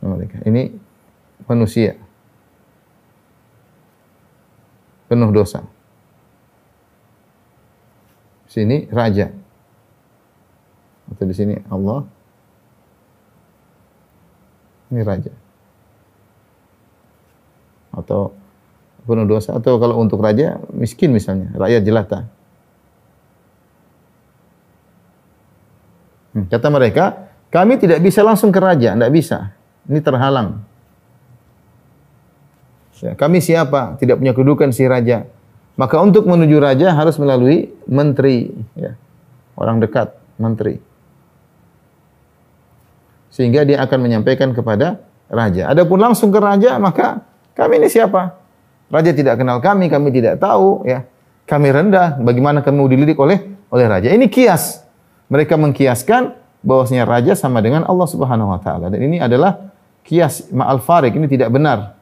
mereka. 0.00 0.40
Ini 0.46 0.72
manusia. 1.44 1.98
Penuh 5.08 5.32
dosa. 5.32 5.64
Sini 8.48 8.84
raja. 8.92 9.32
Atau 11.08 11.24
di 11.24 11.34
sini 11.36 11.56
Allah. 11.72 12.04
Ini 14.92 15.00
raja. 15.04 15.32
Atau 17.96 18.36
penuh 19.08 19.24
dosa. 19.24 19.56
Atau 19.56 19.80
kalau 19.80 19.96
untuk 19.96 20.20
raja, 20.20 20.60
miskin 20.76 21.16
misalnya. 21.16 21.52
Rakyat 21.56 21.82
jelata. 21.84 22.28
Hmm, 26.36 26.44
kata 26.52 26.68
mereka, 26.68 27.04
kami 27.48 27.80
tidak 27.80 28.04
bisa 28.04 28.20
langsung 28.20 28.52
ke 28.52 28.60
raja. 28.60 28.92
Tidak 28.92 29.12
bisa. 29.12 29.56
Ini 29.88 30.04
terhalang. 30.04 30.67
Ya, 32.98 33.12
kami 33.14 33.38
siapa? 33.38 33.96
Tidak 33.98 34.18
punya 34.18 34.34
kedudukan 34.34 34.74
si 34.74 34.86
raja. 34.86 35.26
Maka 35.78 36.02
untuk 36.02 36.26
menuju 36.26 36.58
raja 36.58 36.90
harus 36.90 37.14
melalui 37.22 37.70
menteri, 37.86 38.50
ya. 38.74 38.98
orang 39.54 39.78
dekat, 39.78 40.10
menteri. 40.34 40.82
Sehingga 43.30 43.62
dia 43.62 43.78
akan 43.86 43.98
menyampaikan 44.02 44.50
kepada 44.50 44.98
raja. 45.30 45.70
Adapun 45.70 46.02
langsung 46.02 46.34
ke 46.34 46.42
raja, 46.42 46.74
maka 46.82 47.22
kami 47.54 47.78
ini 47.78 47.86
siapa? 47.86 48.34
Raja 48.90 49.14
tidak 49.14 49.38
kenal 49.38 49.62
kami, 49.62 49.86
kami 49.86 50.10
tidak 50.10 50.42
tahu, 50.42 50.82
ya. 50.82 51.06
Kami 51.46 51.68
rendah, 51.70 52.18
bagaimana 52.18 52.60
kami 52.60 52.90
dilirik 52.90 53.16
oleh 53.16 53.40
oleh 53.70 53.86
raja? 53.86 54.10
Ini 54.10 54.26
kias. 54.26 54.82
Mereka 55.30 55.54
mengkiaskan 55.54 56.34
bahwasanya 56.64 57.04
raja 57.06 57.32
sama 57.38 57.62
dengan 57.62 57.86
Allah 57.86 58.08
Subhanahu 58.08 58.50
wa 58.50 58.60
taala. 58.60 58.90
Dan 58.90 59.00
ini 59.00 59.22
adalah 59.22 59.70
kias 60.02 60.48
ma'al 60.50 60.80
farik 60.82 61.14
ini 61.14 61.28
tidak 61.30 61.52
benar. 61.52 61.97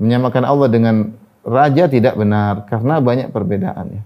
Menyamakan 0.00 0.44
Allah 0.48 0.68
dengan 0.72 1.12
raja 1.44 1.84
tidak 1.86 2.16
benar 2.16 2.64
karena 2.66 2.98
banyak 2.98 3.28
perbedaannya. 3.28 4.02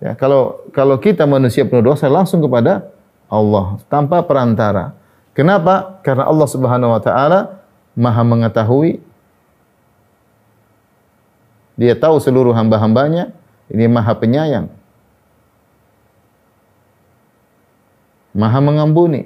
Ya, 0.00 0.12
kalau 0.18 0.66
kalau 0.74 0.98
kita 0.98 1.28
manusia 1.28 1.62
penuh 1.62 1.84
dosa 1.84 2.10
langsung 2.10 2.42
kepada 2.42 2.90
Allah 3.30 3.78
tanpa 3.86 4.26
perantara. 4.26 4.98
Kenapa? 5.30 6.02
Karena 6.02 6.26
Allah 6.26 6.48
Subhanahu 6.50 6.90
wa 6.90 7.00
taala 7.00 7.62
Maha 7.94 8.22
mengetahui 8.26 8.98
Dia 11.80 11.96
tahu 11.96 12.20
seluruh 12.20 12.52
hamba-hambanya, 12.52 13.32
ini 13.72 13.88
Maha 13.88 14.12
penyayang. 14.12 14.68
Maha 18.36 18.60
mengampuni. 18.60 19.24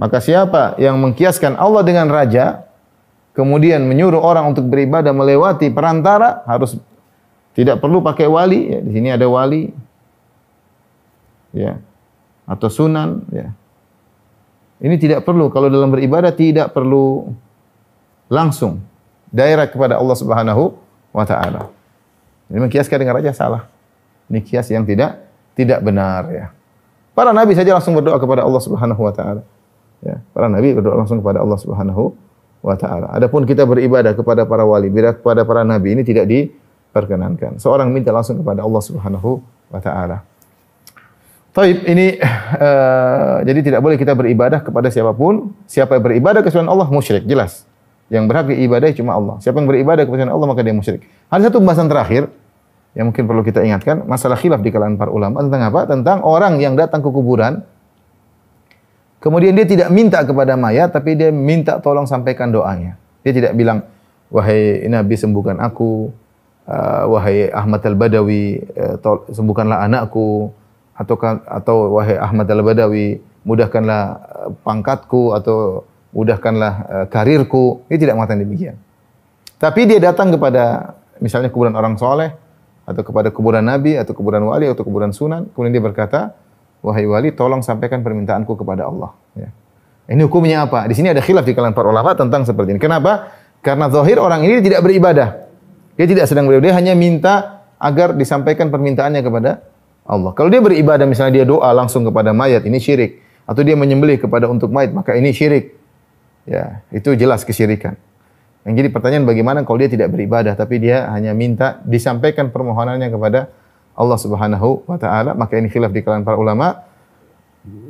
Maka 0.00 0.16
siapa 0.24 0.80
yang 0.80 0.96
mengkiaskan 0.96 1.60
Allah 1.60 1.84
dengan 1.84 2.08
raja, 2.08 2.64
kemudian 3.36 3.84
menyuruh 3.84 4.16
orang 4.16 4.48
untuk 4.48 4.64
beribadah 4.64 5.12
melewati 5.12 5.68
perantara, 5.68 6.40
harus 6.48 6.80
tidak 7.52 7.84
perlu 7.84 8.00
pakai 8.00 8.24
wali. 8.24 8.72
Ya, 8.72 8.80
di 8.80 8.90
sini 8.96 9.12
ada 9.12 9.28
wali, 9.28 9.68
ya, 11.52 11.76
atau 12.48 12.68
sunan. 12.72 13.28
Ya. 13.28 13.52
Ini 14.80 14.96
tidak 14.96 15.28
perlu. 15.28 15.52
Kalau 15.52 15.68
dalam 15.68 15.92
beribadah 15.92 16.32
tidak 16.32 16.72
perlu 16.72 17.36
langsung 18.32 18.80
daerah 19.28 19.68
kepada 19.68 20.00
Allah 20.00 20.16
Subhanahu 20.16 20.72
wa 21.12 21.24
taala. 21.28 21.68
Ini 22.48 22.56
mengkiaskan 22.56 22.96
dengan 22.96 23.20
raja 23.20 23.36
salah. 23.36 23.68
Ini 24.32 24.40
kias 24.40 24.72
yang 24.72 24.88
tidak 24.88 25.20
tidak 25.52 25.84
benar 25.84 26.24
ya. 26.32 26.46
Para 27.12 27.36
nabi 27.36 27.52
saja 27.52 27.76
langsung 27.76 27.92
berdoa 27.92 28.16
kepada 28.16 28.40
Allah 28.48 28.62
Subhanahu 28.64 29.04
wa 29.04 29.12
taala. 29.12 29.44
Ya, 30.00 30.24
para 30.32 30.48
nabi 30.48 30.72
berdoa 30.72 30.96
langsung 30.96 31.20
kepada 31.20 31.44
Allah 31.44 31.58
Subhanahu 31.60 32.16
wa 32.64 32.76
taala. 32.76 33.12
Adapun 33.12 33.44
kita 33.44 33.68
beribadah 33.68 34.16
kepada 34.16 34.48
para 34.48 34.64
wali, 34.64 34.88
beribadah 34.88 35.20
kepada 35.20 35.44
para 35.44 35.60
nabi 35.60 35.92
ini 35.92 36.02
tidak 36.04 36.24
diperkenankan. 36.24 37.60
Seorang 37.60 37.92
minta 37.92 38.08
langsung 38.08 38.40
kepada 38.40 38.64
Allah 38.64 38.80
Subhanahu 38.80 39.44
wa 39.68 39.80
taala. 39.80 40.24
Taib 41.50 41.82
ini 41.82 42.14
uh, 42.62 43.42
jadi 43.42 43.60
tidak 43.60 43.80
boleh 43.82 43.98
kita 43.98 44.14
beribadah 44.14 44.62
kepada 44.62 44.86
siapa 44.86 45.10
pun. 45.12 45.50
Siapa 45.66 45.98
yang 45.98 46.04
beribadah 46.06 46.40
kepada 46.46 46.64
Allah 46.64 46.86
musyrik, 46.86 47.26
jelas. 47.26 47.66
Yang 48.06 48.24
berhak 48.30 48.46
diibadahi 48.54 48.92
cuma 48.94 49.18
Allah. 49.18 49.36
Siapa 49.42 49.58
yang 49.58 49.66
beribadah 49.66 50.06
kepada 50.06 50.30
Allah 50.30 50.46
maka 50.46 50.62
dia 50.62 50.72
musyrik. 50.72 51.04
Ada 51.26 51.50
satu 51.50 51.58
pembahasan 51.58 51.90
terakhir 51.90 52.30
yang 52.94 53.10
mungkin 53.10 53.22
perlu 53.26 53.42
kita 53.46 53.62
ingatkan, 53.62 54.02
masalah 54.06 54.34
khilaf 54.34 54.62
di 54.62 54.70
kalangan 54.74 54.98
para 54.98 55.10
ulama 55.14 55.42
tentang 55.46 55.62
apa? 55.62 55.80
Tentang 55.86 56.18
orang 56.26 56.58
yang 56.58 56.74
datang 56.74 57.02
ke 57.02 57.10
kuburan 57.10 57.62
Kemudian 59.20 59.52
dia 59.52 59.68
tidak 59.68 59.92
minta 59.92 60.24
kepada 60.24 60.56
mayat, 60.56 60.96
tapi 60.96 61.12
dia 61.12 61.28
minta 61.28 61.76
tolong 61.76 62.08
sampaikan 62.08 62.48
doanya. 62.48 62.96
Dia 63.20 63.36
tidak 63.36 63.52
bilang, 63.52 63.84
wahai 64.32 64.80
Nabi 64.88 65.12
sembuhkan 65.12 65.60
aku, 65.60 66.08
uh, 66.64 67.04
wahai 67.04 67.52
Ahmad 67.52 67.84
al-Badawi 67.84 68.64
uh, 68.80 69.28
sembuhkanlah 69.28 69.84
anakku, 69.84 70.48
atau 70.96 71.16
atau 71.44 71.76
wahai 72.00 72.16
Ahmad 72.16 72.48
al-Badawi 72.48 73.20
mudahkanlah 73.44 74.02
uh, 74.16 74.50
pangkatku, 74.64 75.36
atau 75.36 75.84
mudahkanlah 76.10 76.72
eh, 76.90 77.06
karirku. 77.06 77.86
Dia 77.86 77.98
tidak 78.02 78.18
mengatakan 78.18 78.42
demikian. 78.42 78.76
Tapi 79.62 79.86
dia 79.86 80.02
datang 80.02 80.34
kepada 80.34 80.96
misalnya 81.22 81.52
kuburan 81.52 81.76
orang 81.76 81.94
soleh, 82.00 82.34
atau 82.88 83.02
kepada 83.04 83.30
kuburan 83.30 83.62
nabi, 83.62 83.94
atau 83.94 84.16
kuburan 84.16 84.42
wali, 84.48 84.66
atau 84.66 84.82
kuburan 84.82 85.14
sunan. 85.14 85.46
Kemudian 85.54 85.70
dia 85.76 85.84
berkata, 85.84 86.34
wahai 86.80 87.04
wali, 87.08 87.32
tolong 87.32 87.60
sampaikan 87.64 88.04
permintaanku 88.04 88.56
kepada 88.56 88.88
Allah. 88.88 89.12
Ya. 89.36 89.48
Ini 90.10 90.26
hukumnya 90.26 90.66
apa? 90.66 90.90
Di 90.90 90.94
sini 90.98 91.12
ada 91.14 91.22
khilaf 91.22 91.46
di 91.46 91.54
kalangan 91.54 91.76
para 91.76 91.88
ulama 91.88 92.12
tentang 92.18 92.42
seperti 92.42 92.74
ini. 92.74 92.80
Kenapa? 92.82 93.30
Karena 93.62 93.86
zahir 93.92 94.18
orang 94.18 94.42
ini 94.42 94.58
tidak 94.64 94.82
beribadah. 94.82 95.46
Dia 95.94 96.06
tidak 96.08 96.26
sedang 96.26 96.48
beribadah, 96.48 96.72
dia 96.72 96.76
hanya 96.80 96.94
minta 96.96 97.34
agar 97.78 98.16
disampaikan 98.16 98.72
permintaannya 98.72 99.20
kepada 99.22 99.62
Allah. 100.08 100.32
Kalau 100.34 100.48
dia 100.48 100.58
beribadah 100.58 101.04
misalnya 101.06 101.44
dia 101.44 101.46
doa 101.46 101.70
langsung 101.70 102.02
kepada 102.02 102.34
mayat, 102.34 102.64
ini 102.66 102.80
syirik. 102.80 103.22
Atau 103.44 103.62
dia 103.62 103.78
menyembelih 103.78 104.18
kepada 104.18 104.48
untuk 104.48 104.72
mayat, 104.72 104.90
maka 104.96 105.14
ini 105.14 105.30
syirik. 105.30 105.76
Ya, 106.48 106.82
itu 106.90 107.14
jelas 107.14 107.44
kesyirikan. 107.44 107.94
Yang 108.64 108.74
jadi 108.84 108.88
pertanyaan 108.92 109.24
bagaimana 109.24 109.58
kalau 109.64 109.80
dia 109.80 109.88
tidak 109.88 110.12
beribadah 110.12 110.52
tapi 110.52 110.76
dia 110.84 111.08
hanya 111.16 111.32
minta 111.32 111.80
disampaikan 111.88 112.52
permohonannya 112.52 113.08
kepada 113.08 113.48
Allah 114.00 114.16
Subhanahu 114.16 114.88
wa 114.88 114.96
taala, 114.96 115.36
maka 115.36 115.60
ini 115.60 115.68
khilaf 115.68 115.92
di 115.92 116.00
kalangan 116.00 116.24
para 116.24 116.40
ulama. 116.40 116.88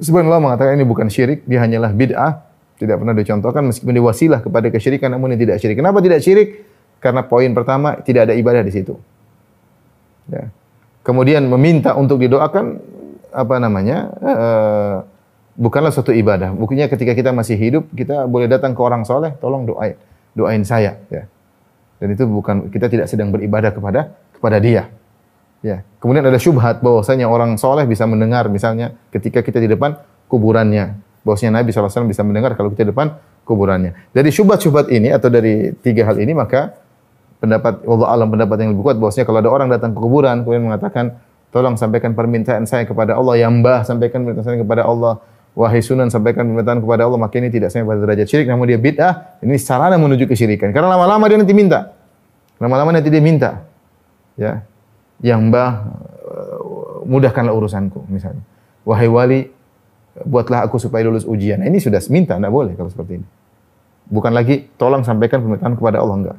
Ulama 0.03 0.51
mengatakan 0.51 0.75
ini 0.75 0.83
bukan 0.83 1.07
syirik, 1.07 1.47
dia 1.47 1.63
hanyalah 1.63 1.95
bid'ah, 1.95 2.43
tidak 2.81 2.99
pernah 2.99 3.15
dicontohkan 3.15 3.63
meskipun 3.71 3.93
dia 3.95 4.03
wasilah 4.03 4.41
kepada 4.43 4.67
kesyirikan 4.73 5.15
namun 5.15 5.37
ini 5.37 5.47
tidak 5.47 5.63
syirik. 5.63 5.79
Kenapa 5.79 6.03
tidak 6.03 6.25
syirik? 6.25 6.67
Karena 6.99 7.23
poin 7.23 7.53
pertama 7.55 8.01
tidak 8.03 8.27
ada 8.27 8.35
ibadah 8.35 8.67
di 8.67 8.73
situ. 8.75 8.99
Ya. 10.33 10.51
Kemudian 11.07 11.47
meminta 11.47 11.95
untuk 11.95 12.19
didoakan 12.19 12.81
apa 13.31 13.55
namanya? 13.63 13.99
Uh, 14.21 14.97
bukanlah 15.61 15.93
suatu 15.93 16.11
ibadah. 16.13 16.57
Buktinya 16.57 16.89
ketika 16.89 17.13
kita 17.13 17.31
masih 17.37 17.57
hidup, 17.57 17.85
kita 17.93 18.25
boleh 18.25 18.49
datang 18.49 18.73
ke 18.73 18.81
orang 18.81 19.05
soleh, 19.05 19.33
tolong 19.39 19.69
doain, 19.69 19.97
doain 20.33 20.65
saya. 20.67 20.97
Ya. 21.13 21.29
Dan 22.01 22.17
itu 22.17 22.25
bukan 22.25 22.73
kita 22.73 22.89
tidak 22.89 23.07
sedang 23.13 23.29
beribadah 23.29 23.77
kepada 23.77 24.17
kepada 24.33 24.57
dia. 24.57 24.89
Ya. 25.61 25.85
Kemudian 26.01 26.25
ada 26.25 26.41
syubhat 26.41 26.81
bahwasanya 26.81 27.29
orang 27.29 27.61
soleh 27.61 27.85
bisa 27.85 28.09
mendengar. 28.09 28.49
Misalnya 28.49 28.97
ketika 29.13 29.45
kita 29.45 29.61
di 29.61 29.69
depan 29.69 29.97
kuburannya. 30.29 30.97
Bahwasanya 31.21 31.61
Nabi 31.61 31.69
SAW 31.69 32.09
bisa 32.09 32.25
mendengar 32.25 32.57
kalau 32.57 32.73
kita 32.73 32.89
di 32.89 32.91
depan 32.97 33.13
kuburannya. 33.45 33.93
Dari 34.17 34.33
syubhat-syubhat 34.33 34.89
ini 34.89 35.13
atau 35.13 35.29
dari 35.29 35.77
tiga 35.85 36.09
hal 36.09 36.17
ini 36.17 36.33
maka 36.33 36.81
pendapat 37.41 37.85
Allah 37.85 38.09
alam 38.09 38.29
pendapat 38.33 38.57
yang 38.65 38.73
lebih 38.73 38.85
kuat 38.89 38.97
bahwasanya 38.97 39.27
kalau 39.29 39.39
ada 39.45 39.51
orang 39.53 39.69
datang 39.69 39.93
ke 39.93 40.01
kuburan 40.01 40.45
kemudian 40.45 40.65
mengatakan 40.65 41.17
tolong 41.53 41.77
sampaikan 41.77 42.17
permintaan 42.17 42.65
saya 42.65 42.89
kepada 42.89 43.21
Allah. 43.21 43.37
Yang 43.37 43.53
mbah 43.61 43.81
sampaikan 43.85 44.25
permintaan 44.25 44.47
saya 44.49 44.61
kepada 44.65 44.89
Allah. 44.89 45.21
Wahai 45.53 45.85
sunan 45.85 46.09
sampaikan 46.09 46.49
permintaan 46.49 46.81
kepada 46.81 47.05
Allah. 47.05 47.21
Maka 47.21 47.37
ini 47.37 47.53
tidak 47.53 47.69
sampai 47.69 47.85
pada 47.85 48.01
derajat 48.09 48.27
syirik 48.33 48.49
namun 48.49 48.65
dia 48.65 48.81
bid'ah. 48.81 49.45
Ini 49.45 49.61
sarana 49.61 50.01
menuju 50.01 50.25
kesyirikan. 50.25 50.73
Karena 50.73 50.97
lama-lama 50.97 51.29
dia 51.29 51.37
nanti 51.37 51.53
minta. 51.53 51.93
Lama-lama 52.57 52.97
nanti 52.97 53.13
dia 53.13 53.21
minta. 53.21 53.61
Ya 54.41 54.70
yang 55.21 55.53
mbah 55.53 55.71
eh, 56.25 56.59
mudahkanlah 57.05 57.53
urusanku 57.53 58.09
misalnya. 58.09 58.43
Wahai 58.85 59.09
wali, 59.09 59.41
buatlah 60.25 60.65
aku 60.65 60.81
supaya 60.81 61.05
lulus 61.05 61.29
ujian. 61.29 61.61
Nah, 61.61 61.69
ini 61.69 61.79
sudah 61.79 62.01
minta, 62.09 62.41
tidak 62.41 62.53
boleh 62.53 62.73
kalau 62.75 62.89
seperti 62.89 63.21
ini. 63.21 63.27
Bukan 64.11 64.33
lagi 64.35 64.67
tolong 64.75 65.07
sampaikan 65.07 65.39
permintaan 65.45 65.79
kepada 65.79 66.03
Allah 66.03 66.17
enggak. 66.19 66.39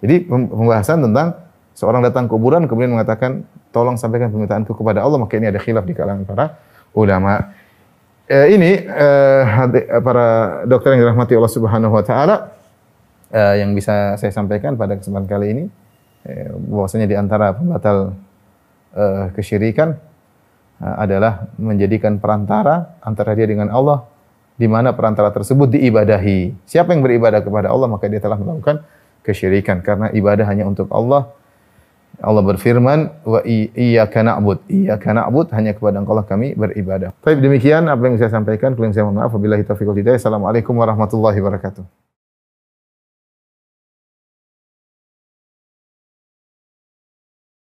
Jadi 0.00 0.16
pembahasan 0.30 1.04
tentang 1.04 1.36
seorang 1.74 2.00
datang 2.04 2.30
kuburan 2.30 2.64
kemudian 2.64 2.94
mengatakan 2.94 3.44
tolong 3.74 3.98
sampaikan 3.98 4.32
permintaanku 4.32 4.72
kepada 4.72 5.04
Allah 5.04 5.18
maka 5.20 5.36
ini 5.36 5.50
ada 5.50 5.58
khilaf 5.58 5.84
di 5.84 5.92
kalangan 5.96 6.24
para 6.24 6.56
ulama. 6.94 7.50
Eh, 8.30 8.54
ini 8.54 8.78
eh, 8.86 9.42
para 10.00 10.62
dokter 10.70 10.94
yang 10.94 11.02
dirahmati 11.08 11.34
Allah 11.34 11.50
Subhanahu 11.50 11.92
wa 11.98 12.04
taala 12.06 12.54
eh, 13.34 13.66
yang 13.66 13.74
bisa 13.74 14.14
saya 14.14 14.30
sampaikan 14.30 14.78
pada 14.78 14.94
kesempatan 14.94 15.26
kali 15.26 15.46
ini 15.50 15.64
Eh, 15.66 15.79
bahwasanya 16.68 17.06
di 17.08 17.16
antara 17.16 17.56
pembatal 17.56 18.12
uh, 18.92 19.32
kesyirikan 19.32 19.96
uh, 20.82 20.94
adalah 21.00 21.48
menjadikan 21.56 22.20
perantara 22.20 22.98
antara 23.00 23.32
dia 23.32 23.48
dengan 23.48 23.72
Allah 23.72 24.04
di 24.60 24.68
mana 24.68 24.92
perantara 24.92 25.32
tersebut 25.32 25.72
diibadahi. 25.72 26.68
Siapa 26.68 26.92
yang 26.92 27.00
beribadah 27.00 27.40
kepada 27.40 27.72
Allah 27.72 27.88
maka 27.88 28.04
dia 28.12 28.20
telah 28.20 28.36
melakukan 28.36 28.84
kesyirikan 29.24 29.80
karena 29.80 30.12
ibadah 30.12 30.44
hanya 30.44 30.68
untuk 30.68 30.92
Allah. 30.92 31.32
Allah 32.20 32.44
berfirman 32.44 33.24
wa 33.24 33.40
iyyaka 33.40 34.20
na'bud. 34.20 34.68
Iyyaka 34.68 35.16
na'bud 35.16 35.48
hanya 35.56 35.72
kepada 35.72 36.04
Engkau 36.04 36.12
lah 36.12 36.28
kami 36.28 36.52
beribadah. 36.52 37.16
Baik 37.24 37.40
demikian 37.40 37.88
apa 37.88 38.02
yang 38.04 38.20
saya 38.20 38.28
sampaikan. 38.28 38.76
Kurang 38.76 38.92
saya 38.92 39.08
mohon 39.08 39.24
maaf. 39.24 39.32
Wabillahi 39.32 39.64
taufiq 39.64 39.88
wal 39.88 39.96
hidayah. 39.96 40.20
Assalamualaikum 40.20 40.76
warahmatullahi 40.76 41.40
wabarakatuh. 41.40 42.09